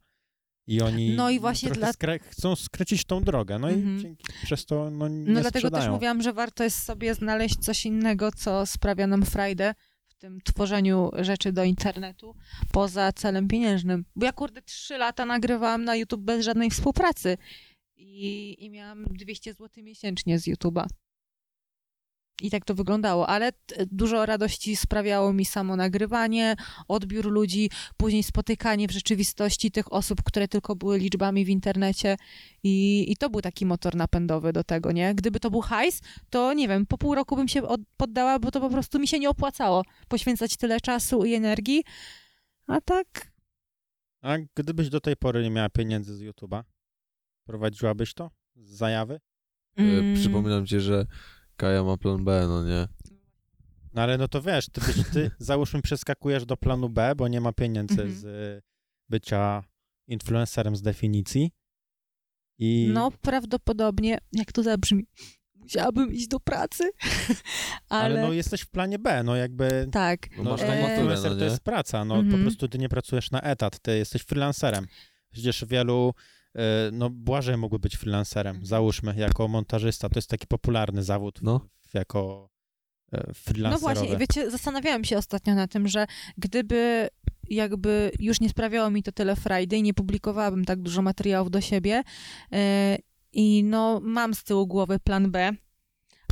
I 0.67 0.83
oni 0.83 1.17
no 1.17 1.31
i 1.31 1.41
właśnie 1.41 1.71
dla... 1.71 1.93
skre... 1.93 2.19
chcą 2.19 2.57
skręcić 2.57 3.05
tą 3.05 3.21
drogę, 3.21 3.59
no 3.59 3.71
i 3.71 3.75
mhm. 3.75 4.01
dzięki, 4.01 4.25
przez 4.43 4.67
to 4.67 4.91
no, 4.91 5.09
nie 5.09 5.33
No 5.33 5.41
dlatego 5.41 5.59
sprzedają. 5.59 5.85
też 5.85 5.93
mówiłam, 5.93 6.23
że 6.23 6.33
warto 6.33 6.65
jest 6.65 6.85
sobie 6.85 7.15
znaleźć 7.15 7.59
coś 7.59 7.87
innego, 7.87 8.33
co 8.33 8.67
sprawia 8.67 9.07
nam 9.07 9.23
frajdę 9.23 9.75
w 10.07 10.15
tym 10.15 10.41
tworzeniu 10.41 11.11
rzeczy 11.19 11.53
do 11.53 11.65
internetu 11.65 12.35
poza 12.73 13.13
celem 13.13 13.49
pieniężnym. 13.49 14.05
Bo 14.17 14.27
ja 14.27 14.33
kurde 14.33 14.63
trzy 14.63 14.99
lata 14.99 15.25
nagrywałam 15.25 15.85
na 15.85 15.97
YouTube 15.97 16.23
bez 16.23 16.45
żadnej 16.45 16.71
współpracy 16.71 17.37
i, 17.97 18.57
i 18.65 18.71
miałam 18.71 19.05
200 19.05 19.53
zł 19.53 19.85
miesięcznie 19.85 20.39
z 20.39 20.47
YouTube'a. 20.47 20.87
I 22.43 22.51
tak 22.51 22.65
to 22.65 22.75
wyglądało, 22.75 23.27
ale 23.29 23.53
dużo 23.93 24.27
radości 24.27 24.77
sprawiało 24.77 25.33
mi 25.33 25.45
samo 25.45 25.77
nagrywanie, 25.77 26.57
odbiór 26.89 27.33
ludzi, 27.33 27.71
później 27.97 28.23
spotykanie 28.23 28.89
w 28.89 28.91
rzeczywistości 28.91 29.71
tych 29.71 29.93
osób, 29.93 30.23
które 30.23 30.49
tylko 30.49 30.77
były 30.77 30.99
liczbami 30.99 31.45
w 31.45 31.49
internecie 31.49 32.17
i, 32.63 33.07
i 33.13 33.17
to 33.17 33.31
był 33.31 33.41
taki 33.41 33.67
motor 33.67 33.97
napędowy 33.97 34.53
do 34.53 34.65
tego, 34.65 34.93
nie? 34.93 35.15
Gdyby 35.15 35.41
to 35.41 35.51
był 35.51 35.61
hajs, 35.61 36.01
to 36.31 36.53
nie 36.53 36.69
wiem, 36.69 36.87
po 36.87 36.99
pół 36.99 37.15
roku 37.15 37.37
bym 37.37 37.49
się 37.49 37.63
od, 37.63 37.81
poddała, 37.97 38.39
bo 38.39 38.51
to 38.51 38.61
po 38.61 38.71
prostu 38.71 38.99
mi 38.99 39.09
się 39.09 39.19
nie 39.19 39.31
opłacało 39.31 39.85
poświęcać 40.09 40.57
tyle 40.57 40.81
czasu 40.81 41.25
i 41.25 41.35
energii, 41.35 41.85
a 42.67 42.81
tak... 42.81 43.31
A 44.23 44.37
gdybyś 44.57 44.89
do 44.89 45.01
tej 45.01 45.17
pory 45.17 45.43
nie 45.43 45.51
miała 45.51 45.69
pieniędzy 45.69 46.17
z 46.17 46.23
YouTube'a, 46.23 46.63
prowadziłabyś 47.45 48.15
to? 48.15 48.31
Z 48.57 48.71
zajawy? 48.71 49.21
Mm. 49.77 50.15
Przypominam 50.15 50.67
ci, 50.67 50.81
że 50.81 51.07
Kaja 51.61 51.83
ma 51.85 51.97
plan 51.97 52.25
B, 52.25 52.47
no 52.49 52.65
nie? 52.65 52.89
No 53.95 54.03
ale 54.03 54.19
no 54.19 54.29
to 54.29 54.43
wiesz, 54.43 54.67
ty, 54.73 54.81
byś, 54.81 54.97
ty 55.13 55.31
załóżmy 55.39 55.83
przeskakujesz 55.83 56.45
do 56.47 56.57
planu 56.57 56.89
B, 56.89 57.13
bo 57.17 57.29
nie 57.29 57.41
ma 57.41 57.53
pieniędzy 57.53 58.03
Mhm. 58.03 58.13
z 58.19 58.25
bycia 59.09 59.65
influencerem 60.09 60.77
z 60.77 60.83
definicji. 60.83 61.51
I 62.59 62.91
No, 62.93 63.11
prawdopodobnie, 63.11 64.19
jak 64.33 64.53
to 64.53 64.63
zabrzmi, 64.63 65.07
musiałabym 65.55 66.13
iść 66.13 66.29
do 66.29 66.41
pracy, 66.41 66.85
ale... 67.89 68.05
ale, 68.05 68.23
no 68.23 68.33
jesteś 68.33 68.61
w 68.61 68.69
planie 68.71 68.99
B, 68.99 69.23
no 69.23 69.37
jakby 69.37 69.89
tak. 69.93 70.37
No, 70.37 70.43
no, 70.43 70.51
masz 70.51 70.61
e, 70.63 70.67
maturę, 70.67 70.89
influencer 70.95 71.33
no 71.33 71.39
to 71.39 71.45
jest 71.45 71.61
praca, 71.61 72.05
no 72.05 72.15
po 72.15 72.21
Mhm. 72.21 72.43
prostu 72.43 72.69
ty 72.69 72.79
nie 72.79 72.89
pracujesz 72.89 73.31
na 73.31 73.41
etat, 73.41 73.79
ty 73.79 73.97
jesteś 73.99 74.23
freelancerem. 74.23 74.87
Przecież 75.31 75.65
wielu, 75.69 76.15
no 76.93 77.11
Błażej 77.11 77.57
mógłby 77.57 77.79
być 77.79 77.97
freelancerem, 77.97 78.51
Mhm. 78.51 78.67
załóżmy, 78.67 79.15
jako 79.17 79.49
montażysta, 79.49 80.09
to 80.09 80.19
jest 80.19 80.31
taki 80.31 80.47
popularny 80.47 81.03
zawód 81.03 81.39
No. 81.43 81.61
jako 81.95 82.51
e, 83.13 83.25
No 83.29 83.35
freelancerowy. 83.35 83.95
właśnie, 83.95 84.15
i 84.15 84.19
wiecie, 84.19 84.51
zastanawiałam 84.51 85.05
się 85.05 85.19
ostatnio 85.19 85.55
na 85.55 85.69
tym, 85.69 85.89
że 85.89 86.07
gdyby 86.39 87.09
jakby 87.49 88.11
już 88.19 88.41
nie 88.41 88.49
sprawiało 88.49 88.91
mi 88.91 89.03
to 89.03 89.13
tyle 89.13 89.37
frajdy 89.37 89.77
i 89.77 89.83
nie 89.83 89.95
publikowałabym 89.95 90.65
tak 90.65 90.83
dużo 90.83 91.03
materiałów 91.03 91.51
do 91.51 91.61
siebie 91.61 92.03
e, 92.53 92.99
i 93.33 93.65
no 93.65 94.01
mam 94.03 94.35
z 94.35 94.45
tyłu 94.45 94.67
głowy 94.67 94.99
plan 94.99 95.31
B, 95.31 95.53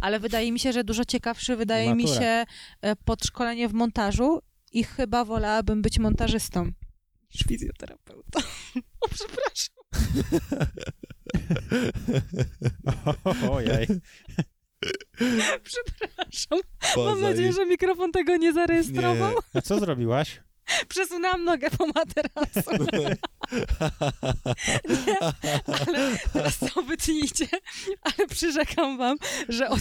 ale 0.03 0.21
wydaje 0.21 0.53
mi 0.53 0.59
się, 0.59 0.73
że 0.73 0.85
dużo 0.85 1.05
ciekawszy 1.05 1.57
wydaje 1.57 1.95
mi 1.95 2.09
się 2.09 2.45
e, 2.81 2.97
podszkolenie 3.05 3.69
w 3.69 3.73
montażu 3.73 4.39
i 4.73 4.85
chyba 4.85 5.25
wolałabym 5.25 5.83
być 5.83 5.99
montażystą 5.99 6.71
fizjoterapeutą. 7.49 8.41
O, 9.01 9.09
przepraszam. 9.09 9.78
Ojej. 13.51 13.87
Przepraszam. 15.65 16.59
Mam 16.83 16.95
Poza 16.95 17.21
nadzieję, 17.21 17.49
i- 17.49 17.53
że 17.53 17.67
mikrofon 17.67 18.13
tego 18.13 18.37
nie 18.37 18.53
zarejestrował. 18.53 19.31
Nie. 19.31 19.37
A 19.55 19.63
co 19.63 19.79
zrobiłaś? 19.81 20.41
Przesunęłam 20.89 21.45
nogę 21.45 21.71
po 21.71 21.87
materacu. 21.87 22.71
Nie, 25.07 25.19
ale 25.87 26.19
teraz 26.33 26.59
to 26.59 26.83
wytnijcie, 26.83 27.47
ale 28.03 28.29
przyrzekam 28.29 28.99
wam, 28.99 29.17
że 29.49 29.69
od, 29.69 29.81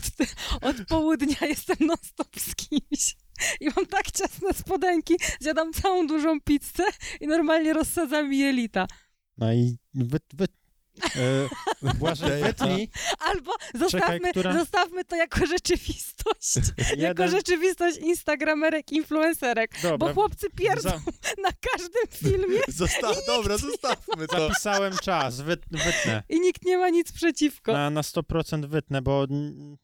od 0.61 0.75
południa 0.87 1.35
jestem 1.41 1.77
non-stop 1.79 2.39
z 2.39 2.55
kimś. 2.55 3.15
I 3.59 3.65
mam 3.75 3.85
tak 3.85 4.11
ciasne 4.11 4.53
spodenki, 4.53 5.15
zjadam 5.39 5.73
całą 5.73 6.07
dużą 6.07 6.41
pizzę 6.41 6.83
i 7.21 7.27
normalnie 7.27 7.73
rozsadzam 7.73 8.33
jelita. 8.33 8.87
No 9.37 9.53
i 9.53 9.77
wy, 9.93 10.19
wy, 10.33 10.45
e, 11.15 11.49
Błażej, 11.99 12.27
Okej, 12.27 12.43
wytnij 12.43 12.89
Albo 13.19 13.51
zostawmy, 13.75 14.31
która- 14.31 14.53
zostawmy 14.53 15.05
to 15.05 15.15
jako 15.15 15.45
rzeczywistość. 15.45 16.17
Jako 16.97 17.27
rzeczywistość 17.27 17.97
instagramerek, 17.97 18.91
influencerek. 18.91 19.71
Bo 19.83 19.97
Dobra, 19.97 20.13
chłopcy 20.13 20.49
pierdzą 20.49 20.89
za, 20.89 20.97
na 21.43 21.49
każdym 21.71 22.07
filmie 22.31 22.59
Zostaw, 22.67 23.17
dobra, 23.27 23.57
zostawmy 23.57 24.27
to. 24.27 24.39
zapisałem 24.39 24.93
czas, 25.03 25.41
wy, 25.41 25.57
wytnę. 25.71 26.23
i 26.29 26.39
nikt 26.39 26.65
nie 26.65 26.77
ma 26.77 26.89
nic 26.89 27.11
przeciwko. 27.11 27.73
Na, 27.73 27.89
na 27.89 28.01
100% 28.01 28.65
wytnę, 28.65 29.01
bo 29.01 29.27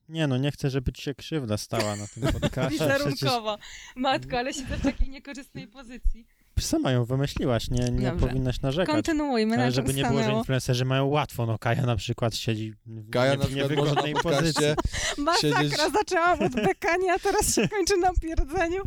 nie 0.10 0.28
no, 0.28 0.38
nie 0.38 0.52
chcę, 0.52 0.70
żeby 0.70 0.94
ci 0.94 1.02
się 1.02 1.16
krzywda 1.16 1.58
stała 1.58 1.96
na 1.96 2.08
tym 2.08 2.24
podcastie. 2.24 2.76
Przecież 2.78 3.04
Wizerunkowo. 3.04 3.58
Matko, 3.96 4.38
ale 4.38 4.54
siedzę 4.54 4.78
w 4.78 4.82
takiej 4.84 5.10
niekorzystnej 5.10 5.68
pozycji. 5.68 6.28
Sama 6.60 6.92
ją 6.92 7.06
wymyśliłaś, 7.06 7.70
nie, 7.70 7.90
nie 7.92 8.12
Dobrze. 8.12 8.28
powinnaś 8.28 8.62
narzekać. 8.62 8.96
Kontynuujmy, 8.96 9.58
na 9.58 9.64
Ale 9.64 9.72
żeby 9.72 9.94
nie 9.94 10.04
było, 10.04 10.14
że 10.18 10.20
stanęło. 10.24 10.40
influencerzy 10.40 10.86
mają 10.86 11.06
łatwo, 11.06 11.46
no 11.46 11.60
Kaja 11.60 11.82
na 11.86 11.96
przykład 11.96 12.36
siedzi 12.36 12.74
w 12.86 13.10
Kaja 13.10 13.32
nie, 13.32 13.38
na 13.38 13.46
przykład 13.46 13.72
może 13.76 13.94
na 13.96 14.02
podcaście 14.22 14.76
Masakra, 15.18 15.62
siedzieć- 15.64 15.94
zaczęłam 15.94 16.42
od 16.42 16.54
bekania, 16.68 17.14
a 17.14 17.20
teraz 17.20 17.56
się 17.56 17.68
kończy 17.70 17.98
na 17.98 18.14
pierdzeniu. 18.22 18.82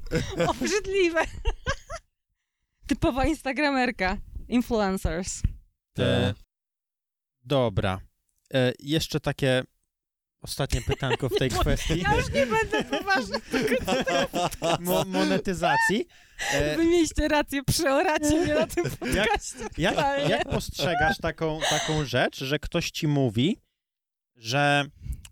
Obrzydliwe. 0.49 1.21
Typowa 2.87 3.25
instagramerka. 3.27 4.17
Influencers. 4.49 5.43
E, 5.99 6.35
dobra. 7.45 8.01
E, 8.55 8.73
jeszcze 8.79 9.21
takie 9.21 9.62
ostatnie 10.47 10.80
pytanko 10.82 11.28
w 11.28 11.34
tej 11.38 11.51
kwestii 11.61 12.01
Ja 12.01 12.14
już 12.16 12.32
nie 12.32 12.47
będę 12.47 12.84
poważna, 12.84 13.38
mo 14.80 15.05
monetyzacji. 15.05 16.07
E, 16.53 16.76
wy 16.76 16.84
mieliście 16.84 17.28
rację, 17.28 17.62
przeoracie 17.64 18.36
mnie 18.40 18.55
na 18.55 18.66
tym 18.66 18.84
podcaście. 19.01 19.59
jak, 19.78 19.94
totalnie. 19.94 20.30
jak 20.30 20.49
postrzegasz 20.49 21.18
taką, 21.18 21.61
taką 21.70 22.05
rzecz, 22.05 22.36
że 22.44 22.59
ktoś 22.59 22.90
ci 22.90 23.09
mówi, 23.09 23.61
że 24.36 24.84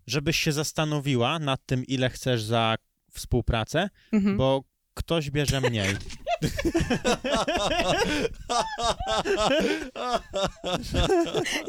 żebyś 0.07 0.39
się 0.39 0.51
zastanowiła 0.51 1.39
nad 1.39 1.65
tym, 1.65 1.85
ile 1.85 2.09
chcesz 2.09 2.43
za 2.43 2.75
współpracę, 3.11 3.89
Mhm. 4.13 4.37
bo 4.37 4.63
ktoś 4.93 5.31
bierze 5.31 5.61
mniej. 5.61 5.95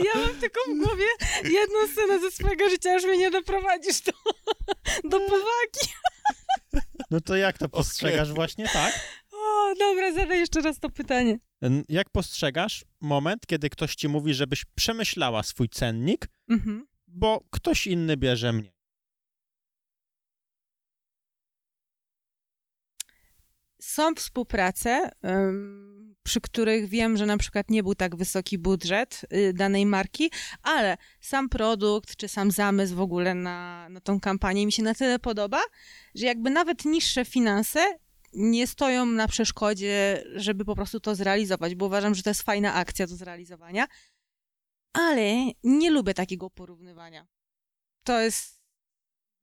Ja 0.04 0.20
mam 0.20 0.34
tylko 0.40 0.60
w 0.68 0.78
głowie 0.84 1.04
jedną 1.44 1.88
scenę 1.92 2.20
ze 2.20 2.30
swojego 2.30 2.70
życia, 2.70 2.94
już 2.94 3.04
mnie 3.04 3.18
nie 3.18 3.30
doprowadzisz 3.30 4.00
do, 4.00 4.12
do 5.04 5.20
powagi. 5.20 5.92
No 7.10 7.20
to 7.20 7.36
jak 7.36 7.58
to 7.58 7.68
postrzegasz 7.68 8.32
właśnie 8.32 8.68
tak? 8.68 8.94
O, 9.32 9.74
dobra, 9.78 10.12
zadaj 10.12 10.38
jeszcze 10.38 10.60
raz 10.60 10.78
to 10.80 10.90
pytanie. 10.90 11.38
Jak 11.88 12.10
postrzegasz 12.10 12.84
moment, 13.00 13.46
kiedy 13.46 13.70
ktoś 13.70 13.94
ci 13.94 14.08
mówi, 14.08 14.34
żebyś 14.34 14.64
przemyślała 14.74 15.42
swój 15.42 15.68
cennik, 15.68 16.28
Mhm. 16.50 16.86
bo 17.06 17.40
ktoś 17.50 17.86
inny 17.86 18.16
bierze 18.16 18.52
mniej? 18.52 18.72
Są 23.80 24.14
współprace, 24.14 25.10
ym, 25.24 25.95
przy 26.26 26.40
których 26.40 26.88
wiem, 26.88 27.16
że 27.16 27.26
na 27.26 27.36
przykład 27.36 27.70
nie 27.70 27.82
był 27.82 27.94
tak 27.94 28.16
wysoki 28.16 28.58
budżet 28.58 29.20
y, 29.32 29.52
danej 29.52 29.86
marki, 29.86 30.30
ale 30.62 30.96
sam 31.20 31.48
produkt 31.48 32.16
czy 32.16 32.28
sam 32.28 32.50
zamysł 32.50 32.94
w 32.94 33.00
ogóle 33.00 33.34
na, 33.34 33.88
na 33.88 34.00
tą 34.00 34.20
kampanię 34.20 34.66
mi 34.66 34.72
się 34.72 34.82
na 34.82 34.94
tyle 34.94 35.18
podoba, 35.18 35.60
że 36.14 36.26
jakby 36.26 36.50
nawet 36.50 36.84
niższe 36.84 37.24
finanse 37.24 37.98
nie 38.32 38.66
stoją 38.66 39.06
na 39.06 39.28
przeszkodzie, 39.28 40.24
żeby 40.34 40.64
po 40.64 40.74
prostu 40.74 41.00
to 41.00 41.14
zrealizować, 41.14 41.74
bo 41.74 41.86
uważam, 41.86 42.14
że 42.14 42.22
to 42.22 42.30
jest 42.30 42.42
fajna 42.42 42.74
akcja 42.74 43.06
do 43.06 43.16
zrealizowania, 43.16 43.86
ale 44.92 45.34
nie 45.64 45.90
lubię 45.90 46.14
takiego 46.14 46.50
porównywania. 46.50 47.26
To 48.04 48.20
jest, 48.20 48.60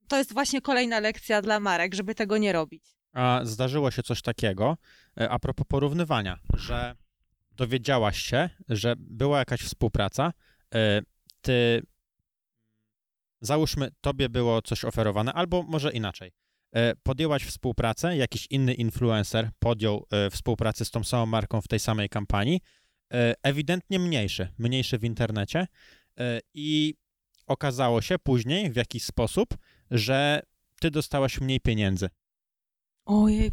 to 0.08 0.18
jest 0.18 0.34
właśnie 0.34 0.62
kolejna 0.62 1.00
lekcja 1.00 1.42
dla 1.42 1.60
marek, 1.60 1.96
żeby 1.96 2.16
tego 2.16 2.38
nie 2.38 2.54
robić. 2.54 2.84
A 3.14 3.42
zdarzyło 3.44 3.92
się 3.92 4.04
coś 4.04 4.22
takiego, 4.22 4.78
a 5.16 5.40
propos 5.40 5.66
porównywania, 5.68 6.40
że 6.54 6.96
dowiedziałaś 7.52 8.18
się, 8.18 8.50
że 8.70 8.94
była 8.98 9.40
jakaś 9.40 9.62
współpraca, 9.62 10.34
e, 10.76 11.02
ty, 11.42 11.82
załóżmy, 13.42 13.90
tobie 14.02 14.30
było 14.30 14.62
coś 14.62 14.86
oferowane, 14.86 15.34
albo 15.34 15.64
może 15.64 15.92
inaczej. 15.92 16.32
E, 16.76 16.96
Podjęłaś 16.96 17.44
współpracę, 17.46 18.18
jakiś 18.18 18.48
inny 18.50 18.74
influencer 18.74 19.50
podjął 19.60 20.06
e, 20.12 20.30
współpracę 20.30 20.86
z 20.86 20.92
tą 20.92 21.04
samą 21.04 21.26
marką 21.26 21.62
w 21.62 21.68
tej 21.68 21.80
samej 21.80 22.10
kampanii, 22.10 22.62
e, 23.14 23.34
ewidentnie 23.44 24.00
mniejszy, 24.00 24.48
mniejszy 24.58 24.98
w 24.98 25.04
internecie 25.04 25.68
e, 26.20 26.40
i 26.54 26.96
okazało 27.48 28.02
się 28.02 28.20
później 28.20 28.72
w 28.72 28.76
jakiś 28.76 29.04
sposób, 29.04 29.58
że 29.92 30.42
ty 30.80 30.92
dostałaś 30.92 31.42
mniej 31.42 31.60
pieniędzy. 31.60 32.10
Ojej, 33.06 33.52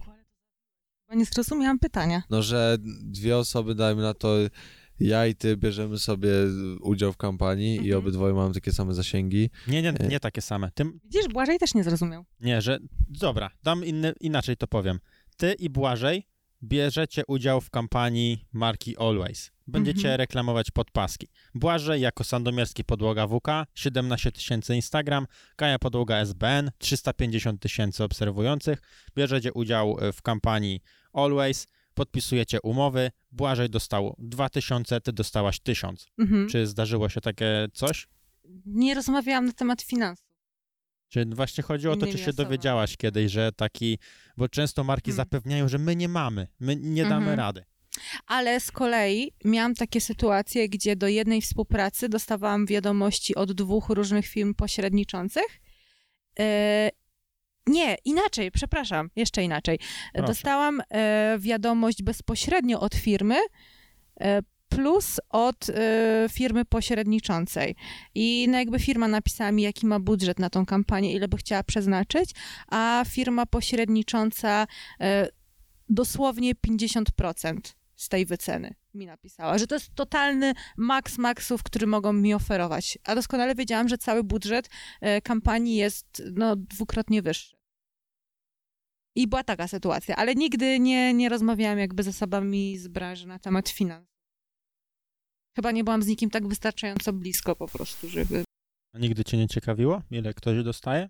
nie 1.14 1.24
zrozumiałam 1.24 1.78
pytania. 1.78 2.22
No, 2.30 2.42
że 2.42 2.76
dwie 3.02 3.36
osoby, 3.36 3.74
dajmy 3.74 4.02
na 4.02 4.14
to, 4.14 4.34
ja 5.00 5.26
i 5.26 5.34
ty 5.34 5.56
bierzemy 5.56 5.98
sobie 5.98 6.30
udział 6.80 7.12
w 7.12 7.16
kampanii 7.16 7.74
i 7.76 7.78
Mhm. 7.78 7.98
obydwoje 7.98 8.34
mamy 8.34 8.54
takie 8.54 8.72
same 8.72 8.94
zasięgi. 8.94 9.50
Nie, 9.66 9.82
nie, 9.82 9.94
nie 10.08 10.20
takie 10.20 10.42
same. 10.42 10.70
Tym, 10.74 11.00
Widzisz, 11.04 11.28
Błażej 11.28 11.58
też 11.58 11.74
nie 11.74 11.84
zrozumiał. 11.84 12.24
nie, 12.40 12.62
że. 12.62 12.78
Dobra, 13.08 13.50
dam 13.62 13.84
inny, 13.84 14.12
inaczej 14.20 14.56
to 14.56 14.66
powiem. 14.66 14.98
Ty 15.36 15.52
i 15.52 15.70
Błażej 15.70 16.26
bierzecie 16.62 17.22
udział 17.26 17.60
w 17.60 17.70
kampanii 17.70 18.44
marki 18.52 18.96
Always. 18.98 19.50
Będziecie 19.66 19.98
Mhm. 20.00 20.18
reklamować 20.18 20.70
podpaski. 20.70 21.28
Błażej 21.54 22.00
jako 22.00 22.24
Sandomierski 22.24 22.84
Podłoga 22.84 23.26
WK, 23.26 23.48
17 23.74 24.32
tysięcy 24.32 24.74
Instagram, 24.74 25.26
Kaja 25.56 25.78
Podłoga 25.78 26.16
SBN, 26.16 26.70
350 26.78 27.60
tysięcy 27.62 28.04
obserwujących. 28.04 28.82
Bierzecie 29.16 29.52
udział 29.52 29.96
e, 30.00 30.12
w 30.12 30.22
kampanii 30.22 30.80
Always, 31.12 31.66
podpisujecie 31.94 32.60
umowy. 32.62 33.10
Błażej 33.32 33.70
dostał 33.70 34.14
2000, 34.18 35.00
ty 35.00 35.12
dostałaś 35.12 35.60
1000. 35.60 36.06
Mhm. 36.18 36.48
Czy 36.48 36.66
zdarzyło 36.66 37.08
się 37.08 37.20
takie 37.20 37.66
coś? 37.72 38.08
Nie 38.66 38.94
rozmawiałam 38.94 39.46
na 39.46 39.52
temat 39.52 39.82
finansów. 39.82 40.26
Czy 41.08 41.24
właśnie 41.26 41.62
chodzi 41.64 41.88
o 41.88 41.96
to, 41.96 42.06
czy 42.06 42.12
się 42.12 42.18
osobami. 42.18 42.36
dowiedziałaś 42.36 42.96
kiedyś, 42.96 43.32
że 43.32 43.52
taki, 43.52 43.98
bo 44.36 44.48
często 44.48 44.84
marki 44.84 45.10
Hmm. 45.10 45.16
zapewniają, 45.16 45.68
że 45.68 45.78
my 45.78 45.96
nie 45.96 46.08
mamy, 46.08 46.46
my 46.60 46.76
nie 46.76 47.02
damy 47.02 47.16
Mhm. 47.16 47.38
rady. 47.38 47.64
Ale 48.26 48.60
z 48.60 48.70
kolei 48.72 49.32
miałam 49.44 49.74
takie 49.74 50.00
sytuacje, 50.00 50.68
gdzie 50.68 50.96
do 50.96 51.08
jednej 51.08 51.40
współpracy 51.42 52.08
dostawałam 52.08 52.66
wiadomości 52.66 53.34
od 53.34 53.52
dwóch 53.52 53.88
różnych 53.88 54.26
firm 54.26 54.54
pośredniczących 54.54 55.60
E, 56.40 56.90
nie, 57.70 57.96
inaczej, 58.04 58.50
przepraszam, 58.50 59.10
jeszcze 59.16 59.42
inaczej. 59.42 59.78
Proszę. 60.12 60.26
Dostałam 60.26 60.82
e, 60.90 61.36
wiadomość 61.38 62.02
bezpośrednio 62.02 62.80
od 62.80 62.94
firmy, 62.94 63.36
e, 64.20 64.42
plus 64.70 65.20
od 65.28 65.68
y, 65.68 65.74
firmy 66.30 66.64
pośredniczącej. 66.64 67.76
I 68.14 68.46
no 68.48 68.58
jakby 68.58 68.78
firma 68.78 69.08
napisała 69.08 69.52
mi, 69.52 69.62
jaki 69.62 69.86
ma 69.86 70.00
budżet 70.00 70.38
na 70.38 70.50
tą 70.50 70.66
kampanię, 70.66 71.12
ile 71.12 71.28
by 71.28 71.36
chciała 71.36 71.62
przeznaczyć, 71.62 72.30
a 72.68 73.04
firma 73.08 73.46
pośrednicząca 73.46 74.64
y, 74.64 75.06
dosłownie 75.88 76.54
50% 76.54 77.58
z 77.96 78.08
tej 78.08 78.26
wyceny 78.26 78.74
mi 78.94 79.06
napisała, 79.06 79.58
że 79.58 79.66
to 79.66 79.74
jest 79.74 79.94
totalny 79.94 80.52
maks 80.76 81.18
maksów, 81.18 81.62
który 81.62 81.86
mogą 81.86 82.12
mi 82.12 82.34
oferować. 82.34 82.98
A 83.04 83.14
doskonale 83.14 83.54
wiedziałam, 83.54 83.88
że 83.88 83.98
cały 83.98 84.24
budżet 84.24 84.66
y, 84.66 85.22
kampanii 85.22 85.76
jest 85.76 86.22
no, 86.32 86.56
dwukrotnie 86.56 87.22
wyższy. 87.22 87.59
I 89.14 89.28
była 89.28 89.44
taka 89.44 89.68
sytuacja, 89.68 90.16
ale 90.16 90.34
nigdy 90.34 90.80
nie, 90.80 91.14
nie 91.14 91.28
rozmawiałam 91.28 91.78
jakby 91.78 92.02
ze 92.02 92.10
osobami 92.10 92.78
z 92.78 92.88
branży 92.88 93.26
na 93.26 93.38
temat 93.38 93.68
finansów. 93.68 94.10
Chyba 95.56 95.70
nie 95.70 95.84
byłam 95.84 96.02
z 96.02 96.06
nikim 96.06 96.30
tak 96.30 96.48
wystarczająco 96.48 97.12
blisko 97.12 97.56
po 97.56 97.68
prostu, 97.68 98.08
żeby... 98.08 98.44
A 98.94 98.98
nigdy 98.98 99.24
cię 99.24 99.36
nie 99.36 99.48
ciekawiło, 99.48 100.02
ile 100.10 100.34
ktoś 100.34 100.64
dostaje? 100.64 101.08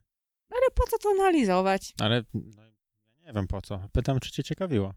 Ale 0.51 0.67
po 0.75 0.87
co 0.87 0.99
to 0.99 1.11
analizować? 1.11 1.95
Ale 2.01 2.25
no, 2.35 2.63
ja 2.65 3.27
nie 3.27 3.33
wiem 3.33 3.47
po 3.47 3.63
co. 3.63 3.89
Pytam, 3.93 4.21
czy 4.21 4.31
cię 4.31 4.45
ciekawiło. 4.45 4.95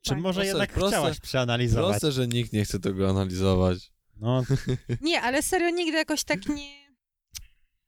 Czy 0.00 0.10
tak. 0.10 0.20
może 0.20 0.40
proste, 0.40 0.48
jednak 0.48 0.72
proste, 0.72 0.96
chciałaś 0.96 1.20
przeanalizować? 1.20 1.90
Proste, 1.90 2.12
że 2.12 2.28
nikt 2.28 2.52
nie 2.52 2.64
chce 2.64 2.80
tego 2.80 3.10
analizować. 3.10 3.92
No. 4.16 4.42
nie, 5.00 5.20
ale 5.20 5.42
serio 5.42 5.70
nigdy 5.70 5.96
jakoś 5.98 6.24
tak 6.24 6.46
nie 6.46 6.91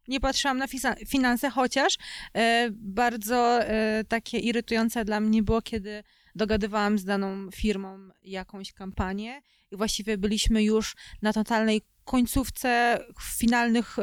nie 0.08 0.20
patrzyłam 0.20 0.58
na 0.58 0.66
finanse, 1.06 1.50
chociaż 1.50 1.98
e, 2.34 2.68
bardzo 2.72 3.62
e, 3.62 4.04
takie 4.04 4.38
irytujące 4.38 5.04
dla 5.04 5.20
mnie 5.20 5.42
było, 5.42 5.62
kiedy 5.62 6.04
dogadywałam 6.34 6.98
z 6.98 7.04
daną 7.04 7.50
firmą 7.50 8.08
jakąś 8.22 8.72
kampanię 8.72 9.42
i 9.70 9.76
właściwie 9.76 10.18
byliśmy 10.18 10.62
już 10.62 10.96
na 11.22 11.32
totalnej 11.32 11.82
końcówce 12.04 12.98
w 13.20 13.38
finalnych 13.38 13.98
y, 13.98 14.02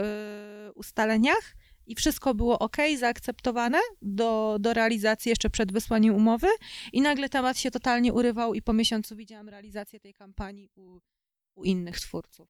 ustaleniach 0.74 1.56
i 1.86 1.96
wszystko 1.96 2.34
było 2.34 2.60
ok, 2.60 2.78
zaakceptowane 2.98 3.80
do, 4.02 4.58
do 4.60 4.74
realizacji 4.74 5.30
jeszcze 5.30 5.50
przed 5.50 5.72
wysłaniem 5.72 6.16
umowy 6.16 6.48
i 6.94 7.02
nagle 7.02 7.30
temat 7.30 7.58
się 7.58 7.72
totalnie 7.72 8.14
urywał 8.14 8.54
i 8.54 8.62
po 8.62 8.74
miesiącu 8.74 9.16
widziałam 9.16 9.50
realizację 9.50 10.00
tej 10.00 10.14
kampanii 10.14 10.70
u, 10.76 11.00
u 11.56 11.64
innych 11.64 12.00
twórców 12.00 12.50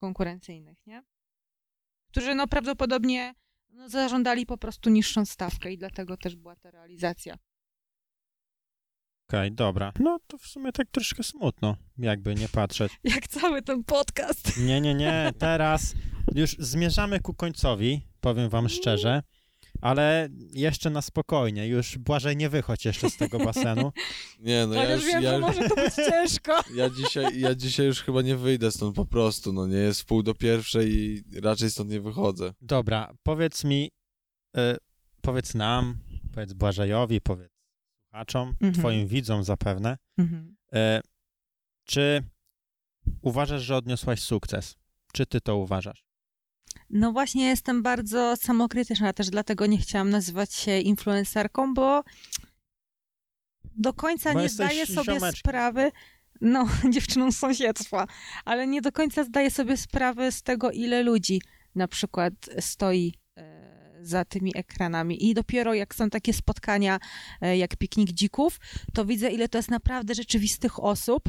konkurencyjnych, 0.00 0.86
nie? 0.86 1.02
Którzy 2.12 2.34
no 2.34 2.46
prawdopodobnie 2.46 3.34
no, 3.70 3.88
zażądali 3.88 4.46
po 4.46 4.58
prostu 4.58 4.90
niższą 4.90 5.24
stawkę 5.24 5.72
i 5.72 5.78
dlatego 5.78 6.16
też 6.16 6.36
była 6.36 6.56
ta 6.56 6.70
realizacja. 6.70 7.34
Okej, 9.28 9.40
okay, 9.40 9.50
dobra. 9.50 9.92
No 10.00 10.18
to 10.26 10.38
w 10.38 10.46
sumie 10.46 10.72
tak 10.72 10.90
troszkę 10.90 11.22
smutno, 11.22 11.76
jakby 11.98 12.34
nie 12.34 12.48
patrzeć. 12.48 12.92
Jak 13.14 13.28
cały 13.28 13.62
ten 13.62 13.84
podcast. 13.84 14.58
Nie, 14.58 14.80
nie, 14.80 14.94
nie. 14.94 15.32
Teraz 15.38 15.94
już 16.34 16.56
zmierzamy 16.58 17.20
ku 17.20 17.34
końcowi, 17.34 18.06
powiem 18.20 18.50
wam 18.50 18.68
szczerze. 18.68 19.22
Ale 19.82 20.28
jeszcze 20.52 20.90
na 20.90 21.02
spokojnie, 21.02 21.68
już 21.68 21.98
Błażej 21.98 22.36
nie 22.36 22.48
wychodź 22.48 22.84
jeszcze 22.84 23.10
z 23.10 23.16
tego 23.16 23.38
basenu. 23.38 23.92
Nie, 24.40 24.66
no 24.66 24.74
ja 24.74 24.94
już, 24.94 25.04
wiem, 25.04 25.22
ja, 25.22 25.30
że 25.30 25.38
może 25.38 25.68
to 25.68 25.74
być 25.74 25.94
ciężko. 26.10 26.60
Ja 26.74 26.90
dzisiaj, 26.90 27.40
ja 27.40 27.54
dzisiaj 27.54 27.86
już 27.86 28.02
chyba 28.02 28.22
nie 28.22 28.36
wyjdę 28.36 28.72
stąd 28.72 28.96
po 28.96 29.06
prostu, 29.06 29.52
no 29.52 29.66
nie 29.66 29.76
jest 29.76 30.04
pół 30.04 30.22
do 30.22 30.34
pierwszej 30.34 30.94
i 30.94 31.24
raczej 31.40 31.70
stąd 31.70 31.90
nie 31.90 32.00
wychodzę. 32.00 32.54
Dobra, 32.60 33.14
powiedz 33.22 33.64
mi, 33.64 33.90
y, 34.56 34.60
powiedz 35.20 35.54
nam, 35.54 35.98
powiedz 36.34 36.52
Błażejowi, 36.52 37.20
powiedz 37.20 37.52
słuchaczom, 38.02 38.48
mhm. 38.48 38.72
twoim 38.72 39.06
widzom 39.06 39.44
zapewne, 39.44 39.96
mhm. 40.18 40.56
e, 40.72 41.00
czy 41.84 42.22
uważasz, 43.22 43.62
że 43.62 43.76
odniosłaś 43.76 44.20
sukces? 44.20 44.76
Czy 45.12 45.26
ty 45.26 45.40
to 45.40 45.56
uważasz? 45.56 46.04
No 46.92 47.12
właśnie 47.12 47.44
jestem 47.48 47.82
bardzo 47.82 48.36
samokrytyczna, 48.36 49.12
też 49.12 49.30
dlatego 49.30 49.66
nie 49.66 49.78
chciałam 49.78 50.10
nazywać 50.10 50.54
się 50.54 50.78
influencerką, 50.78 51.74
bo 51.74 52.04
do 53.76 53.92
końca 53.92 54.32
bo 54.32 54.40
nie 54.40 54.48
zdaję 54.48 54.86
sobie 54.86 55.32
sprawy, 55.32 55.92
no, 56.40 56.68
dziewczyną 56.94 57.32
z 57.32 57.36
sąsiedztwa, 57.36 58.06
ale 58.44 58.66
nie 58.66 58.82
do 58.82 58.92
końca 58.92 59.24
zdaję 59.24 59.50
sobie 59.50 59.76
sprawy 59.76 60.32
z 60.32 60.42
tego, 60.42 60.70
ile 60.70 61.02
ludzi 61.02 61.42
na 61.74 61.88
przykład 61.88 62.34
stoi 62.60 63.14
za 64.02 64.24
tymi 64.24 64.52
ekranami. 64.56 65.28
I 65.30 65.34
dopiero 65.34 65.74
jak 65.74 65.94
są 65.94 66.10
takie 66.10 66.32
spotkania 66.32 66.98
e, 67.40 67.56
jak 67.56 67.76
Piknik 67.76 68.10
Dzików, 68.12 68.60
to 68.94 69.04
widzę, 69.04 69.30
ile 69.30 69.48
to 69.48 69.58
jest 69.58 69.70
naprawdę 69.70 70.14
rzeczywistych 70.14 70.84
osób. 70.84 71.28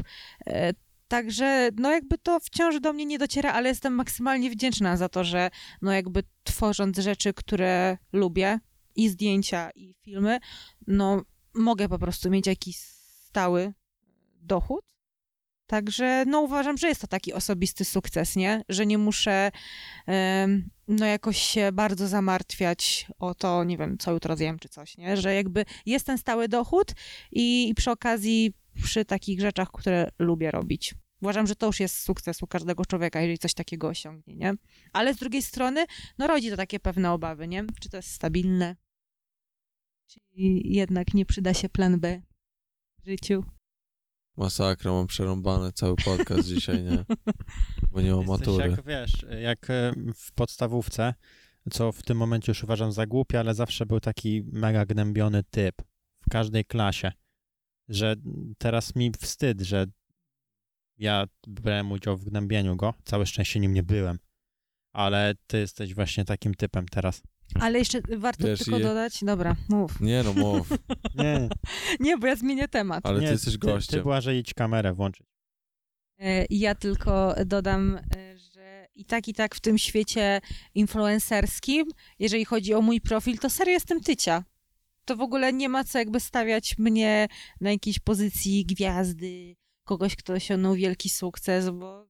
Także, 1.14 1.70
no 1.76 1.92
jakby 1.92 2.18
to 2.18 2.40
wciąż 2.40 2.80
do 2.80 2.92
mnie 2.92 3.06
nie 3.06 3.18
dociera, 3.18 3.52
ale 3.52 3.68
jestem 3.68 3.94
maksymalnie 3.94 4.50
wdzięczna 4.50 4.96
za 4.96 5.08
to, 5.08 5.24
że 5.24 5.50
no 5.82 5.92
jakby 5.92 6.22
tworząc 6.44 6.98
rzeczy, 6.98 7.34
które 7.34 7.98
lubię, 8.12 8.58
i 8.96 9.08
zdjęcia, 9.08 9.70
i 9.74 9.94
filmy, 10.02 10.38
no 10.86 11.22
mogę 11.54 11.88
po 11.88 11.98
prostu 11.98 12.30
mieć 12.30 12.46
jakiś 12.46 12.76
stały 12.76 13.72
dochód. 14.42 14.84
Także 15.66 16.24
no 16.26 16.40
uważam, 16.40 16.76
że 16.78 16.88
jest 16.88 17.00
to 17.00 17.06
taki 17.06 17.32
osobisty 17.32 17.84
sukces, 17.84 18.36
nie? 18.36 18.62
Że 18.68 18.86
nie 18.86 18.98
muszę 18.98 19.50
no 20.88 21.06
jakoś 21.06 21.38
się 21.38 21.72
bardzo 21.72 22.08
zamartwiać 22.08 23.06
o 23.18 23.34
to, 23.34 23.64
nie 23.64 23.78
wiem, 23.78 23.98
co 23.98 24.12
jutro 24.12 24.36
zjem 24.36 24.58
czy 24.58 24.68
coś, 24.68 24.96
nie? 24.96 25.16
Że 25.16 25.34
jakby 25.34 25.64
jest 25.86 26.06
ten 26.06 26.18
stały 26.18 26.48
dochód 26.48 26.92
i, 27.32 27.68
i 27.68 27.74
przy 27.74 27.90
okazji 27.90 28.52
przy 28.82 29.04
takich 29.04 29.40
rzeczach, 29.40 29.68
które 29.72 30.08
lubię 30.18 30.50
robić. 30.50 30.94
Uważam, 31.24 31.46
że 31.46 31.56
to 31.56 31.66
już 31.66 31.80
jest 31.80 31.98
sukces 31.98 32.42
u 32.42 32.46
każdego 32.46 32.86
człowieka, 32.86 33.20
jeżeli 33.20 33.38
coś 33.38 33.54
takiego 33.54 33.88
osiągnie, 33.88 34.36
nie? 34.36 34.54
Ale 34.92 35.14
z 35.14 35.16
drugiej 35.16 35.42
strony, 35.42 35.86
no 36.18 36.26
rodzi 36.26 36.50
to 36.50 36.56
takie 36.56 36.80
pewne 36.80 37.12
obawy, 37.12 37.48
nie? 37.48 37.64
Czy 37.80 37.88
to 37.88 37.96
jest 37.96 38.10
stabilne? 38.10 38.76
Czy 40.06 40.20
jednak 40.64 41.14
nie 41.14 41.26
przyda 41.26 41.54
się 41.54 41.68
plan 41.68 42.00
B 42.00 42.22
w 43.02 43.08
życiu? 43.08 43.44
Masakra, 44.36 44.92
mam 44.92 45.06
przerąbane 45.06 45.72
cały 45.72 45.96
podcast 45.96 46.48
dzisiaj, 46.48 46.82
nie? 46.82 47.04
Bo 47.90 48.00
nie 48.00 48.10
mam 48.10 48.26
matury. 48.26 48.70
jak, 48.70 48.86
wiesz, 48.86 49.12
jak 49.42 49.70
e, 49.70 49.92
w 50.16 50.32
podstawówce, 50.32 51.14
co 51.70 51.92
w 51.92 52.02
tym 52.02 52.18
momencie 52.18 52.50
już 52.50 52.64
uważam 52.64 52.92
za 52.92 53.06
głupie, 53.06 53.40
ale 53.40 53.54
zawsze 53.54 53.86
był 53.86 54.00
taki 54.00 54.42
mega 54.52 54.86
gnębiony 54.86 55.42
typ 55.50 55.82
w 56.20 56.30
każdej 56.30 56.64
klasie, 56.64 57.12
że 57.88 58.16
teraz 58.58 58.94
mi 58.94 59.12
wstyd, 59.20 59.60
że 59.60 59.86
ja 60.98 61.26
brałem 61.46 61.92
udział 61.92 62.16
w 62.16 62.24
gnębieniu 62.24 62.76
go, 62.76 62.94
całe 63.04 63.26
szczęście 63.26 63.60
nim 63.60 63.74
nie 63.74 63.82
byłem, 63.82 64.18
ale 64.92 65.34
ty 65.46 65.58
jesteś 65.58 65.94
właśnie 65.94 66.24
takim 66.24 66.54
typem 66.54 66.86
teraz. 66.88 67.22
Ale 67.60 67.78
jeszcze 67.78 68.00
warto 68.18 68.46
Wiesz, 68.46 68.58
tylko 68.58 68.78
je... 68.78 68.84
dodać, 68.84 69.24
dobra, 69.24 69.56
mów. 69.68 70.00
Nie 70.00 70.22
no, 70.22 70.32
mów. 70.32 70.68
nie. 71.14 71.48
nie, 72.00 72.18
bo 72.18 72.26
ja 72.26 72.36
zmienię 72.36 72.68
temat. 72.68 73.06
Ale 73.06 73.20
nie, 73.20 73.26
ty 73.26 73.32
jesteś 73.32 73.58
gościem. 73.58 74.04
Ty, 74.04 74.10
ty 74.10 74.22
że 74.22 74.36
idź 74.36 74.54
kamerę 74.54 74.94
włączyć. 74.94 75.26
E, 76.18 76.46
ja 76.50 76.74
tylko 76.74 77.34
dodam, 77.46 77.96
e, 78.16 78.38
że 78.38 78.86
i 78.94 79.04
tak, 79.04 79.28
i 79.28 79.34
tak 79.34 79.54
w 79.54 79.60
tym 79.60 79.78
świecie 79.78 80.40
influencerskim, 80.74 81.86
jeżeli 82.18 82.44
chodzi 82.44 82.74
o 82.74 82.80
mój 82.80 83.00
profil, 83.00 83.38
to 83.38 83.50
serio 83.50 83.72
jestem 83.72 84.00
tycia. 84.00 84.44
To 85.04 85.16
w 85.16 85.20
ogóle 85.20 85.52
nie 85.52 85.68
ma 85.68 85.84
co 85.84 85.98
jakby 85.98 86.20
stawiać 86.20 86.78
mnie 86.78 87.28
na 87.60 87.70
jakiejś 87.70 87.98
pozycji 87.98 88.66
gwiazdy, 88.66 89.56
kogoś, 89.84 90.16
kto 90.16 90.32
osiągnął 90.32 90.74
wielki 90.74 91.08
sukces, 91.08 91.70
bo 91.70 92.08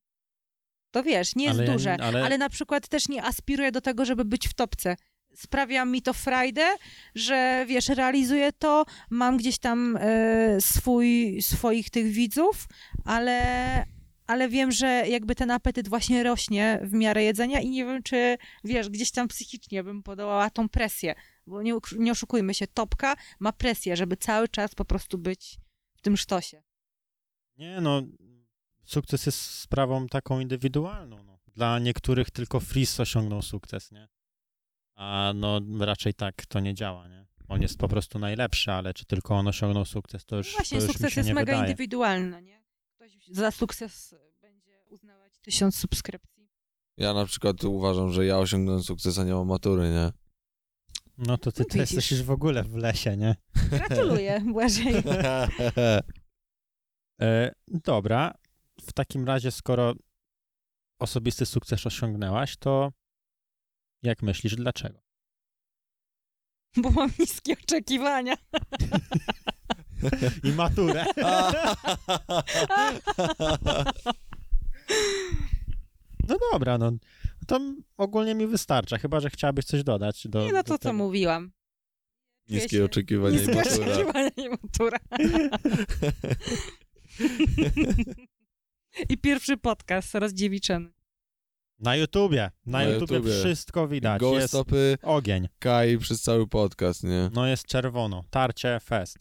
to 0.90 1.02
wiesz, 1.02 1.36
nie 1.36 1.44
jest 1.44 1.60
ale 1.60 1.72
duże, 1.72 1.96
ale... 2.00 2.24
ale... 2.24 2.38
na 2.38 2.48
przykład 2.48 2.88
też 2.88 3.08
nie 3.08 3.24
aspiruję 3.24 3.72
do 3.72 3.80
tego, 3.80 4.04
żeby 4.04 4.24
być 4.24 4.48
w 4.48 4.54
topce 4.54 4.96
sprawia 5.34 5.84
mi 5.84 6.02
to 6.02 6.12
frajdę, 6.12 6.76
że 7.14 7.64
wiesz, 7.68 7.88
realizuję 7.88 8.52
to, 8.52 8.84
mam 9.10 9.36
gdzieś 9.36 9.58
tam 9.58 9.98
e, 10.00 10.60
swój, 10.60 11.38
swoich 11.42 11.90
tych 11.90 12.06
widzów, 12.06 12.66
ale, 13.04 13.86
ale 14.26 14.48
wiem, 14.48 14.72
że 14.72 15.04
jakby 15.08 15.34
ten 15.34 15.50
apetyt 15.50 15.88
właśnie 15.88 16.22
rośnie 16.22 16.80
w 16.82 16.92
miarę 16.92 17.24
jedzenia 17.24 17.60
i 17.60 17.70
nie 17.70 17.84
wiem, 17.84 18.02
czy 18.02 18.38
wiesz, 18.64 18.88
gdzieś 18.88 19.10
tam 19.10 19.28
psychicznie 19.28 19.84
bym 19.84 20.02
podołała 20.02 20.50
tą 20.50 20.68
presję, 20.68 21.14
bo 21.46 21.62
nie, 21.62 21.74
nie 21.98 22.12
oszukujmy 22.12 22.54
się, 22.54 22.66
topka 22.66 23.16
ma 23.40 23.52
presję, 23.52 23.96
żeby 23.96 24.16
cały 24.16 24.48
czas 24.48 24.74
po 24.74 24.84
prostu 24.84 25.18
być 25.18 25.58
w 25.96 26.02
tym 26.02 26.16
sztosie. 26.16 26.62
Nie, 27.56 27.80
no, 27.80 28.02
sukces 28.84 29.26
jest 29.26 29.40
sprawą 29.40 30.06
taką 30.06 30.40
indywidualną. 30.40 31.22
No. 31.22 31.38
Dla 31.54 31.78
niektórych 31.78 32.30
tylko 32.30 32.60
Fris 32.60 33.00
osiągnął 33.00 33.42
sukces, 33.42 33.92
nie? 33.92 34.08
A 34.94 35.32
no 35.34 35.60
raczej 35.78 36.14
tak 36.14 36.46
to 36.46 36.60
nie 36.60 36.74
działa, 36.74 37.08
nie? 37.08 37.26
On 37.48 37.62
jest 37.62 37.78
po 37.78 37.88
prostu 37.88 38.18
najlepszy, 38.18 38.72
ale 38.72 38.94
czy 38.94 39.04
tylko 39.04 39.34
on 39.34 39.48
osiągnął 39.48 39.84
sukces, 39.84 40.24
to 40.24 40.36
już 40.36 40.52
no 40.52 40.56
Właśnie, 40.58 40.78
to 40.78 40.84
już 40.84 40.92
sukces 40.92 41.16
jest 41.16 41.28
mega 41.28 41.40
wydaje. 41.40 41.60
indywidualny, 41.60 42.42
nie? 42.42 42.62
Ktoś 42.94 43.18
za 43.30 43.50
sukces 43.50 44.14
będzie 44.40 44.84
uznawać 44.90 45.38
tysiąc 45.38 45.76
subskrypcji. 45.76 46.48
Ja 46.96 47.14
na 47.14 47.26
przykład 47.26 47.64
uważam, 47.64 48.12
że 48.12 48.26
ja 48.26 48.38
osiągnąłem 48.38 48.82
sukces, 48.82 49.18
a 49.18 49.24
nie 49.24 49.34
mam 49.34 49.46
matury, 49.48 49.90
nie? 49.90 50.12
No 51.18 51.38
to 51.38 51.52
ty 51.52 51.62
No 51.62 51.68
to 51.68 51.74
widzisz. 51.74 51.80
jesteś 51.92 52.10
już 52.10 52.22
w 52.22 52.30
ogóle 52.30 52.62
w 52.64 52.74
lesie, 52.74 53.16
nie? 53.16 53.36
Gratuluję, 53.70 54.40
Błażej. 54.40 54.94
E, 57.20 57.52
dobra, 57.68 58.34
w 58.80 58.92
takim 58.92 59.24
razie, 59.26 59.50
skoro 59.50 59.94
osobisty 60.98 61.46
sukces 61.46 61.86
osiągnęłaś, 61.86 62.56
to 62.56 62.92
jak 64.02 64.22
myślisz, 64.22 64.56
dlaczego? 64.56 64.98
Bo 66.82 66.90
mam 66.90 67.10
niskie 67.18 67.52
oczekiwania. 67.64 68.34
I 70.44 70.52
maturę. 70.52 71.04
No 76.28 76.36
dobra, 76.52 76.78
no 76.78 76.92
to 77.46 77.60
ogólnie 77.96 78.34
mi 78.34 78.46
wystarcza, 78.46 78.98
chyba 78.98 79.20
że 79.20 79.30
chciałabyś 79.30 79.64
coś 79.64 79.82
dodać. 79.84 80.26
Do, 80.28 80.40
Nie 80.46 80.52
no 80.52 80.58
do 80.62 80.68
to, 80.68 80.74
co 80.74 80.78
tego. 80.78 80.92
mówiłam. 80.92 81.52
Niskie 82.48 82.84
oczekiwania 82.84 83.38
i 83.38 83.46
Niskie 83.46 83.54
matura. 83.54 83.86
oczekiwania 83.92 84.30
i 84.36 84.48
matura. 84.48 84.98
I 89.10 89.18
pierwszy 89.18 89.56
podcast 89.56 90.14
rozdziewiczony. 90.14 90.90
Na 91.78 91.96
YouTubie, 91.96 92.50
na, 92.66 92.78
Na 92.78 92.84
YouTubie, 92.84 93.14
YouTubie. 93.16 93.34
wszystko 93.40 93.88
widać, 93.88 94.20
Gołe 94.20 94.36
jest 94.36 94.48
stopy 94.48 94.98
ogień, 95.02 95.48
Kai 95.58 95.98
przez 95.98 96.22
cały 96.22 96.46
podcast, 96.48 97.02
nie? 97.04 97.30
no 97.32 97.46
jest 97.46 97.66
czerwono, 97.66 98.24
tarcie, 98.30 98.80
fest. 98.80 99.18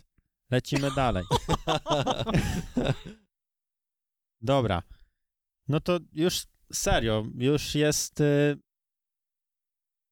Lecimy 0.52 0.92
dalej. 0.96 1.24
Dobra, 4.42 4.84
no 5.68 5.80
to 5.80 6.00
już 6.14 6.44
serio, 6.74 7.26
już 7.36 7.76
jest 7.76 8.22
y, 8.22 8.58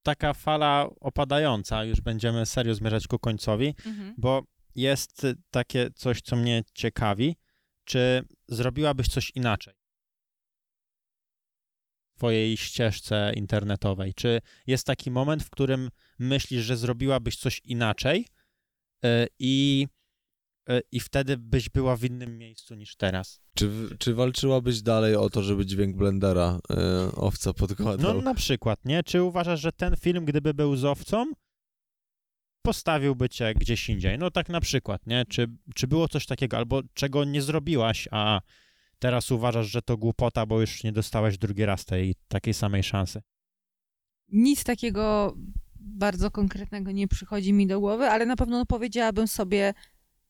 taka 0.04 0.34
fala 0.34 0.90
opadająca, 1.00 1.84
już 1.84 2.02
będziemy 2.02 2.46
serio 2.46 2.76
zmierzać 2.76 3.08
ku 3.08 3.20
końcowi, 3.20 3.76
Mhm. 3.86 4.14
bo 4.18 4.44
jest 4.76 5.24
y, 5.24 5.36
takie 5.50 5.90
coś, 5.96 6.22
co 6.22 6.36
mnie 6.36 6.64
ciekawi, 6.74 7.36
czy 7.86 8.24
zrobiłabyś 8.48 9.08
coś 9.08 9.32
inaczej 9.36 9.74
w 12.14 12.18
twojej 12.18 12.58
ścieżce 12.58 13.32
internetowej? 13.36 14.14
Czy 14.14 14.40
jest 14.68 14.86
taki 14.88 15.12
moment, 15.12 15.44
w 15.44 15.50
którym 15.50 15.90
myślisz, 16.20 16.64
że 16.66 16.78
zrobiłabyś 16.78 17.36
coś 17.38 17.62
inaczej 17.64 18.26
y, 19.06 19.28
i, 19.40 19.88
y, 20.70 20.82
i 20.92 21.00
wtedy 21.00 21.38
byś 21.38 21.70
była 21.70 21.96
w 21.98 22.04
innym 22.04 22.38
miejscu 22.38 22.76
niż 22.76 22.96
teraz? 22.96 23.42
Czy, 23.56 23.72
czy 24.00 24.14
walczyłabyś 24.14 24.82
dalej 24.82 25.16
o 25.16 25.30
to, 25.30 25.44
żeby 25.44 25.66
dźwięk 25.66 25.96
blendera 25.98 26.60
e, 26.70 27.12
owca 27.16 27.50
No 27.50 27.54
podkładał? 27.54 28.22
na 28.22 28.34
przykład, 28.34 28.86
nie? 28.86 29.04
Czy 29.04 29.24
uważasz, 29.24 29.60
że 29.62 29.72
ten 29.72 29.96
film, 29.96 30.26
gdyby 30.26 30.54
był 30.54 30.76
z 30.76 30.86
owcą, 30.86 31.32
postawiłby 32.62 33.30
cię 33.30 33.54
gdzieś 33.54 33.90
indziej? 33.90 34.18
No 34.18 34.32
tak 34.32 34.50
na 34.50 34.62
przykład, 34.62 35.08
nie? 35.08 35.26
Czy, 35.26 35.48
czy 35.76 35.88
było 35.88 36.08
coś 36.08 36.26
takiego, 36.26 36.58
albo 36.58 36.82
czego 36.94 37.24
nie 37.24 37.42
zrobiłaś, 37.42 38.08
a 38.12 38.42
teraz 39.00 39.32
uważasz, 39.32 39.72
że 39.72 39.82
to 39.82 39.98
głupota, 39.98 40.46
bo 40.46 40.62
już 40.62 40.84
nie 40.84 40.92
dostałeś 40.92 41.38
drugi 41.38 41.66
raz 41.66 41.86
tej 41.86 42.16
takiej 42.28 42.54
samej 42.54 42.84
szansy? 42.84 43.22
Nic 44.32 44.64
takiego 44.64 45.36
bardzo 45.80 46.32
konkretnego 46.32 46.92
nie 46.92 47.08
przychodzi 47.08 47.54
mi 47.54 47.68
do 47.68 47.80
głowy, 47.80 48.10
ale 48.10 48.26
na 48.26 48.36
pewno 48.36 48.66
powiedziałabym 48.66 49.28
sobie, 49.28 49.74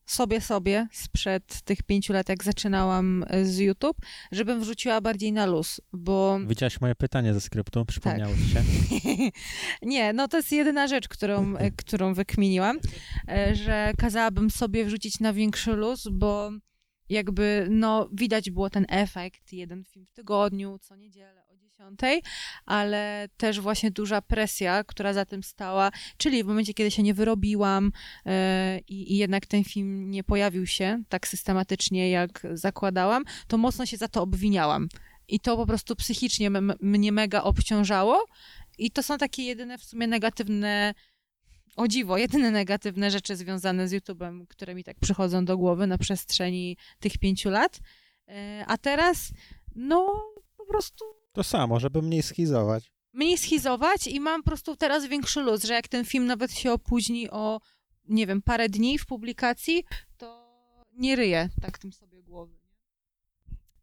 sobie, 0.06 0.42
sobie 0.42 0.88
sprzed 0.92 1.62
tych 1.62 1.84
pięciu 1.84 2.14
lat, 2.14 2.30
jak 2.30 2.44
zaczynałam 2.44 3.26
e, 3.28 3.46
z 3.46 3.58
YouTube, 3.58 3.98
żebym 4.32 4.62
wrzuciła 4.62 5.02
bardziej 5.02 5.34
na 5.34 5.46
luz, 5.46 5.82
bo 5.94 6.40
Widziałaś 6.48 6.82
moje 6.82 6.96
pytanie 6.96 7.34
ze 7.34 7.42
skryptu? 7.42 7.86
Przypomniało 7.86 8.34
ci 8.36 8.50
się? 8.50 8.64
nie, 9.82 10.14
no 10.14 10.28
to 10.28 10.38
jest 10.38 10.52
jedyna 10.52 10.88
rzecz, 10.88 11.08
którą, 11.08 11.56
e, 11.56 11.72
którą 11.72 12.14
wykminiłam, 12.14 12.80
e, 13.28 13.56
że 13.56 13.92
kazałabym 13.98 14.50
sobie 14.50 14.86
wrzucić 14.86 15.20
na 15.20 15.34
większy 15.34 15.72
luz, 15.72 16.08
bo 16.12 16.52
jakby, 17.10 17.68
no, 17.70 18.10
widać 18.14 18.52
było 18.52 18.70
ten 18.70 18.86
efekt, 18.90 19.54
jeden 19.54 19.84
film 19.84 20.06
w 20.06 20.12
tygodniu, 20.12 20.80
co 20.80 20.96
niedzielę 20.96 21.51
10, 21.90 22.24
ale 22.66 23.28
też 23.38 23.60
właśnie 23.60 23.92
duża 23.92 24.22
presja, 24.22 24.84
która 24.84 25.14
za 25.14 25.26
tym 25.26 25.44
stała, 25.44 25.92
czyli 26.18 26.44
w 26.44 26.48
momencie, 26.48 26.74
kiedy 26.74 26.92
się 26.92 27.04
nie 27.04 27.14
wyrobiłam 27.14 27.92
e, 28.26 28.80
i, 28.88 29.18
jednak 29.18 29.46
ten 29.46 29.64
film 29.64 30.12
nie 30.12 30.24
pojawił 30.24 30.68
się 30.68 31.04
tak 31.10 31.28
systematycznie, 31.28 32.10
jak 32.10 32.48
zakładałam, 32.54 33.24
to 33.48 33.58
mocno 33.58 33.86
się 33.86 33.98
za 33.98 34.08
to 34.08 34.22
obwiniałam. 34.22 34.88
I 35.28 35.40
to 35.40 35.58
po 35.58 35.66
prostu 35.66 35.96
psychicznie 35.96 36.50
mnie 36.82 37.12
mega 37.12 37.44
obciążało. 37.44 38.26
I 38.78 38.92
to 38.92 39.04
są 39.04 39.18
takie 39.18 39.44
jedyne 39.44 39.78
w 39.78 39.84
sumie 39.84 40.08
negatywne, 40.08 40.94
o 41.76 41.88
dziwo, 41.88 42.18
jedyne 42.18 42.52
negatywne 42.52 43.12
rzeczy 43.12 43.36
związane 43.36 43.88
z 43.88 43.94
YouTube'em, 43.94 44.48
które 44.48 44.76
mi 44.76 44.84
tak 44.84 45.00
przychodzą 45.00 45.46
do 45.46 45.58
głowy 45.58 45.88
na 45.88 45.98
przestrzeni 45.98 46.78
tych 47.00 47.18
pięciu 47.18 47.50
lat. 47.50 47.80
E, 48.28 48.66
A 48.68 48.78
teraz, 48.78 49.32
no, 49.76 50.24
po 50.58 50.66
prostu 50.66 51.21
To 51.32 51.44
samo, 51.44 51.80
żeby 51.80 52.02
mniej 52.02 52.24
schizować. 52.24 52.92
mniej 53.14 53.38
schizować 53.38 54.08
i 54.08 54.20
mam 54.20 54.44
po 54.44 54.50
prostu 54.50 54.76
teraz 54.76 55.06
większy 55.06 55.42
luz, 55.42 55.64
że 55.64 55.74
jak 55.74 55.88
ten 55.88 56.06
film 56.06 56.26
nawet 56.26 56.52
się 56.54 56.72
opóźni 56.72 57.30
o, 57.30 57.60
nie 58.08 58.28
wiem, 58.28 58.42
parę 58.42 58.70
dni 58.70 58.98
w 58.98 59.06
publikacji, 59.06 59.84
to 60.18 60.42
nie 60.94 61.16
ryję 61.16 61.50
tak 61.62 61.78
tym 61.78 61.94
sobie 61.94 62.24
głowy. 62.24 62.60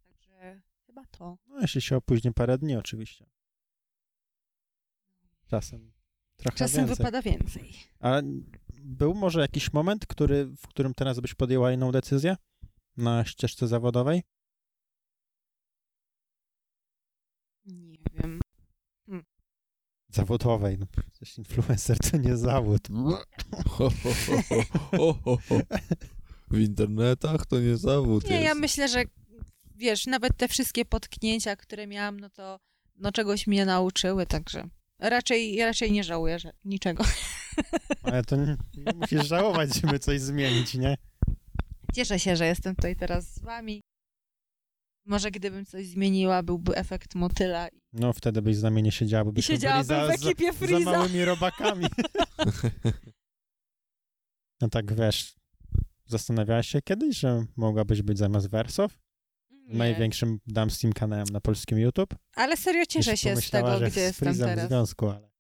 Także 0.07 0.61
chyba 0.87 1.03
to. 1.11 1.39
No 1.47 1.61
jeśli 1.61 1.81
się 1.81 1.97
opóźni 1.97 2.33
parę 2.33 2.59
dni 2.59 2.77
oczywiście. 2.77 3.27
Czasem 5.51 5.93
trochę 6.37 6.59
Czasem 6.59 6.87
więcej. 6.87 6.97
wypada 6.97 7.23
więcej. 7.23 7.73
A 8.01 8.21
był 8.75 9.15
może 9.15 9.41
jakiś 9.41 9.73
moment, 9.73 10.07
który, 10.07 10.45
w 10.47 10.69
którym 10.69 10.95
teraz 10.95 11.21
byś 11.21 11.35
podjęła 11.35 11.73
inną 11.73 11.93
decyzję 11.93 12.37
na 12.97 13.25
ścieżce 13.25 13.69
zawodowej? 13.69 14.23
Nie 17.99 18.23
wiem. 18.23 18.41
Zawodowej, 20.11 20.79
no 20.79 20.87
przecież 20.87 21.39
influencer 21.39 21.99
to 21.99 22.17
nie 22.17 22.37
zawód. 22.37 22.89
Ho, 23.69 23.91
ho, 24.97 25.19
ho. 25.25 25.39
W 26.51 26.59
internetach 26.59 27.47
to 27.47 27.61
nie 27.61 27.77
zawód 27.77 28.25
Nie, 28.25 28.35
jest. 28.35 28.45
ja 28.45 28.55
myślę, 28.55 28.89
że 28.89 29.05
wiesz, 29.77 30.07
nawet 30.07 30.37
te 30.37 30.49
wszystkie 30.49 30.85
potknięcia, 30.85 31.57
które 31.57 31.87
miałam, 31.87 32.21
no 32.21 32.31
to 32.31 32.61
no 32.97 33.13
czegoś 33.13 33.47
mnie 33.47 33.67
nauczyły, 33.67 34.27
także 34.27 34.69
raczej, 34.99 35.55
ja 35.55 35.67
raczej 35.67 35.93
nie 35.93 36.05
żałuję 36.05 36.39
że 36.39 36.53
niczego. 36.65 37.05
Ale 38.03 38.25
to 38.25 38.37
nie, 38.37 38.57
nie 38.77 38.93
musisz 38.95 39.27
żałować, 39.27 39.75
żeby 39.75 39.99
coś 39.99 40.21
zmienić, 40.21 40.75
nie? 40.75 40.97
Cieszę 41.95 42.19
się, 42.19 42.37
że 42.37 42.47
jestem 42.47 42.75
tutaj 42.75 42.97
teraz 42.97 43.35
z 43.35 43.39
wami. 43.39 43.83
Może 45.09 45.31
gdybym 45.31 45.67
coś 45.67 45.87
zmieniła, 45.87 46.43
byłby 46.43 46.77
efekt 46.77 47.15
motyla. 47.15 47.69
No 47.93 48.13
wtedy 48.13 48.43
byś 48.43 48.57
z 48.57 48.63
nami 48.63 48.83
nie 48.83 48.93
siedziała, 48.93 49.25
bo 49.25 49.33
byli 49.33 49.43
siedziałabym 49.43 49.85
za, 49.85 50.07
w 50.07 50.11
ekipie 50.11 50.53
za, 50.53 50.81
małymi 50.81 51.25
robakami. 51.25 51.87
No 54.61 54.69
tak, 54.69 54.95
wiesz, 54.95 55.35
zastanawiałaś 56.07 56.69
się 56.69 56.83
kiedyś, 56.83 57.19
że 57.19 57.45
mogłabyś 57.57 58.03
być 58.03 58.19
zamiast 58.19 58.51
Wersow? 58.51 58.99
Nie. 59.51 59.79
Największym 59.79 60.41
damskim 60.47 60.93
kanałem 60.93 61.27
na 61.33 61.41
polskim 61.41 61.79
YouTube? 61.79 62.15
Ale 62.35 62.57
serio 62.57 62.87
cieszę 62.87 63.17
się 63.17 63.37
z 63.37 63.51
tego, 63.51 63.81
gdzie 63.81 64.01
jestem 64.01 64.27
Freezem 64.27 64.49
w 64.49 64.51
teraz. 64.51 64.69
związku, 64.69 65.09
ale... 65.09 65.31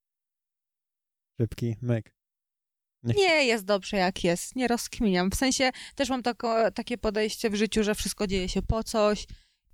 Szybki 1.40 1.76
myk. 1.82 2.14
Nie, 3.02 3.44
jest 3.44 3.64
dobrze 3.64 3.96
jak 3.96 4.24
jest, 4.24 4.56
nie 4.56 4.68
rozkminiam. 4.68 5.30
W 5.30 5.34
sensie 5.34 5.70
też 5.94 6.10
mam 6.10 6.22
tako, 6.22 6.70
takie 6.70 6.98
podejście 6.98 7.50
w 7.50 7.54
życiu, 7.54 7.84
że 7.84 7.94
wszystko 7.94 8.26
dzieje 8.26 8.48
się 8.48 8.62
po 8.62 8.84
coś 8.84 9.26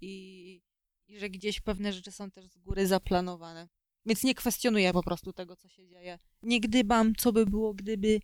i, 0.05 0.63
i 1.09 1.19
że 1.19 1.31
gdzieś 1.31 1.61
pewne 1.61 1.93
rzeczy 1.93 2.13
są 2.13 2.31
też 2.31 2.47
z 2.47 2.59
góry 2.59 2.87
zaplanowane. 2.87 3.69
Więc 4.07 4.23
nie 4.25 4.35
kwestionuję 4.35 4.93
po 4.93 5.03
prostu 5.03 5.33
tego, 5.33 5.57
co 5.57 5.69
się 5.69 5.89
dzieje. 5.89 6.19
Nie 6.43 6.61
gdybam, 6.61 7.15
co 7.15 7.33
by 7.33 7.47
było, 7.47 7.75
gdyby. 7.75 8.21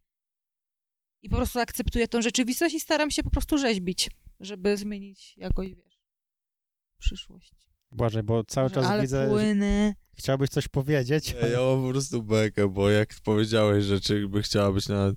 I 1.22 1.28
po 1.28 1.36
prostu 1.36 1.58
akceptuję 1.60 2.08
tą 2.08 2.22
rzeczywistość 2.22 2.74
i 2.74 2.80
staram 2.80 3.10
się 3.10 3.22
po 3.22 3.30
prostu 3.30 3.58
rzeźbić, 3.58 4.10
żeby 4.40 4.76
zmienić 4.76 5.36
jakoś, 5.36 5.74
wiesz, 5.74 6.00
przyszłość. 6.98 7.52
Błażej, 7.92 8.22
bo 8.22 8.44
cały 8.44 8.70
czas 8.70 8.86
Ale 8.86 9.02
widzę, 9.02 9.24
że 9.24 9.30
płynę. 9.30 9.94
chciałbyś 10.14 10.50
coś 10.50 10.68
powiedzieć. 10.68 11.34
Nie, 11.34 11.48
ja 11.48 11.60
mam 11.60 11.82
po 11.82 11.90
prostu 11.90 12.22
bekę, 12.22 12.68
bo 12.68 12.90
jak 12.90 13.14
powiedziałeś, 13.24 13.84
że 13.84 14.00
czy 14.00 14.28
by 14.28 14.42
chciała 14.42 14.72
być 14.72 14.88
na 14.88 15.12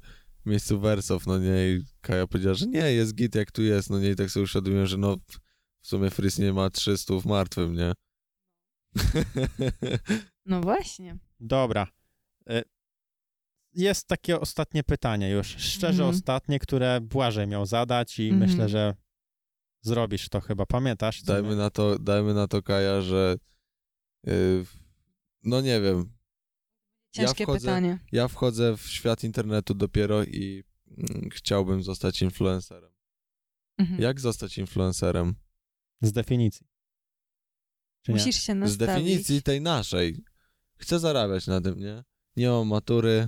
miejscu 0.45 0.80
Wersow, 0.80 1.28
no 1.28 1.39
nie, 1.39 1.70
i 1.70 1.84
Kaja 2.01 2.28
powiedziała, 2.28 2.55
że 2.55 2.68
nie, 2.68 2.93
jest 2.93 3.16
git 3.16 3.36
jak 3.36 3.51
tu 3.51 3.64
jest, 3.64 3.89
no 3.89 3.99
nie, 3.99 4.09
i 4.11 4.16
tak 4.16 4.30
sobie 4.30 4.43
uświadomiłem, 4.43 4.88
że 4.88 4.97
no 4.97 5.18
w 5.84 5.88
sumie 5.88 6.09
Fris 6.09 6.39
nie 6.39 6.53
ma 6.53 6.69
300 6.69 7.13
w 7.19 7.25
martwym, 7.25 7.75
nie? 7.75 7.93
No 10.45 10.61
właśnie. 10.61 11.17
Dobra. 11.39 11.88
Y, 12.49 12.63
Jest 13.73 14.07
takie 14.07 14.39
ostatnie 14.39 14.84
pytanie 14.84 15.29
już, 15.29 15.47
szczerze 15.47 16.03
Mhm. 16.03 16.09
ostatnie, 16.09 16.59
które 16.59 17.01
Błażej 17.01 17.47
miał 17.47 17.65
zadać 17.65 18.19
i 18.19 18.29
Mhm. 18.29 18.49
myślę, 18.51 18.69
że 18.69 18.95
zrobisz 19.81 20.29
to 20.29 20.41
chyba, 20.41 20.65
pamiętasz? 20.65 21.23
Dajmy 21.23 21.55
na 21.55 21.69
to, 21.69 21.99
dajmy 21.99 22.34
na 22.34 22.47
to 22.47 22.61
Kaja, 22.61 23.01
że 23.01 23.36
yy, 24.23 24.65
no 25.43 25.61
nie 25.61 25.81
wiem, 25.81 26.13
Ciężkie 27.11 27.43
ja 27.43 27.45
wchodzę, 27.45 27.59
pytanie. 27.59 27.99
Ja 28.11 28.27
wchodzę 28.27 28.77
w 28.77 28.81
świat 28.88 29.23
internetu 29.23 29.73
dopiero 29.73 30.23
i 30.23 30.63
mm, 30.97 31.29
chciałbym 31.34 31.84
zostać 31.84 32.21
influencerem. 32.21 32.91
Mhm. 33.77 34.01
Jak 34.01 34.19
zostać 34.19 34.57
influencerem? 34.57 35.36
Z 36.03 36.11
definicji. 36.11 36.67
Musisz 38.07 38.35
się 38.35 38.55
nastawić. 38.55 38.73
Z 38.73 38.77
definicji 38.77 39.43
tej 39.43 39.61
naszej. 39.61 40.23
Chcę 40.77 40.99
zarabiać 40.99 41.47
na 41.47 41.61
tym, 41.61 41.79
nie? 41.79 42.03
Nie 42.35 42.49
mam 42.49 42.67
matury, 42.67 43.27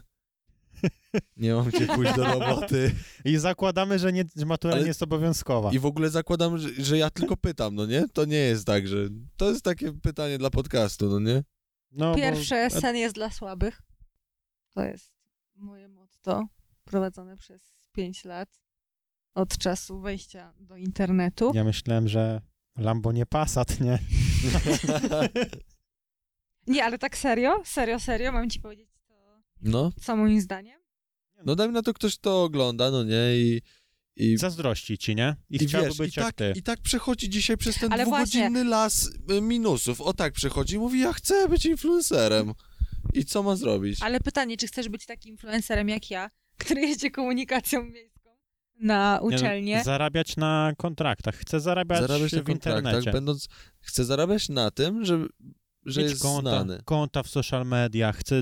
nie 1.38 1.54
mam 1.54 1.70
gdzie 1.70 1.88
pójść 1.88 2.16
do 2.16 2.24
roboty. 2.24 2.96
I 3.26 3.38
zakładamy, 3.38 4.00
że, 4.00 4.14
nie, 4.14 4.26
że 4.36 4.46
matura 4.46 4.74
Ale... 4.74 4.82
nie 4.82 4.88
jest 4.88 5.04
obowiązkowa. 5.04 5.72
I 5.72 5.80
w 5.80 5.86
ogóle 5.86 6.10
zakładam, 6.10 6.58
że, 6.58 6.70
że, 6.84 6.98
ja 6.98 7.10
tylko 7.10 7.38
pytam, 7.38 7.76
no 7.76 7.86
nie? 7.86 8.08
To 8.14 8.26
nie 8.26 8.38
jest 8.38 8.66
tak, 8.66 8.88
że... 8.88 8.98
To 9.38 9.50
jest 9.50 9.64
takie 9.64 9.94
pytanie 9.94 10.38
dla 10.38 10.50
podcastu, 10.50 11.10
no 11.10 11.20
nie? 11.20 11.44
No, 11.92 12.16
Pierwsze, 12.16 12.68
bo... 12.74 12.82
sen 12.82 12.96
jest 12.96 13.16
dla 13.16 13.32
słabych. 13.32 13.82
To 14.70 14.84
jest 14.84 15.12
moje 15.56 15.88
motto, 15.88 16.48
prowadzone 16.84 17.38
przez 17.38 17.76
5 17.92 18.26
lat 18.26 18.62
od 19.34 19.58
czasu 19.58 20.00
wejścia 20.00 20.54
do 20.60 20.78
internetu. 20.78 21.52
Ja 21.54 21.64
myślałem, 21.64 22.08
że 22.08 22.42
Lambo 22.78 23.12
nie 23.12 23.26
Passat, 23.26 23.80
nie? 23.80 24.00
nie, 26.68 26.84
ale 26.84 26.98
tak 26.98 27.18
serio? 27.18 27.62
Serio, 27.66 28.00
serio? 28.00 28.32
Mam 28.32 28.50
ci 28.50 28.60
powiedzieć 28.60 28.90
to, 29.08 29.42
no. 29.62 29.92
co 30.02 30.16
moim 30.16 30.42
zdaniem? 30.42 30.82
No 31.46 31.56
daj 31.56 31.68
mi 31.68 31.74
na 31.74 31.82
to 31.82 31.94
ktoś, 31.94 32.18
kto 32.18 32.44
ogląda, 32.44 32.92
no 32.92 33.04
nie, 33.04 33.38
i... 33.38 33.62
I, 34.18 34.38
Zazdrości 34.38 34.98
ci, 34.98 35.16
nie? 35.16 35.36
I, 35.50 35.56
I 35.56 35.68
chciałby 35.68 35.88
wiesz, 35.88 35.98
być 35.98 36.18
i 36.18 36.20
jak 36.20 36.28
tak, 36.28 36.36
ty. 36.36 36.54
I 36.60 36.64
tak 36.64 36.82
przechodzi 36.82 37.30
dzisiaj 37.30 37.58
przez 37.58 37.80
ten 37.80 37.94
Ale 37.94 38.04
dwugodzinny 38.04 38.50
właśnie... 38.50 38.64
las 38.64 39.10
y, 39.32 39.42
minusów. 39.42 40.02
O 40.02 40.14
tak 40.14 40.34
przechodzi 40.34 40.76
i 40.76 40.80
mówi, 40.80 41.00
ja 41.00 41.14
chcę 41.14 41.50
być 41.50 41.66
influencerem. 41.66 42.54
I 43.14 43.26
co 43.26 43.44
ma 43.44 43.56
zrobić? 43.56 44.02
Ale 44.02 44.20
pytanie, 44.20 44.58
czy 44.58 44.68
chcesz 44.68 44.90
być 44.90 45.06
takim 45.06 45.32
influencerem 45.32 45.90
jak 45.90 46.12
ja, 46.12 46.30
który 46.58 46.82
jeździ 46.82 47.12
komunikacją 47.12 47.84
miejską 47.84 48.15
na 48.80 49.20
no, 49.22 49.28
uczelnię? 49.28 49.84
zarabiać 49.84 50.38
na 50.38 50.74
kontraktach. 50.78 51.36
Chcę 51.36 51.60
zarabiać, 51.60 52.02
zarabiać 52.02 52.36
w 52.36 52.50
internecie. 52.50 53.12
Będąc, 53.12 53.48
chcę 53.82 54.06
zarabiać 54.06 54.50
na 54.50 54.72
tym, 54.72 55.06
że, 55.06 55.26
że 55.86 56.02
Mieć 56.02 56.10
jest 56.10 56.22
konta, 56.22 56.50
znany. 56.50 56.82
konta 56.86 57.24
w 57.24 57.28
social 57.28 57.66
media, 57.66 58.12
chcę 58.12 58.42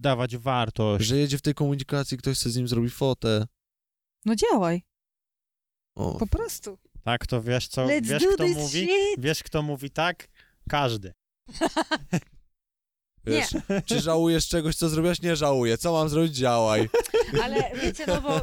dawać 0.00 0.36
wartość. 0.36 1.06
Że 1.06 1.16
jedzie 1.16 1.38
w 1.38 1.42
tej 1.42 1.54
komunikacji, 1.54 2.18
ktoś 2.18 2.38
chce 2.38 2.50
z 2.50 2.56
nim 2.56 2.68
zrobi 2.68 2.90
fotę. 2.90 3.46
No 4.24 4.34
działaj. 4.34 4.82
O. 5.94 6.18
Po 6.18 6.26
prostu. 6.26 6.78
Tak, 7.04 7.26
to 7.26 7.42
wiesz 7.42 7.68
co, 7.68 7.86
Let's 7.86 8.06
wiesz 8.06 8.22
kto 8.34 8.48
mówi? 8.48 8.78
Shit. 8.86 8.90
Wiesz 9.18 9.42
kto 9.42 9.62
mówi 9.62 9.90
tak? 9.90 10.28
Każdy. 10.68 11.12
Wiesz, 13.24 13.48
czy 13.86 14.00
żałujesz 14.00 14.48
czegoś, 14.48 14.76
co 14.76 14.88
zrobiłaś? 14.88 15.22
Nie 15.22 15.36
żałuję. 15.36 15.78
Co 15.78 15.92
mam 15.92 16.08
zrobić? 16.08 16.36
Działaj. 16.36 16.88
Ale 17.42 17.70
wiecie, 17.82 18.04
no 18.06 18.20
bo 18.20 18.40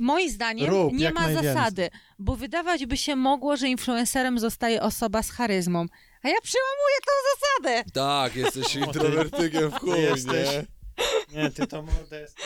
moim 0.00 0.30
zdaniem 0.30 0.70
Rób, 0.70 0.92
nie 0.94 1.10
ma 1.10 1.32
zasady, 1.32 1.90
bo 2.18 2.36
wydawać 2.36 2.86
by 2.86 2.96
się 2.96 3.16
mogło, 3.16 3.56
że 3.56 3.68
influencerem 3.68 4.38
zostaje 4.38 4.82
osoba 4.82 5.22
z 5.22 5.30
charyzmą. 5.30 5.86
A 6.22 6.28
ja 6.28 6.40
przełamuję 6.42 6.96
tą 7.06 7.12
zasadę. 7.32 7.90
Tak, 7.92 8.36
jesteś 8.36 8.74
introwertykiem 8.86 9.70
w 9.70 9.74
chuj, 9.74 10.02
jesteś... 10.02 10.48
nie? 10.48 10.66
Nie, 11.42 11.50
ty 11.50 11.66
to 11.66 11.82
mordę 11.82 12.20
jest... 12.20 12.36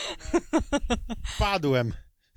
Padłem. 1.38 1.92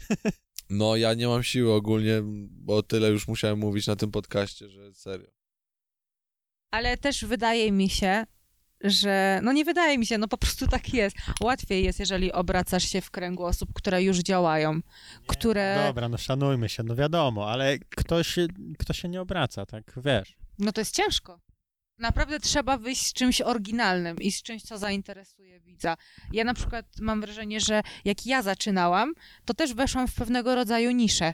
No, 0.70 0.96
ja 0.96 1.14
nie 1.14 1.28
mam 1.28 1.44
siły 1.44 1.74
ogólnie, 1.74 2.22
bo 2.52 2.84
tyle 2.84 3.10
już 3.10 3.28
musiałem 3.28 3.60
mówić 3.60 3.88
na 3.88 3.96
tym 3.96 4.12
podcaście, 4.12 4.70
że 4.70 4.94
serio. 4.94 5.28
Ale 6.72 6.98
też 6.98 7.26
wydaje 7.26 7.72
mi 7.72 7.90
się, 7.90 8.26
że 8.82 9.40
no 9.44 9.52
nie 9.52 9.66
wydaje 9.66 9.98
mi 9.98 10.06
się, 10.06 10.18
no 10.18 10.28
po 10.28 10.38
prostu 10.38 10.68
tak 10.68 10.94
jest. 10.94 11.18
Łatwiej 11.42 11.84
jest, 11.84 12.00
jeżeli 12.00 12.32
obracasz 12.32 12.84
się 12.84 13.02
w 13.02 13.12
kręgu 13.12 13.46
osób, 13.46 13.70
które 13.74 14.04
już 14.04 14.18
działają, 14.18 14.76
nie, 14.76 14.82
które... 15.28 15.84
Dobra, 15.88 16.10
no 16.10 16.18
szanujmy 16.18 16.70
się, 16.70 16.84
no 16.84 16.96
wiadomo, 16.96 17.52
ale 17.52 17.78
ktoś, 17.80 18.36
kto 18.80 18.94
się 18.94 19.10
nie 19.10 19.22
obraca, 19.22 19.66
tak, 19.66 19.84
wiesz. 19.98 20.38
No 20.60 20.72
to 20.72 20.82
jest 20.82 20.96
ciężko. 20.96 21.40
Naprawdę 21.98 22.40
trzeba 22.40 22.78
wyjść 22.78 23.06
z 23.06 23.14
czymś 23.14 23.42
oryginalnym 23.42 24.18
i 24.18 24.32
z 24.32 24.44
czymś, 24.44 24.64
co 24.64 24.78
zainteresuje 24.78 25.60
widza. 25.60 25.98
Ja 26.34 26.44
na 26.44 26.54
przykład 26.54 26.86
mam 27.02 27.22
wrażenie, 27.22 27.60
że 27.60 27.82
jak 28.06 28.26
ja 28.26 28.42
zaczynałam, 28.42 29.14
to 29.46 29.54
też 29.54 29.74
weszłam 29.74 30.08
w 30.08 30.14
pewnego 30.14 30.56
rodzaju 30.56 30.92
niszę. 30.92 31.34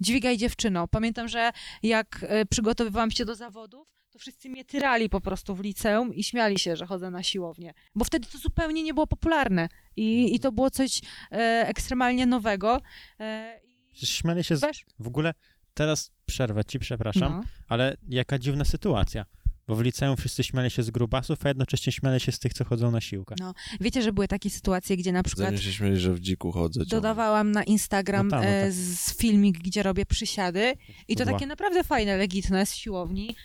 Dźwigaj 0.00 0.38
dziewczyno. 0.38 0.88
Pamiętam, 0.88 1.28
że 1.28 1.50
jak 1.82 2.24
e, 2.28 2.46
przygotowywałam 2.46 3.10
się 3.10 3.24
do 3.24 3.34
zawodów, 3.34 3.99
wszyscy 4.20 4.48
mnie 4.48 4.64
tyrali 4.64 5.08
po 5.08 5.20
prostu 5.20 5.54
w 5.54 5.60
liceum 5.60 6.14
i 6.14 6.24
śmiali 6.24 6.58
się, 6.58 6.76
że 6.76 6.86
chodzę 6.86 7.10
na 7.10 7.22
siłownię. 7.22 7.74
Bo 7.94 8.04
wtedy 8.04 8.28
to 8.32 8.38
zupełnie 8.38 8.82
nie 8.82 8.94
było 8.94 9.06
popularne 9.06 9.68
i, 9.96 10.34
i 10.34 10.40
to 10.40 10.52
było 10.52 10.70
coś 10.70 11.00
e, 11.32 11.36
ekstremalnie 11.68 12.26
nowego. 12.26 12.80
E. 13.20 13.60
Śmiali 13.92 14.44
się 14.44 14.56
z... 14.56 14.84
w 14.98 15.06
ogóle, 15.06 15.34
teraz 15.74 16.10
przerwę 16.26 16.64
ci, 16.64 16.78
przepraszam, 16.78 17.32
no. 17.32 17.42
ale 17.68 17.96
jaka 18.08 18.38
dziwna 18.38 18.64
sytuacja. 18.64 19.24
Bo 19.70 19.76
w 19.76 19.80
liceum 19.80 20.16
wszyscy 20.16 20.44
śmiali 20.44 20.70
się 20.70 20.82
z 20.82 20.90
grubasów, 20.90 21.46
a 21.46 21.48
jednocześnie 21.48 21.92
śmiali 21.92 22.20
się 22.20 22.32
z 22.32 22.38
tych, 22.38 22.52
co 22.52 22.64
chodzą 22.64 22.90
na 22.90 23.00
siłkę. 23.00 23.34
No, 23.40 23.54
wiecie, 23.80 24.02
że 24.02 24.12
były 24.12 24.28
takie 24.28 24.50
sytuacje, 24.50 24.96
gdzie 24.96 25.12
na 25.12 25.22
przykład... 25.22 25.46
Zanim 25.46 25.60
się 25.60 25.72
śmieli, 25.72 25.96
że 25.96 26.14
w 26.14 26.20
dziku 26.20 26.52
chodzę. 26.52 26.84
Dodawałam 26.86 27.52
na 27.52 27.64
Instagram 27.64 28.28
no 28.28 28.30
tam, 28.30 28.44
no 28.44 28.50
e, 28.50 28.72
z 28.72 29.16
filmik, 29.16 29.58
gdzie 29.58 29.82
robię 29.82 30.06
przysiady 30.06 30.74
i 31.08 31.16
to 31.16 31.24
takie 31.24 31.46
naprawdę 31.46 31.84
fajne, 31.84 32.16
legitne 32.16 32.66
z 32.66 32.74
siłowni 32.74 33.36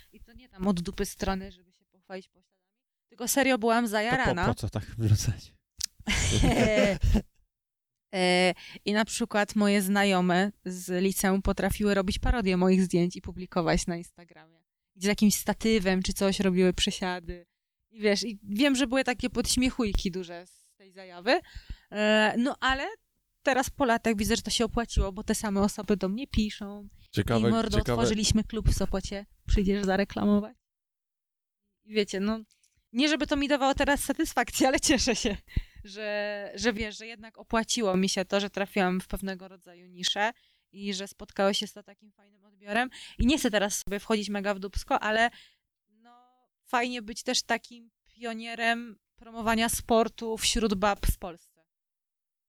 tam 0.56 0.68
od 0.68 0.82
dupy 0.82 1.06
strony, 1.06 1.52
żeby 1.52 1.72
się 1.72 1.86
pochwalić 1.86 2.28
pośladami, 2.28 2.56
tylko 3.10 3.28
serio 3.28 3.58
byłam 3.58 3.88
zajarana. 3.88 4.42
To 4.42 4.48
po, 4.48 4.56
po 4.56 4.62
co 4.62 4.70
tak 4.70 4.84
wrzucać? 4.84 5.54
E, 8.14 8.54
I 8.86 8.94
na 8.94 9.06
przykład 9.06 9.56
moje 9.56 9.82
znajome 9.82 10.52
z 10.66 11.04
liceum 11.04 11.42
potrafiły 11.42 11.94
robić 11.94 12.20
parodię 12.20 12.58
moich 12.58 12.84
zdjęć 12.84 13.16
i 13.16 13.22
publikować 13.22 13.88
na 13.88 13.98
Instagramie 13.98 14.66
gdzie 14.96 15.06
z 15.06 15.10
jakimś 15.10 15.36
statywem 15.36 16.04
czy 16.04 16.14
coś 16.14 16.40
robiły 16.40 16.74
przesiady. 16.74 17.46
I 17.92 18.00
wiesz, 18.00 18.24
i 18.24 18.40
wiem, 18.44 18.76
że 18.76 18.88
były 18.88 19.04
takie 19.04 19.30
podśmiechujki 19.30 20.12
duże 20.12 20.46
z 20.48 20.76
tej 20.78 20.92
zajawy, 20.92 21.40
e, 21.92 22.36
no 22.38 22.56
ale 22.60 22.88
teraz 23.44 23.70
po 23.70 23.86
latach 23.86 24.16
widzę, 24.16 24.36
że 24.36 24.42
to 24.42 24.52
się 24.52 24.66
opłaciło, 24.66 25.12
bo 25.12 25.24
te 25.24 25.36
same 25.36 25.62
osoby 25.62 25.98
do 25.98 26.10
mnie 26.10 26.28
piszą. 26.28 26.88
Ciekawe, 27.12 27.50
I 27.50 27.52
mordo, 27.52 27.78
ciekawe... 27.78 27.94
otworzyliśmy 27.94 28.44
klub 28.44 28.70
w 28.70 28.74
Sopocie, 28.74 29.26
przyjdziesz 29.48 29.86
zareklamować. 29.86 30.58
I 31.86 31.94
wiecie, 31.94 32.20
no, 32.20 32.40
nie 32.94 33.10
żeby 33.10 33.28
to 33.28 33.36
mi 33.36 33.48
dawało 33.48 33.74
teraz 33.74 34.04
satysfakcję, 34.04 34.68
ale 34.68 34.80
cieszę 34.80 35.16
się, 35.16 35.38
że, 35.84 36.52
że 36.56 36.74
wiesz, 36.74 36.98
że 36.98 37.08
jednak 37.08 37.38
opłaciło 37.38 37.98
mi 37.98 38.10
się 38.10 38.26
to, 38.26 38.40
że 38.40 38.50
trafiłam 38.50 39.02
w 39.02 39.08
pewnego 39.08 39.48
rodzaju 39.48 39.88
niszę 39.88 40.32
i 40.72 40.94
że 40.94 41.08
spotkało 41.08 41.54
się 41.54 41.68
z 41.68 41.74
to 41.74 41.84
takim 41.84 42.12
fajnym 42.12 42.46
odbiorem. 42.46 42.90
I 43.20 43.26
nie 43.26 43.38
chcę 43.38 43.52
teraz 43.52 43.78
sobie 43.78 44.00
wchodzić 44.00 44.30
mega 44.30 44.54
w 44.54 44.60
dubsko, 44.60 45.00
ale 45.00 45.30
no, 45.90 46.12
fajnie 46.66 47.02
być 47.02 47.24
też 47.24 47.44
takim 47.44 47.92
pionierem 48.08 48.98
promowania 49.16 49.70
sportu 49.70 50.38
wśród 50.38 50.74
bab 50.74 51.06
w 51.08 51.18
Polsce. 51.18 51.62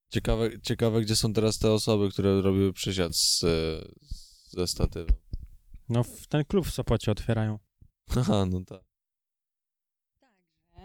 Ciekawe, 0.09 0.61
ciekawe 0.61 1.01
gdzie 1.01 1.15
są 1.15 1.33
teraz 1.33 1.59
te 1.59 1.71
osoby, 1.71 2.09
które 2.11 2.41
robiły 2.41 2.73
przysiad 2.73 3.15
z, 3.15 3.45
ze 4.49 4.67
statywem. 4.67 5.15
No, 5.89 6.03
w 6.03 6.27
ten 6.27 6.45
klub 6.45 6.67
w 6.67 6.73
Sopocie 6.73 7.11
otwierają. 7.11 7.59
Aha, 8.17 8.45
no 8.45 8.61
tak. 8.65 8.81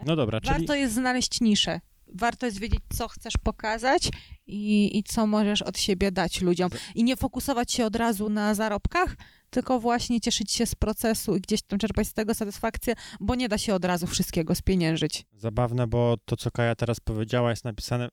No 0.05 0.15
dobra, 0.15 0.41
czyli... 0.41 0.53
Warto 0.53 0.75
jest 0.75 0.93
znaleźć 0.93 1.41
niszę 1.41 1.79
warto 2.13 2.45
jest 2.45 2.59
wiedzieć, 2.59 2.79
co 2.97 3.07
chcesz 3.07 3.33
pokazać 3.43 4.09
i, 4.47 4.97
i 4.97 5.03
co 5.03 5.27
możesz 5.27 5.61
od 5.61 5.77
siebie 5.79 6.11
dać 6.11 6.41
ludziom. 6.41 6.69
I 6.95 7.03
nie 7.03 7.15
fokusować 7.15 7.71
się 7.71 7.85
od 7.85 7.95
razu 7.95 8.29
na 8.29 8.55
zarobkach, 8.55 9.15
tylko 9.49 9.79
właśnie 9.79 10.21
cieszyć 10.21 10.51
się 10.51 10.65
z 10.65 10.75
procesu 10.75 11.35
i 11.35 11.41
gdzieś 11.41 11.61
tam 11.61 11.79
czerpać 11.79 12.07
z 12.07 12.13
tego 12.13 12.33
satysfakcję, 12.33 12.93
bo 13.19 13.35
nie 13.35 13.49
da 13.49 13.57
się 13.57 13.75
od 13.75 13.85
razu 13.85 14.07
wszystkiego 14.07 14.55
spieniężyć. 14.55 15.25
Zabawne, 15.31 15.87
bo 15.87 16.17
to, 16.25 16.37
co 16.37 16.51
Kaja 16.51 16.75
teraz 16.75 16.99
powiedziała, 16.99 17.49
jest 17.49 17.63
napisane, 17.63 18.09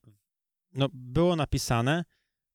no 0.73 0.89
było 0.93 1.37
napisane 1.37 2.05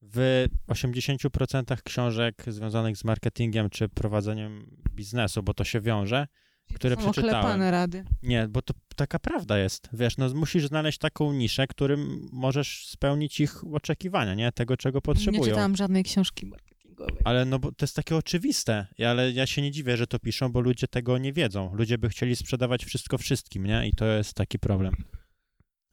w 0.02 0.46
80% 0.68 1.82
książek 1.84 2.43
związanych 2.48 2.98
z 2.98 3.04
marketingiem 3.04 3.70
czy 3.70 3.89
prowadzeniem 3.89 4.66
biznesu, 4.91 5.43
bo 5.43 5.54
to 5.54 5.64
się 5.64 5.82
wiąże, 5.82 6.28
które 6.74 6.96
są 6.96 7.12
przeczytałem. 7.12 7.62
rady. 7.62 8.06
Nie, 8.24 8.48
bo 8.48 8.62
to 8.62 8.74
taka 8.96 9.20
prawda 9.20 9.58
jest. 9.58 9.89
Wiesz, 9.93 10.18
no 10.18 10.30
musisz 10.34 10.68
znaleźć 10.68 10.98
taką 10.98 11.34
niszę, 11.34 11.68
którym 11.68 12.30
możesz 12.32 12.88
spełnić 12.88 13.39
ich 13.39 13.64
oczekiwania, 13.74 14.34
nie? 14.34 14.52
Tego, 14.52 14.78
czego 14.78 15.02
potrzebują. 15.02 15.43
Nie 15.43 15.50
czytałam 15.50 15.76
żadnej 15.76 16.04
książki 16.04 16.46
marketingowej. 16.46 17.22
Ale 17.24 17.46
no 17.46 17.60
bo 17.60 17.72
to 17.72 17.84
jest 17.86 17.96
takie 17.96 18.16
oczywiste. 18.16 18.88
Ale 19.06 19.32
ja 19.32 19.48
się 19.48 19.62
nie 19.62 19.72
dziwię, 19.72 19.98
że 19.98 20.08
to 20.08 20.20
piszą, 20.20 20.52
bo 20.52 20.60
ludzie 20.62 20.88
tego 20.88 21.18
nie 21.18 21.34
wiedzą. 21.34 21.72
Ludzie 21.74 21.98
by 21.98 22.10
chcieli 22.10 22.36
sprzedawać 22.36 22.86
wszystko 22.86 23.18
wszystkim, 23.18 23.66
nie? 23.66 23.88
I 23.88 23.91
to 23.91 24.06
jest 24.06 24.34
taki 24.34 24.60
problem. 24.60 24.96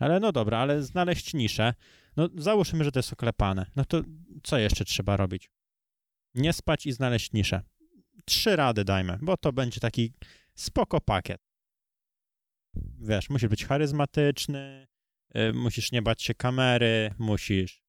Ale 0.02 0.20
no 0.20 0.32
dobra, 0.32 0.58
ale 0.58 0.82
znaleźć 0.82 1.34
niszę. 1.34 1.74
No 2.16 2.28
załóżmy, 2.36 2.84
że 2.84 2.92
to 2.92 2.98
jest 2.98 3.12
oklepane. 3.12 3.66
No 3.76 3.84
to 3.84 4.02
co 4.42 4.58
jeszcze 4.58 4.84
trzeba 4.84 5.16
robić? 5.16 5.50
Nie 6.34 6.52
spać 6.52 6.86
i 6.86 6.92
znaleźć 6.92 7.32
niszę. 7.32 7.62
Trzy 8.24 8.56
rady 8.56 8.84
dajmy, 8.84 9.18
bo 9.22 9.36
to 9.36 9.52
będzie 9.52 9.80
taki 9.80 10.12
spoko 10.54 11.00
pakiet. 11.00 11.40
Wiesz, 13.00 13.30
musi 13.30 13.48
być 13.48 13.64
charyzmatyczny, 13.64 14.86
y, 15.36 15.52
musisz 15.52 15.92
nie 15.92 16.02
bać 16.02 16.22
się 16.22 16.34
kamery, 16.34 17.14
musisz 17.18 17.82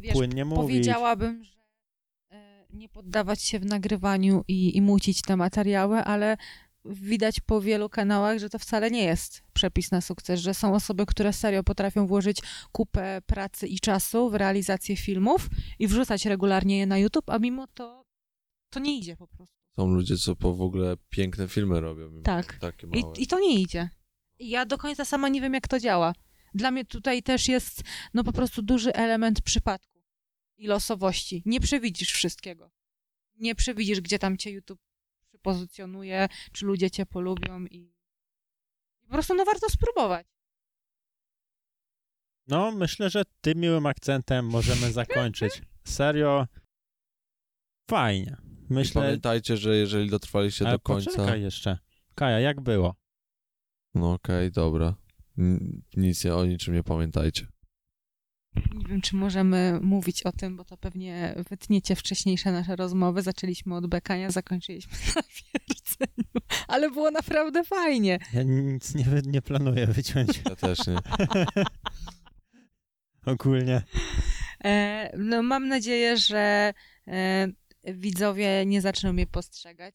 Wiesz, 0.00 0.12
płynnie 0.12 0.44
mówić. 0.44 0.62
Powiedziałabym, 0.62 1.44
że 1.44 1.60
e, 2.30 2.66
nie 2.70 2.88
poddawać 2.88 3.42
się 3.42 3.58
w 3.58 3.64
nagrywaniu 3.64 4.44
i, 4.48 4.76
i 4.76 4.82
mucić 4.82 5.22
te 5.22 5.36
materiały, 5.36 5.98
ale 5.98 6.36
widać 6.84 7.40
po 7.40 7.60
wielu 7.60 7.88
kanałach, 7.88 8.38
że 8.38 8.50
to 8.50 8.58
wcale 8.58 8.90
nie 8.90 9.04
jest 9.04 9.42
przepis 9.52 9.90
na 9.90 10.00
sukces, 10.00 10.40
że 10.40 10.54
są 10.54 10.74
osoby, 10.74 11.06
które 11.06 11.32
serio 11.32 11.64
potrafią 11.64 12.06
włożyć 12.06 12.38
kupę 12.72 13.22
pracy 13.26 13.66
i 13.66 13.80
czasu 13.80 14.30
w 14.30 14.34
realizację 14.34 14.96
filmów 14.96 15.48
i 15.78 15.88
wrzucać 15.88 16.26
regularnie 16.26 16.78
je 16.78 16.86
na 16.86 16.98
YouTube, 16.98 17.30
a 17.30 17.38
mimo 17.38 17.66
to 17.66 18.04
to 18.70 18.80
nie 18.80 18.98
idzie 18.98 19.16
po 19.16 19.28
prostu. 19.28 19.58
Są 19.76 19.86
ludzie, 19.86 20.16
co 20.16 20.36
po 20.36 20.54
w 20.54 20.62
ogóle 20.62 20.96
piękne 21.08 21.48
filmy 21.48 21.80
robią. 21.80 22.22
Tak. 22.22 22.60
I, 22.94 23.22
I 23.22 23.26
to 23.26 23.40
nie 23.40 23.60
idzie. 23.60 23.90
Ja 24.38 24.66
do 24.66 24.78
końca 24.78 25.04
sama 25.04 25.28
nie 25.28 25.40
wiem, 25.40 25.54
jak 25.54 25.68
to 25.68 25.80
działa. 25.80 26.12
Dla 26.54 26.70
mnie 26.70 26.84
tutaj 26.84 27.22
też 27.22 27.48
jest 27.48 27.82
no 28.14 28.24
po 28.24 28.32
prostu 28.32 28.62
duży 28.62 28.92
element 28.94 29.40
przypadku 29.40 30.02
i 30.56 30.66
losowości. 30.66 31.42
Nie 31.46 31.60
przewidzisz 31.60 32.12
wszystkiego. 32.12 32.70
Nie 33.36 33.54
przewidzisz, 33.54 34.00
gdzie 34.00 34.18
tam 34.18 34.36
cię 34.36 34.50
YouTube 34.50 34.87
przypozycjonuje, 35.48 36.28
czy 36.52 36.66
ludzie 36.66 36.90
cię 36.90 37.06
polubią 37.06 37.64
i, 37.64 37.94
i 39.02 39.06
po 39.06 39.12
prostu 39.12 39.34
no 39.34 39.44
warto 39.44 39.70
spróbować. 39.70 40.26
No, 42.46 42.72
myślę, 42.72 43.10
że 43.10 43.22
tym 43.40 43.58
miłym 43.58 43.86
akcentem 43.86 44.46
możemy 44.46 44.92
zakończyć. 45.02 45.62
Serio, 45.84 46.46
fajnie. 47.90 48.36
Myślę... 48.70 49.00
I 49.00 49.04
pamiętajcie, 49.04 49.56
że 49.56 49.76
jeżeli 49.76 50.10
dotrwaliście 50.10 50.64
Ale 50.64 50.74
do 50.74 50.80
końca... 50.80 51.10
poczekaj 51.10 51.42
jeszcze. 51.42 51.78
Kaja, 52.14 52.40
jak 52.40 52.60
było? 52.60 52.94
No 53.94 54.12
okej, 54.12 54.36
okay, 54.36 54.50
dobra. 54.50 54.94
Nic 55.96 56.24
nie, 56.24 56.34
o 56.34 56.46
niczym 56.46 56.74
nie 56.74 56.82
pamiętajcie. 56.82 57.46
Nie 58.74 58.84
wiem, 58.88 59.00
czy 59.00 59.16
możemy 59.16 59.78
mówić 59.82 60.22
o 60.22 60.32
tym, 60.32 60.56
bo 60.56 60.64
to 60.64 60.76
pewnie 60.76 61.34
wytniecie 61.50 61.96
wcześniejsze 61.96 62.52
nasze 62.52 62.76
rozmowy. 62.76 63.22
Zaczęliśmy 63.22 63.76
od 63.76 63.86
bekania, 63.86 64.30
zakończyliśmy 64.30 64.92
na 65.16 65.22
wierceniu, 65.22 66.48
ale 66.68 66.90
było 66.90 67.10
naprawdę 67.10 67.64
fajnie. 67.64 68.18
Ja 68.32 68.42
nic 68.42 68.94
nie, 68.94 69.06
nie 69.26 69.42
planuję 69.42 69.86
wyciąć. 69.86 70.40
Ja 70.48 70.56
też 70.56 70.78
nie. 70.86 70.96
Ogólnie. 73.32 73.82
E, 74.64 75.10
no 75.18 75.42
mam 75.42 75.68
nadzieję, 75.68 76.16
że 76.16 76.74
e, 77.08 77.48
widzowie 77.84 78.66
nie 78.66 78.80
zaczną 78.80 79.12
mnie 79.12 79.26
postrzegać 79.26 79.94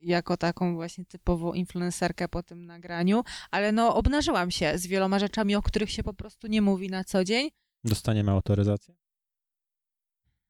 jako 0.00 0.36
taką 0.36 0.74
właśnie 0.74 1.04
typową 1.04 1.52
influencerkę 1.52 2.28
po 2.28 2.42
tym 2.42 2.66
nagraniu, 2.66 3.24
ale 3.50 3.72
no 3.72 3.96
obnażyłam 3.96 4.50
się 4.50 4.78
z 4.78 4.86
wieloma 4.86 5.18
rzeczami, 5.18 5.54
o 5.54 5.62
których 5.62 5.90
się 5.90 6.02
po 6.02 6.14
prostu 6.14 6.46
nie 6.46 6.62
mówi 6.62 6.88
na 6.88 7.04
co 7.04 7.24
dzień. 7.24 7.50
Dostaniemy 7.84 8.30
autoryzację? 8.30 8.94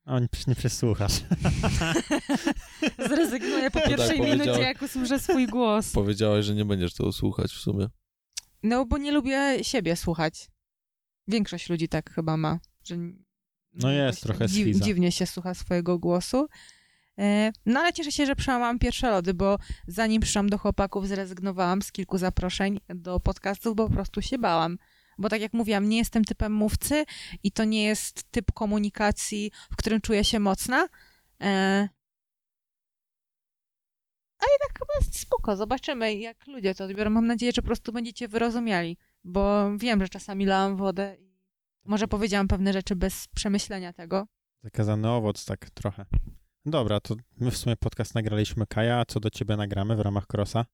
O, 0.04 0.18
nie, 0.18 0.28
nie 0.46 0.54
przesłuchasz. 0.54 1.12
Zrezygnuję 3.08 3.70
po 3.70 3.78
no 3.78 3.84
tak, 3.84 3.96
pierwszej 3.96 4.18
tak, 4.18 4.26
minucie, 4.26 4.60
jak 4.60 4.82
usłyszę 4.82 5.18
swój 5.18 5.46
głos. 5.46 5.92
Powiedziałeś, 5.92 6.46
że 6.46 6.54
nie 6.54 6.64
będziesz 6.64 6.94
tego 6.94 7.12
słuchać 7.12 7.52
w 7.52 7.60
sumie. 7.60 7.86
No, 8.62 8.86
bo 8.86 8.98
nie 8.98 9.12
lubię 9.12 9.58
siebie 9.62 9.96
słuchać. 9.96 10.50
Większość 11.28 11.70
ludzi 11.70 11.88
tak 11.88 12.10
chyba 12.10 12.36
ma, 12.36 12.58
że 12.84 12.96
no 13.74 13.90
jest 13.90 14.22
trochę 14.22 14.48
dziw, 14.48 14.76
dziwnie 14.76 15.12
się 15.12 15.26
słucha 15.26 15.54
swojego 15.54 15.98
głosu. 15.98 16.46
E, 17.18 17.52
no 17.66 17.80
ale 17.80 17.92
cieszę 17.92 18.12
się, 18.12 18.26
że 18.26 18.36
przełamałam 18.36 18.78
pierwsze 18.78 19.10
lody, 19.10 19.34
bo 19.34 19.58
zanim 19.86 20.22
przyszłam 20.22 20.48
do 20.48 20.58
chłopaków, 20.58 21.08
zrezygnowałam 21.08 21.82
z 21.82 21.92
kilku 21.92 22.18
zaproszeń 22.18 22.80
do 22.88 23.20
podcastów, 23.20 23.76
bo 23.76 23.88
po 23.88 23.94
prostu 23.94 24.22
się 24.22 24.38
bałam. 24.38 24.78
Bo 25.18 25.28
tak 25.28 25.40
jak 25.40 25.52
mówiłam, 25.52 25.88
nie 25.88 25.98
jestem 25.98 26.24
typem 26.24 26.52
mówcy 26.52 27.04
i 27.42 27.52
to 27.52 27.64
nie 27.64 27.84
jest 27.84 28.24
typ 28.30 28.52
komunikacji, 28.52 29.50
w 29.72 29.76
którym 29.76 30.00
czuję 30.00 30.24
się 30.24 30.40
mocna. 30.40 30.88
E, 31.40 31.88
a 34.38 34.44
jednak 34.52 34.78
chyba 34.78 34.92
jest 35.00 35.20
spoko. 35.20 35.56
Zobaczymy, 35.56 36.14
jak 36.14 36.46
ludzie 36.46 36.74
to 36.74 36.84
odbiorą. 36.84 37.10
Mam 37.10 37.26
nadzieję, 37.26 37.52
że 37.54 37.62
po 37.62 37.66
prostu 37.66 37.92
będziecie 37.92 38.28
wyrozumiali, 38.28 38.96
bo 39.24 39.70
wiem, 39.78 40.00
że 40.02 40.08
czasami 40.08 40.46
lałam 40.46 40.76
wodę 40.76 41.16
może 41.84 42.08
powiedziałam 42.08 42.48
pewne 42.48 42.72
rzeczy 42.72 42.96
bez 42.96 43.28
przemyślenia 43.28 43.92
tego. 43.92 44.26
Zakazany 44.62 45.10
owoc, 45.10 45.44
tak 45.44 45.70
trochę. 45.70 46.06
Dobra, 46.66 47.00
to 47.00 47.14
my 47.40 47.50
w 47.50 47.56
sumie 47.56 47.76
podcast 47.76 48.14
nagraliśmy 48.14 48.66
Kaja, 48.66 48.98
a 48.98 49.04
co 49.04 49.20
do 49.20 49.30
ciebie 49.30 49.56
nagramy 49.56 49.96
w 49.96 50.00
ramach 50.00 50.26
Crossa? 50.34 50.66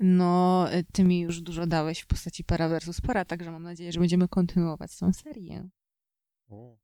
No, 0.00 0.66
ty 0.92 1.04
mi 1.04 1.20
już 1.20 1.40
dużo 1.40 1.66
dałeś 1.66 2.00
w 2.00 2.06
postaci 2.06 2.44
para 2.44 2.68
versus 2.68 3.00
para, 3.00 3.24
także 3.24 3.50
mam 3.50 3.62
nadzieję, 3.62 3.92
że 3.92 4.00
będziemy 4.00 4.28
kontynuować 4.28 4.96
tą 4.96 5.12
serię. 5.12 5.68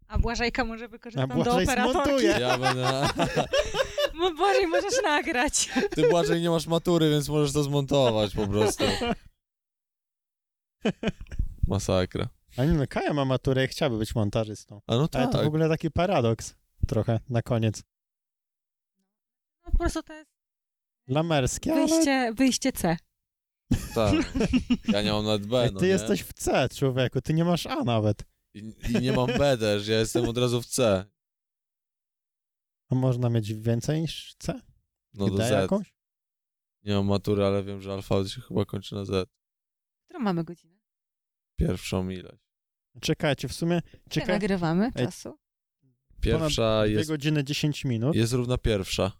A 0.09 0.18
Błażejka 0.18 0.64
może 0.64 0.88
wykorzystam 0.88 1.42
do 1.42 1.56
operatorki. 1.56 2.26
Ja 2.26 2.59
będę... 2.59 3.09
Błażej, 4.36 4.66
możesz 4.66 5.02
nagrać. 5.02 5.68
Ty, 5.90 6.09
Błażej, 6.09 6.42
nie 6.42 6.50
masz 6.50 6.66
matury, 6.66 7.11
więc 7.11 7.28
możesz 7.28 7.52
to 7.52 7.62
zmontować 7.62 8.34
po 8.34 8.46
prostu. 8.46 8.84
Masakra. 11.68 12.28
A 12.56 12.64
nie, 12.64 12.72
no 12.72 12.86
Kaja 12.88 13.14
ma 13.14 13.24
maturę 13.24 13.64
i 13.64 13.68
chciałaby 13.68 13.98
być 13.98 14.14
montażystą. 14.14 14.80
A 14.86 14.96
no 14.96 15.09
tak. 15.09 15.22
Ale 15.22 15.32
to 15.32 15.42
w 15.42 15.46
ogóle 15.46 15.68
taki 15.68 15.90
paradoks 15.90 16.54
trochę 16.86 17.20
na 17.28 17.42
koniec. 17.42 17.82
No 19.64 19.72
po 19.72 19.78
prostu 19.78 20.02
to 20.02 20.12
jest 20.12 20.38
lamerskie, 21.09 21.74
wyjście, 21.74 22.12
ale... 22.14 22.34
wyjście 22.34 22.72
C. 22.72 22.96
Tak. 23.94 24.14
Ja 24.92 25.02
nie 25.02 25.12
mam 25.12 25.24
nawet 25.24 25.46
B, 25.46 25.62
Ej, 25.62 25.72
no 25.72 25.80
Ty 25.80 25.86
nie? 25.86 25.92
jesteś 25.92 26.22
w 26.22 26.32
C, 26.32 26.68
człowieku, 26.68 27.20
ty 27.20 27.34
nie 27.34 27.44
masz 27.44 27.66
A 27.66 27.84
nawet. 27.84 28.24
I, 28.54 28.59
I, 28.88 29.00
nie 29.00 29.12
mam 29.12 29.26
B 29.26 29.59
też, 29.59 29.88
ja 29.88 29.98
jestem 29.98 30.28
od 30.28 30.38
razu 30.38 30.62
w 30.62 30.66
C. 30.66 31.04
A 32.90 32.94
można 32.94 33.30
mieć 33.30 33.54
więcej 33.54 34.00
niż 34.00 34.34
C? 34.38 34.61
No 35.14 35.30
do 35.30 35.36
Z. 35.36 35.50
Jakąś? 35.50 35.94
Nie 36.84 36.94
mam 36.94 37.06
matury, 37.06 37.44
ale 37.44 37.64
wiem, 37.64 37.82
że 37.82 37.92
alfabet 37.92 38.30
się 38.30 38.40
chyba 38.40 38.64
kończy 38.64 38.94
na 38.94 39.04
Z. 39.04 39.28
Którą 40.04 40.20
mamy 40.20 40.44
godzinę? 40.44 40.78
Pierwszą 41.56 42.09
ilość. 42.09 42.42
Czekajcie, 43.00 43.48
w 43.48 43.52
sumie... 43.52 43.82
Czekaj... 44.11 44.28
nagrywamy 44.34 44.92
czasu? 44.92 45.38
Pierwsza 46.20 46.86
jest... 46.86 47.09
2 47.09 47.14
godziny 47.14 47.44
10 47.44 47.84
minut. 47.84 48.16
Jest 48.16 48.32
równa 48.32 48.59
pierwsza. 48.59 49.12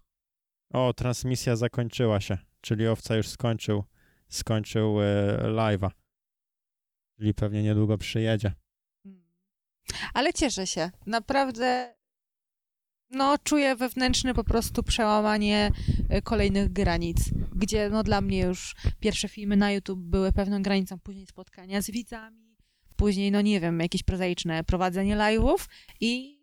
O, 0.73 0.93
transmisja 0.93 1.55
zakończyła 1.55 2.21
się, 2.21 2.37
czyli 2.61 2.87
owca 2.87 3.15
już 3.15 3.27
skończył, 3.27 3.83
skończył 4.29 5.01
e, 5.01 5.37
live'a. 5.43 5.89
Czyli 7.17 7.33
pewnie 7.33 7.63
niedługo 7.63 7.97
przyjedzie. 7.97 8.51
Hmm. 9.03 9.23
Ale 10.13 10.33
cieszę 10.33 10.67
się. 10.67 10.91
Naprawdę 11.05 11.99
no, 13.11 13.37
czuję 13.43 13.75
wewnętrzne 13.75 14.33
po 14.33 14.43
prostu 14.43 14.83
przełamanie 14.83 15.71
e, 16.09 16.21
kolejnych 16.21 16.73
granic, 16.73 17.17
gdzie 17.55 17.89
no 17.89 18.03
dla 18.03 18.21
mnie 18.21 18.39
już 18.39 18.75
pierwsze 18.99 19.27
filmy 19.27 19.57
na 19.57 19.71
YouTube 19.71 19.99
były 19.99 20.31
pewną 20.31 20.61
granicą, 20.61 20.99
później 20.99 21.25
spotkania 21.25 21.81
z 21.81 21.91
widzami, 21.91 22.57
później, 22.95 23.31
no 23.31 23.41
nie 23.41 23.59
wiem, 23.59 23.79
jakieś 23.79 24.03
prozaiczne 24.03 24.63
prowadzenie 24.63 25.17
live'ów 25.17 25.67
i 25.99 26.39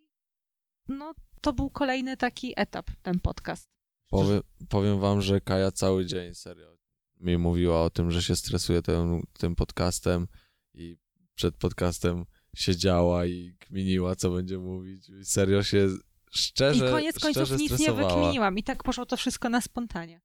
no 0.88 1.14
to 1.40 1.52
był 1.52 1.70
kolejny 1.70 2.16
taki 2.16 2.52
etap, 2.56 2.90
ten 3.02 3.20
podcast. 3.20 3.75
Powiem, 4.08 4.40
powiem 4.68 5.00
wam, 5.00 5.22
że 5.22 5.40
Kaja 5.40 5.72
cały 5.72 6.06
dzień 6.06 6.34
serio 6.34 6.76
mi 7.20 7.38
mówiła 7.38 7.82
o 7.82 7.90
tym, 7.90 8.10
że 8.10 8.22
się 8.22 8.36
stresuje 8.36 8.82
tym, 8.82 9.22
tym 9.38 9.54
podcastem 9.56 10.26
i 10.74 10.96
przed 11.34 11.56
podcastem 11.56 12.24
siedziała 12.56 13.26
i 13.26 13.56
kminiła, 13.58 14.16
co 14.16 14.30
będzie 14.30 14.58
mówić. 14.58 15.10
Serio 15.22 15.62
się 15.62 15.88
szczerze 16.30 16.88
I 16.88 16.90
koniec 16.90 17.18
końców 17.18 17.50
nic 17.50 17.72
stresowała. 17.72 18.08
nie 18.08 18.16
wykminiłam 18.16 18.58
i 18.58 18.62
tak 18.62 18.82
poszło 18.82 19.06
to 19.06 19.16
wszystko 19.16 19.48
na 19.48 19.60
spontanie. 19.60 20.20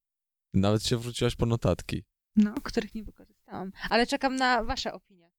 Nawet 0.54 0.86
się 0.86 0.98
wróciłaś 0.98 1.36
po 1.36 1.46
notatki. 1.46 2.04
No, 2.36 2.54
których 2.64 2.96
nie 2.96 3.04
wykorzystałam. 3.04 3.72
Ale 3.90 4.08
czekam 4.08 4.36
na 4.36 4.64
wasze 4.64 4.94
opinie. 4.94 5.32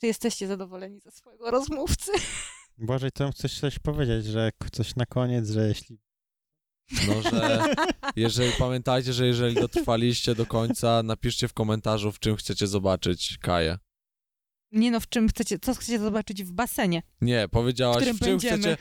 Czy 0.00 0.06
jesteście 0.06 0.46
zadowoleni 0.46 1.00
ze 1.00 1.10
swojego 1.10 1.50
rozmówcy? 1.50 2.12
Błażej, 2.78 3.12
to 3.12 3.30
chcesz 3.30 3.60
coś 3.60 3.78
powiedzieć, 3.78 4.26
że 4.26 4.50
coś 4.72 4.96
na 4.96 5.06
koniec, 5.06 5.50
że 5.50 5.68
jeśli... 5.68 5.98
No, 6.90 7.22
że 7.30 7.74
jeżeli 8.16 8.52
pamiętajcie, 8.58 9.12
że 9.12 9.26
jeżeli 9.26 9.54
dotrwaliście 9.54 10.34
do 10.34 10.46
końca, 10.46 11.02
napiszcie 11.02 11.48
w 11.48 11.52
komentarzu, 11.52 12.12
w 12.12 12.18
czym 12.18 12.36
chcecie 12.36 12.66
zobaczyć 12.66 13.38
Kaję. 13.38 13.78
Nie 14.72 14.90
no, 14.90 15.00
w 15.00 15.08
czym 15.08 15.28
chcecie, 15.28 15.58
co 15.58 15.74
chcecie 15.74 15.98
zobaczyć 15.98 16.44
w 16.44 16.52
basenie? 16.52 17.02
Nie, 17.20 17.48
powiedziałaś, 17.50 18.04
w, 18.04 18.16
w 18.16 18.18
czym 18.18 18.28
będziemy. 18.28 18.58
chcecie... 18.58 18.76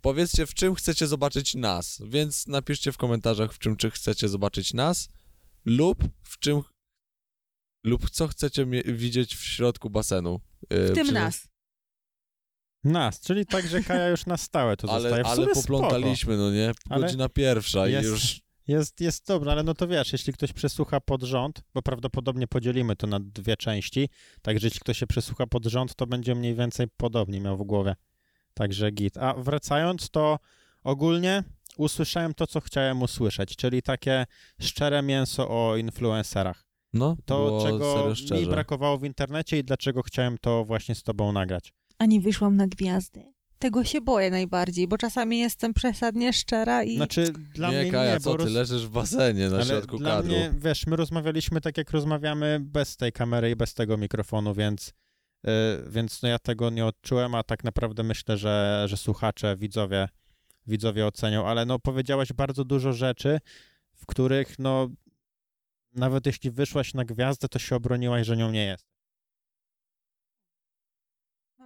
Powiedzcie, 0.00 0.46
w 0.46 0.54
czym 0.54 0.74
chcecie 0.74 1.06
zobaczyć 1.06 1.54
nas, 1.54 2.02
więc 2.06 2.46
napiszcie 2.46 2.92
w 2.92 2.96
komentarzach, 2.96 3.52
w 3.52 3.58
czym 3.58 3.76
czy 3.76 3.90
chcecie 3.90 4.28
zobaczyć 4.28 4.74
nas 4.74 5.08
lub 5.64 6.04
w 6.22 6.38
czym 6.38 6.62
lub 7.84 8.10
co 8.10 8.28
chcecie 8.28 8.66
widzieć 8.84 9.36
w 9.36 9.44
środku 9.44 9.90
basenu. 9.90 10.40
Yy, 10.70 10.88
w 10.88 10.94
tym 10.94 11.10
nas. 11.10 11.48
Nas, 12.84 13.20
czyli 13.20 13.46
tak, 13.46 13.66
że 13.66 13.82
Kaja 13.82 14.08
już 14.08 14.26
na 14.26 14.36
stałe 14.36 14.76
to 14.76 14.88
ale, 14.92 15.00
zostaje. 15.00 15.24
W 15.24 15.26
ale 15.26 15.46
poplątaliśmy, 15.46 16.34
spoko. 16.34 16.36
no 16.36 16.50
nie? 16.50 16.72
Godzina 16.90 17.24
ale 17.24 17.30
pierwsza 17.30 17.88
jest, 17.88 18.08
i 18.08 18.10
już... 18.10 18.40
Jest, 18.68 19.00
jest 19.00 19.26
dobra, 19.26 19.52
ale 19.52 19.62
no 19.62 19.74
to 19.74 19.88
wiesz, 19.88 20.12
jeśli 20.12 20.32
ktoś 20.32 20.52
przesłucha 20.52 21.00
pod 21.00 21.22
rząd, 21.22 21.62
bo 21.74 21.82
prawdopodobnie 21.82 22.46
podzielimy 22.46 22.96
to 22.96 23.06
na 23.06 23.20
dwie 23.20 23.56
części, 23.56 24.08
także 24.42 24.66
jeśli 24.66 24.80
ktoś 24.80 24.98
się 24.98 25.06
przesłucha 25.06 25.46
pod 25.46 25.66
rząd, 25.66 25.94
to 25.94 26.06
będzie 26.06 26.34
mniej 26.34 26.54
więcej 26.54 26.86
podobnie 26.96 27.40
miał 27.40 27.56
w 27.56 27.62
głowie. 27.62 27.94
Także 28.54 28.90
git. 28.90 29.16
A 29.16 29.34
wracając, 29.34 30.10
to 30.10 30.38
ogólnie 30.82 31.42
usłyszałem 31.76 32.34
to, 32.34 32.46
co 32.46 32.60
chciałem 32.60 33.02
usłyszeć, 33.02 33.56
czyli 33.56 33.82
takie 33.82 34.26
szczere 34.60 35.02
mięso 35.02 35.48
o 35.48 35.76
influencerach. 35.76 36.66
No, 36.92 37.16
To, 37.24 37.64
czego 37.66 38.14
mi 38.30 38.46
brakowało 38.46 38.98
w 38.98 39.04
internecie 39.04 39.58
i 39.58 39.64
dlaczego 39.64 40.02
chciałem 40.02 40.38
to 40.38 40.64
właśnie 40.64 40.94
z 40.94 41.02
tobą 41.02 41.32
nagrać. 41.32 41.72
A 41.98 42.06
nie 42.06 42.20
wyszłam 42.20 42.56
na 42.56 42.66
gwiazdy. 42.66 43.36
Tego 43.58 43.84
się 43.84 44.00
boję 44.00 44.30
najbardziej, 44.30 44.88
bo 44.88 44.98
czasami 44.98 45.38
jestem 45.38 45.74
przesadnie 45.74 46.32
szczera 46.32 46.82
i... 46.84 46.96
Znaczy, 46.96 47.32
dla 47.54 47.70
nie, 47.70 47.82
mnie 47.82 47.90
Kaja, 47.90 48.14
nie, 48.14 48.20
co 48.20 48.30
bo 48.30 48.36
ty 48.36 48.44
roz... 48.44 48.52
leżysz 48.52 48.86
w 48.86 48.90
basenie 48.90 49.48
na 49.48 49.56
Ale 49.56 49.64
środku 49.64 49.98
dla 49.98 50.16
kadru. 50.16 50.32
mnie, 50.32 50.54
wiesz, 50.58 50.86
my 50.86 50.96
rozmawialiśmy 50.96 51.60
tak, 51.60 51.78
jak 51.78 51.90
rozmawiamy 51.90 52.58
bez 52.60 52.96
tej 52.96 53.12
kamery 53.12 53.50
i 53.50 53.56
bez 53.56 53.74
tego 53.74 53.96
mikrofonu, 53.96 54.54
więc, 54.54 54.92
yy, 55.44 55.52
więc 55.88 56.22
no 56.22 56.28
ja 56.28 56.38
tego 56.38 56.70
nie 56.70 56.86
odczułem, 56.86 57.34
a 57.34 57.42
tak 57.42 57.64
naprawdę 57.64 58.02
myślę, 58.02 58.36
że, 58.36 58.84
że 58.88 58.96
słuchacze, 58.96 59.56
widzowie, 59.56 60.08
widzowie 60.66 61.06
ocenią, 61.06 61.46
ale 61.46 61.66
no 61.66 61.78
powiedziałaś 61.78 62.32
bardzo 62.32 62.64
dużo 62.64 62.92
rzeczy, 62.92 63.38
w 63.94 64.06
których 64.06 64.58
no 64.58 64.88
nawet 65.92 66.26
jeśli 66.26 66.50
wyszłaś 66.50 66.94
na 66.94 67.04
gwiazdę, 67.04 67.48
to 67.48 67.58
się 67.58 67.76
obroniłaś, 67.76 68.26
że 68.26 68.36
nią 68.36 68.50
nie 68.50 68.64
jest. 68.64 68.95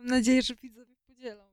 Mam 0.00 0.06
nadzieję, 0.08 0.42
że 0.42 0.54
widzowie 0.54 0.94
podzielą. 1.06 1.44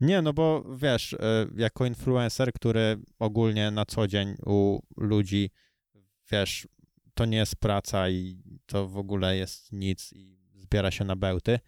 Nie, 0.00 0.22
no 0.22 0.32
bo 0.32 0.64
wiesz, 0.76 1.12
y, 1.12 1.18
jako 1.56 1.86
influencer, 1.86 2.52
który 2.52 2.98
ogólnie 3.18 3.70
na 3.70 3.86
co 3.86 4.06
dzień 4.08 4.34
u 4.46 4.80
ludzi, 4.96 5.50
wiesz, 6.32 6.68
to 7.14 7.24
nie 7.24 7.36
jest 7.38 7.56
praca 7.56 8.08
i 8.10 8.42
to 8.66 8.88
w 8.88 8.96
ogóle 8.98 9.36
jest 9.36 9.72
nic 9.72 10.12
i 10.12 10.38
zbiera 10.54 10.90
się 10.90 11.04
na 11.04 11.16
bełty, 11.16 11.58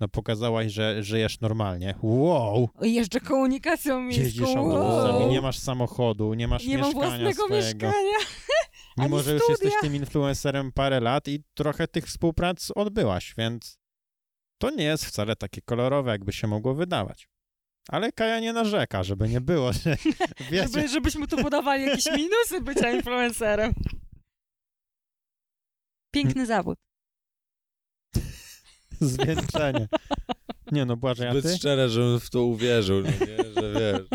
no 0.00 0.08
pokazałaś, 0.08 0.72
że 0.72 1.02
żyjesz 1.02 1.40
normalnie. 1.40 1.94
Wow! 2.02 2.68
Jeżdżę 2.82 3.20
komunikacją 3.20 4.08
Jeździsz 4.08 4.40
miejską. 4.40 4.58
autobusami, 4.58 5.24
wow. 5.24 5.30
nie 5.32 5.40
masz 5.40 5.58
samochodu, 5.58 6.34
nie 6.34 6.48
masz 6.48 6.64
Nie 6.66 6.78
mam 6.78 6.86
mieszkania 6.86 7.08
własnego 7.08 7.44
swojego. 7.44 7.56
mieszkania. 7.86 8.18
Mimo, 8.98 9.18
że 9.22 9.32
już 9.32 9.42
studia. 9.42 9.64
jesteś 9.64 9.80
tym 9.80 9.96
influencerem 9.96 10.72
parę 10.72 11.00
lat 11.00 11.28
i 11.28 11.42
trochę 11.54 11.88
tych 11.88 12.06
współprac 12.06 12.70
odbyłaś, 12.74 13.34
więc 13.38 13.78
to 14.62 14.70
nie 14.70 14.84
jest 14.84 15.04
wcale 15.04 15.36
takie 15.36 15.62
kolorowe, 15.62 16.10
jakby 16.10 16.32
się 16.32 16.46
mogło 16.46 16.74
wydawać. 16.74 17.28
Ale 17.88 18.12
Kaja 18.12 18.40
nie 18.40 18.52
narzeka, 18.52 19.02
żeby 19.02 19.28
nie 19.28 19.40
było, 19.40 19.72
że 19.72 19.96
wiecie, 20.50 20.68
Żeby, 20.68 20.88
żebyśmy 20.88 21.26
tu 21.28 21.36
podawali 21.36 21.84
jakieś 21.84 22.06
minusy 22.16 22.60
bycia 22.60 22.90
influencerem. 22.90 23.72
Piękny 26.14 26.46
zawód. 26.46 26.78
zwieńczenie. 29.00 29.88
Nie 30.72 30.84
no, 30.84 30.96
Błażej, 30.96 31.28
a 31.28 31.30
Zbyt 31.32 31.44
ty? 31.44 31.56
szczere, 31.56 31.88
żebym 31.88 32.20
w 32.20 32.30
to 32.30 32.42
uwierzył, 32.44 33.02
no 33.02 33.10
nie, 33.10 33.36
że 33.54 33.72
wiesz. 33.72 34.08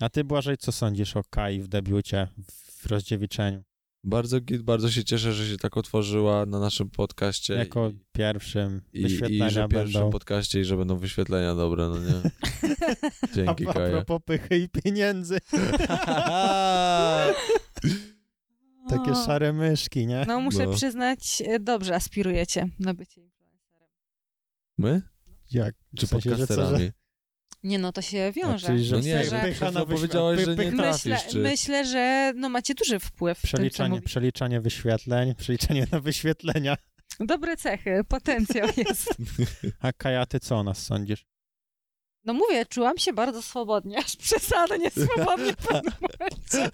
A 0.00 0.08
ty, 0.08 0.24
Błażej, 0.24 0.56
co 0.58 0.72
sądzisz 0.72 1.16
o 1.16 1.22
Kai 1.30 1.60
w 1.60 1.68
debiucie, 1.68 2.28
w 2.72 2.86
rozdziewiczeniu? 2.86 3.62
Bardzo 4.08 4.40
git, 4.40 4.62
bardzo 4.62 4.90
się 4.90 5.04
cieszę, 5.04 5.32
że 5.32 5.46
się 5.50 5.56
tak 5.56 5.76
otworzyła 5.76 6.46
na 6.46 6.58
naszym 6.60 6.90
podcaście. 6.90 7.54
Jako 7.54 7.88
i, 7.88 7.98
pierwszym 8.12 8.82
i, 8.92 9.02
i 9.02 9.08
że 9.50 9.68
pierwszym 9.68 9.68
będą... 9.68 10.10
podcaście 10.10 10.60
i 10.60 10.64
że 10.64 10.76
będą 10.76 10.96
wyświetlenia 10.96 11.54
dobre, 11.54 11.88
no 11.88 11.98
nie? 11.98 12.30
Dzięki, 13.34 13.66
a, 13.66 13.70
a 13.70 13.72
Kaja. 13.74 13.90
propos 14.04 14.20
pychy 14.26 14.58
i 14.58 14.68
pieniędzy. 14.68 15.38
Takie 18.90 19.10
O. 19.12 19.24
szare 19.26 19.52
myszki, 19.52 20.06
nie? 20.06 20.24
No 20.28 20.40
muszę 20.40 20.66
No. 20.66 20.72
przyznać, 20.72 21.42
e, 21.46 21.60
dobrze 21.60 21.94
aspirujecie 21.94 22.68
na 22.78 22.94
bycie 22.94 23.20
influencerem. 23.20 23.88
My? 24.78 25.02
Jak? 25.50 25.74
Czy 25.98 26.06
W 26.06 26.10
sensie, 26.10 26.30
że 26.30 26.36
co, 26.36 26.54
że- 26.54 26.56
podcasterami? 26.56 26.90
Nie 27.66 27.78
no, 27.78 27.92
to 27.92 28.02
się 28.02 28.24
A, 28.28 28.32
wiąże. 28.32 28.66
czyli, 28.66 28.84
że 28.84 28.96
No 28.96 29.02
nie, 29.02 29.14
myślę, 29.16 29.30
że- 29.40 29.46
pycha 29.46 29.64
na 29.70 29.80
no 29.80 29.86
wyświe- 29.86 29.94
powiedziałeś, 29.94 30.44
że 30.44 30.56
nie 30.56 30.72
trafisz. 30.72 31.04
Myślę, 31.04 31.30
czy- 31.30 31.38
myślę, 31.38 31.84
że 31.84 32.32
no 32.36 32.48
macie 32.48 32.74
duży 32.74 32.98
wpływ 32.98 33.38
w 33.38 33.40
tym, 33.42 33.50
co 33.50 33.56
Przeliczanie, 33.56 33.90
mówicie. 33.90 34.06
przeliczanie 34.06 34.60
wyświetleń, 34.60 35.34
przeliczanie 35.38 35.86
na 35.92 36.00
wyświetlenia. 36.00 36.76
Dobre 37.20 37.56
cechy, 37.56 38.00
potencjał 38.08 38.68
jest. 38.76 39.14
A 39.80 39.92
Kaja, 39.92 40.26
ty 40.26 40.40
co 40.40 40.56
o 40.56 40.62
nas 40.62 40.82
sądzisz? 40.86 41.24
No 42.26 42.34
mówię, 42.34 42.66
czułam 42.66 42.98
się 42.98 43.12
bardzo 43.12 43.42
swobodnie, 43.42 43.98
aż 43.98 44.16
przesadnie 44.16 44.90
swobodnie 44.90 45.52
w 45.52 45.56
pewnym 45.56 45.92
momencie. 46.00 46.70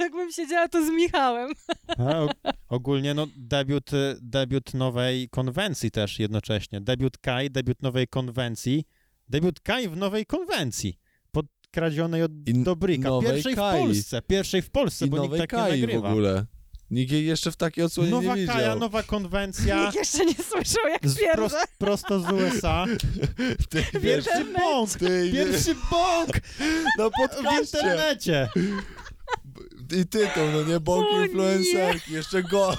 Jakbym 0.00 0.32
siedziała 0.32 0.68
tu 0.68 0.86
z 0.86 0.90
Michałem. 0.90 1.52
A, 1.98 2.26
ogólnie 2.68 3.14
no 3.14 3.26
debiut, 3.36 3.90
debiut 4.22 4.74
nowej 4.74 5.28
konwencji 5.28 5.90
też 5.90 6.18
jednocześnie. 6.18 6.80
Debiut 6.80 7.18
Kai, 7.18 7.50
debiut 7.50 7.82
nowej 7.82 8.08
konwencji. 8.08 8.84
Debiut 9.28 9.60
Kai 9.60 9.88
w 9.88 9.96
nowej 9.96 10.26
konwencji. 10.26 10.98
Podkradzionej 11.32 12.22
od 12.22 12.32
I 12.46 12.54
Dobryka. 12.62 13.10
Pierwszej 13.22 13.54
Kai. 13.54 13.80
w 13.80 13.84
Polsce. 13.84 14.22
Pierwszej 14.22 14.62
w 14.62 14.70
Polsce, 14.70 15.06
I 15.06 15.10
bo 15.10 15.18
nikt 15.22 15.36
tak 15.38 15.50
Kai 15.50 15.70
nie 15.72 15.78
w 15.78 15.80
nagrywa. 15.80 16.10
ogóle. 16.10 16.46
Nikt 16.90 17.12
jej 17.12 17.26
jeszcze 17.26 17.52
w 17.52 17.56
takiej 17.56 17.84
odsłonie 17.84 18.10
Nowa 18.10 18.36
nie 18.36 18.46
Kaja, 18.46 18.58
widział. 18.58 18.78
nowa 18.78 19.02
konwencja. 19.02 19.80
Nikt 19.84 19.94
jeszcze 20.02 20.24
nie 20.26 20.34
słyszał, 20.34 20.88
jak 20.92 21.00
twierdzę. 21.02 21.32
prost, 21.36 21.56
prosto 21.78 22.20
z 22.20 22.30
USA. 22.32 22.84
Ty, 23.70 23.84
Pierwszy 24.02 24.44
bąk! 24.58 24.90
ty, 24.90 25.30
Pierwszy 25.32 25.74
bąk 25.90 26.28
na 26.98 27.08
w 27.08 27.12
podcaście. 27.12 27.78
internecie. 27.78 28.48
I 30.00 30.06
tytuł, 30.06 30.42
no 30.52 30.62
nie, 30.62 30.80
bąk 30.80 31.06
influencerki, 31.26 32.12
jeszcze 32.12 32.42
go... 32.42 32.76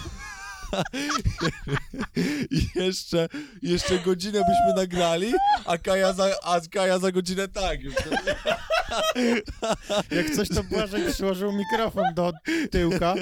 I 2.52 2.68
jeszcze, 2.80 3.28
jeszcze 3.62 4.00
godzinę 4.00 4.40
byśmy 4.40 4.82
nagrali, 4.82 5.34
a 5.66 5.78
Kaja 5.78 6.14
za, 6.14 6.30
a 6.44 6.60
Kaja 6.72 7.00
za 7.00 7.12
godzinę 7.12 7.48
tak 7.48 7.82
już. 7.82 7.96
Jak 10.12 10.30
coś, 10.36 10.50
to 10.50 10.64
Błażej 10.64 11.14
przyłożył 11.14 11.52
mikrofon 11.52 12.04
do 12.14 12.32
tyłka. 12.72 13.16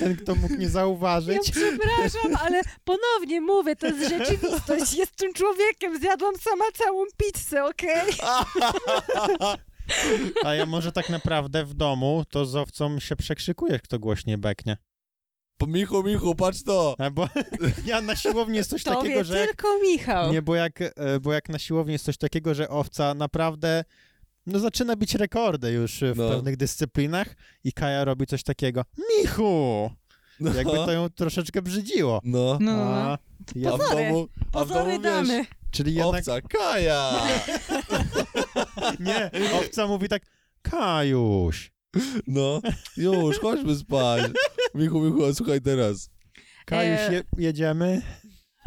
Ten, 0.00 0.16
kto 0.16 0.34
mógł 0.34 0.54
nie 0.54 0.64
Ja 0.64 0.70
zauważyć. 0.70 1.50
przepraszam, 1.50 2.36
ale 2.46 2.60
ponownie 2.84 3.40
mówię, 3.40 3.76
to 3.76 3.86
jest 3.86 4.08
rzeczywistość. 4.08 4.94
Jestem 4.94 5.32
człowiekiem, 5.32 6.00
zjadłam 6.00 6.34
sama 6.36 6.64
całą 6.74 7.04
pizzę, 7.16 7.64
okej? 7.64 8.12
A 10.44 10.54
ja 10.54 10.66
może 10.66 10.92
tak 10.92 11.08
naprawdę 11.08 11.64
w 11.64 11.74
domu 11.74 12.24
to 12.30 12.46
z 12.46 12.56
owcą 12.56 13.00
się 13.00 13.16
przekrzykujesz, 13.16 13.82
kto 13.82 13.98
głośniej 13.98 14.38
beknie. 14.38 14.76
Michu, 15.66 16.02
Michu, 16.02 16.34
patrz 16.34 16.62
to! 16.62 16.94
A 16.98 17.10
bo 17.10 17.28
ja 17.86 18.00
na 18.00 18.16
siłowni 18.16 18.56
jest 18.56 18.70
coś 18.70 18.84
To 18.84 18.94
takiego, 18.96 19.18
wie 19.18 19.24
że... 19.24 19.38
Jak, 19.38 19.46
tylko 19.46 19.68
Michał. 19.82 20.32
nie, 20.32 20.42
bo 20.42 20.54
jak, 20.54 20.80
e, 20.82 20.92
bo 21.22 21.32
jak 21.32 21.48
na 21.48 21.58
siłowni 21.58 21.92
jest 21.92 22.04
coś 22.04 22.16
takiego, 22.16 22.54
że 22.54 22.68
owca 22.68 23.14
naprawdę 23.14 23.84
no 24.46 24.58
zaczyna 24.58 24.96
bić 24.96 25.14
rekordy 25.14 25.72
już 25.72 26.00
w 26.14 26.16
No. 26.16 26.28
pewnych 26.28 26.56
dyscyplinach 26.56 27.34
i 27.64 27.72
Kaja 27.72 28.04
robi 28.04 28.26
coś 28.26 28.42
takiego. 28.42 28.84
Michu! 29.18 29.90
No, 30.40 30.54
Jakby 30.54 30.72
to 30.72 30.92
ją 30.92 31.08
troszeczkę 31.10 31.62
brzydziło. 31.62 32.20
no. 32.24 32.58
No, 32.60 32.72
A, 32.72 33.18
ja, 33.54 33.72
A 33.72 33.76
w 33.76 33.78
Pozory. 33.80 34.04
domu, 34.08 34.28
a 34.52 34.64
w 34.64 34.68
pozory 34.68 34.90
domu 34.92 35.02
damy. 35.02 35.38
wiesz, 35.38 35.46
czyli 35.70 35.94
jednak 35.94 36.20
owca, 36.28 36.40
Kaja! 36.40 37.10
nie, 39.00 39.30
owca 39.60 39.86
mówi 39.86 40.08
tak 40.08 40.22
Kajuś. 40.62 41.72
No, 42.26 42.60
już, 42.96 43.38
chodźmy 43.40 43.74
spać. 43.76 44.22
Michu, 44.74 45.00
Michu, 45.00 45.34
słuchaj 45.34 45.60
teraz. 45.60 46.10
Kajuś, 46.66 47.00
E, 47.00 47.12
je, 47.12 47.22
jedziemy? 47.38 48.02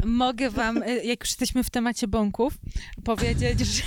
Mogę 0.04 0.50
wam, 0.50 0.82
y, 0.82 1.04
jak 1.04 1.20
już 1.20 1.28
jesteśmy 1.30 1.64
w 1.64 1.70
temacie 1.70 2.08
bąków, 2.08 2.54
powiedzieć, 3.04 3.60
że 3.74 3.82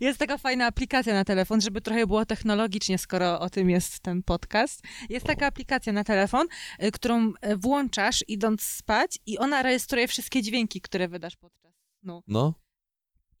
jest 0.00 0.18
taka 0.18 0.38
fajna 0.38 0.66
aplikacja 0.66 1.14
na 1.14 1.24
telefon, 1.24 1.60
żeby 1.60 1.80
trochę 1.80 2.06
było 2.06 2.26
technologicznie, 2.26 2.98
skoro 2.98 3.40
o 3.40 3.50
tym 3.50 3.70
jest 3.70 4.00
ten 4.00 4.22
podcast. 4.22 4.82
Jest 5.08 5.26
taka 5.26 5.46
aplikacja 5.46 5.92
na 5.92 6.04
telefon, 6.04 6.46
y, 6.82 6.90
którą 6.90 7.32
włączasz 7.56 8.24
idąc 8.28 8.62
spać 8.62 9.18
i 9.26 9.38
ona 9.38 9.62
rejestruje 9.62 10.08
wszystkie 10.08 10.42
dźwięki, 10.42 10.80
które 10.80 11.08
wydasz 11.08 11.36
podczas 11.36 11.72
snu. 12.00 12.22
No, 12.26 12.54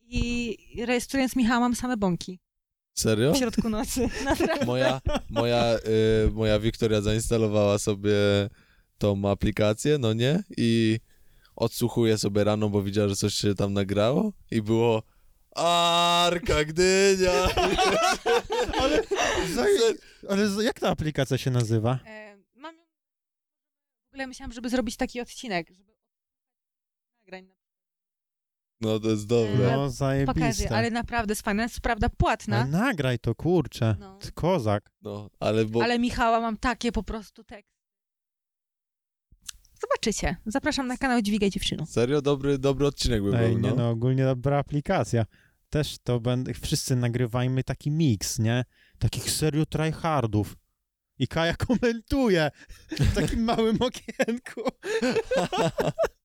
I 0.08 0.56
rejestrując 0.86 1.36
Michała 1.36 1.60
mam 1.60 1.74
same 1.74 1.96
bąki 1.96 2.40
serio? 2.98 3.32
w 3.34 3.36
środku 3.36 3.68
nocy. 3.68 4.08
Naprawdę. 4.24 4.66
Moja, 4.66 5.00
moja, 5.30 5.76
y, 6.26 6.30
moja 6.32 6.58
Wiktoria 6.58 7.00
zainstalowała 7.00 7.78
sobie 7.78 8.14
tą 8.98 9.30
aplikację, 9.30 9.98
no 9.98 10.12
nie? 10.12 10.42
I 10.56 11.00
odsłuchuje 11.56 12.18
sobie 12.18 12.44
rano, 12.44 12.68
bo 12.68 12.82
widziała, 12.82 13.08
że 13.08 13.16
coś 13.16 13.34
się 13.34 13.54
tam 13.54 13.72
nagrało 13.72 14.32
i 14.50 14.62
było 14.62 15.02
Arka 15.54 16.64
Gdynia! 16.64 17.32
Ale, 18.80 19.02
ale 20.28 20.64
jak 20.64 20.80
ta 20.80 20.88
aplikacja 20.88 21.38
się 21.38 21.50
nazywa? 21.50 21.98
E, 22.06 22.36
Mam 22.54 22.76
ją... 22.76 22.82
W 24.04 24.08
ogóle 24.08 24.26
myślałam, 24.26 24.52
żeby 24.52 24.70
zrobić 24.70 24.96
taki 24.96 25.20
odcinek, 25.20 25.68
żeby 25.68 25.92
nagrań. 27.24 27.55
No 28.80 29.00
to 29.00 29.10
jest 29.10 29.26
dobre. 29.26 29.64
No, 29.64 29.70
Pokażę, 29.70 29.90
zajebiste. 29.90 30.76
ale 30.76 30.90
naprawdę 30.90 31.32
jest 31.32 31.42
fajna, 31.42 31.62
jest 31.62 31.80
prawda 31.80 32.08
płatna. 32.08 32.56
Ale 32.56 32.70
nagraj 32.70 33.18
to, 33.18 33.34
kurczę. 33.34 33.96
No. 34.00 34.18
Ty 34.18 34.32
kozak. 34.32 34.90
No, 35.02 35.30
ale 35.40 35.64
bo... 35.64 35.82
Ale 35.82 35.98
Michała 35.98 36.40
mam 36.40 36.56
takie 36.56 36.92
po 36.92 37.02
prostu 37.02 37.44
teksty. 37.44 37.76
Zobaczycie. 39.80 40.36
Zapraszam 40.46 40.86
na 40.86 40.96
kanał 40.96 41.22
Dźwigaj 41.22 41.50
Dziewczynu. 41.50 41.86
Serio 41.86 42.22
dobry, 42.22 42.58
dobry 42.58 42.86
odcinek 42.86 43.22
by 43.22 43.38
Ej, 43.38 43.50
był, 43.52 43.58
nie 43.58 43.70
no. 43.70 43.76
no, 43.76 43.90
ogólnie 43.90 44.24
dobra 44.24 44.58
aplikacja. 44.58 45.26
Też 45.70 45.96
to 46.04 46.20
będę, 46.20 46.54
wszyscy 46.54 46.96
nagrywajmy 46.96 47.64
taki 47.64 47.90
miks, 47.90 48.38
nie? 48.38 48.64
Takich 48.98 49.30
serio 49.30 49.66
tryhardów. 49.66 50.56
I 51.18 51.28
Kaja 51.28 51.54
komentuje 51.56 52.50
w 52.90 53.14
takim 53.14 53.44
małym 53.44 53.78
okienku. 53.80 54.60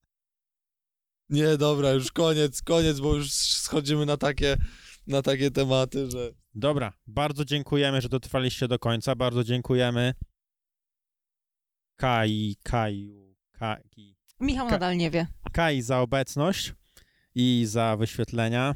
Nie, 1.31 1.57
dobra, 1.57 1.91
już 1.91 2.11
koniec, 2.11 2.61
koniec, 2.61 2.99
bo 2.99 3.15
już 3.15 3.31
schodzimy 3.33 4.05
na 4.05 4.17
takie, 4.17 4.57
na 5.07 5.21
takie 5.21 5.51
tematy, 5.51 6.11
że... 6.11 6.31
Dobra, 6.55 6.93
bardzo 7.07 7.45
dziękujemy, 7.45 8.01
że 8.01 8.09
dotrwaliście 8.09 8.67
do 8.67 8.79
końca. 8.79 9.15
Bardzo 9.15 9.43
dziękujemy 9.43 10.13
Kai, 11.95 12.55
Kaju, 12.63 13.35
Kai, 13.51 14.15
Michał 14.39 14.65
Ka- 14.65 14.71
nadal 14.71 14.97
nie 14.97 15.11
wie. 15.11 15.27
Kai 15.53 15.81
za 15.81 15.99
obecność 15.99 16.73
i 17.35 17.65
za 17.67 17.97
wyświetlenia, 17.97 18.75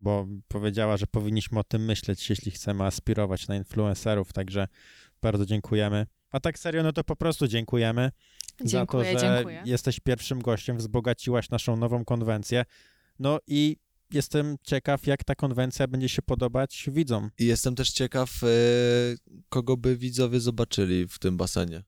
bo 0.00 0.26
powiedziała, 0.48 0.96
że 0.96 1.06
powinniśmy 1.06 1.58
o 1.58 1.64
tym 1.64 1.84
myśleć, 1.84 2.30
jeśli 2.30 2.50
chcemy 2.50 2.84
aspirować 2.84 3.48
na 3.48 3.56
influencerów, 3.56 4.32
także 4.32 4.68
bardzo 5.22 5.46
dziękujemy. 5.46 6.06
A 6.30 6.40
tak 6.40 6.58
serio, 6.58 6.82
no 6.82 6.92
to 6.92 7.04
po 7.04 7.16
prostu 7.16 7.48
dziękujemy 7.48 8.10
Dziękuję, 8.64 9.12
za 9.12 9.20
to, 9.20 9.26
że 9.26 9.34
dziękuję. 9.36 9.62
jesteś 9.64 10.00
pierwszym 10.00 10.42
gościem, 10.42 10.76
wzbogaciłaś 10.76 11.50
naszą 11.50 11.76
nową 11.76 12.04
konwencję. 12.04 12.64
No 13.18 13.38
i 13.46 13.76
jestem 14.10 14.56
ciekaw, 14.62 15.06
jak 15.06 15.24
ta 15.24 15.34
konwencja 15.34 15.86
będzie 15.86 16.08
się 16.08 16.22
podobać 16.22 16.90
widzom. 16.92 17.30
I 17.38 17.46
jestem 17.46 17.74
też 17.74 17.90
ciekaw, 17.90 18.30
e, 18.42 18.46
kogo 19.48 19.76
by 19.76 19.96
widzowie 19.96 20.40
zobaczyli 20.40 21.08
w 21.08 21.18
tym 21.18 21.36
basenie. 21.36 21.82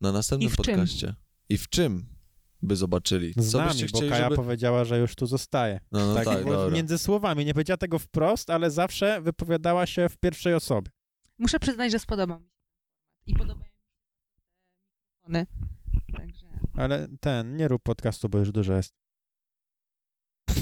Na 0.00 0.12
następnym 0.12 0.48
I 0.48 0.52
w 0.52 0.56
czym? 0.56 0.64
podcaście. 0.64 1.14
I 1.48 1.58
w 1.58 1.68
czym 1.68 2.06
by 2.62 2.76
zobaczyli? 2.76 3.32
Z 3.36 3.50
Co 3.50 3.58
nami, 3.58 3.70
byście 3.70 3.86
bo 3.86 3.98
chcieli, 3.98 4.10
Kaja 4.10 4.24
żeby... 4.24 4.36
powiedziała, 4.36 4.84
że 4.84 4.98
już 4.98 5.14
tu 5.14 5.26
zostaje. 5.26 5.80
No, 5.92 6.06
no 6.06 6.14
tak, 6.14 6.24
tak, 6.24 6.44
bo 6.44 6.70
między 6.70 6.98
słowami, 6.98 7.44
nie 7.44 7.54
powiedziała 7.54 7.76
tego 7.76 7.98
wprost, 7.98 8.50
ale 8.50 8.70
zawsze 8.70 9.20
wypowiadała 9.20 9.86
się 9.86 10.08
w 10.08 10.16
pierwszej 10.16 10.54
osobie. 10.54 10.90
Muszę 11.38 11.60
przyznać, 11.60 11.92
że 11.92 11.98
spodobał 11.98 12.40
mi 12.40 12.46
się. 12.46 12.54
I 13.26 13.34
podobają 13.34 13.58
mi 13.58 13.64
się 13.64 13.72
mikrofony. 15.26 15.46
Ale 16.76 17.08
ten, 17.20 17.56
nie 17.56 17.68
rób 17.68 17.82
podcastu, 17.82 18.28
bo 18.28 18.38
już 18.38 18.52
dużo 18.52 18.74
jest. 18.74 18.94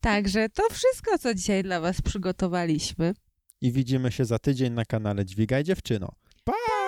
Także 0.00 0.48
to 0.48 0.62
wszystko, 0.70 1.18
co 1.18 1.34
dzisiaj 1.34 1.62
dla 1.62 1.80
was 1.80 2.02
przygotowaliśmy. 2.02 3.14
I 3.60 3.72
widzimy 3.72 4.12
się 4.12 4.24
za 4.24 4.38
tydzień 4.38 4.72
na 4.72 4.84
kanale 4.84 5.24
Dźwigaj 5.24 5.64
Dziewczyno. 5.64 6.12
Pa! 6.44 6.79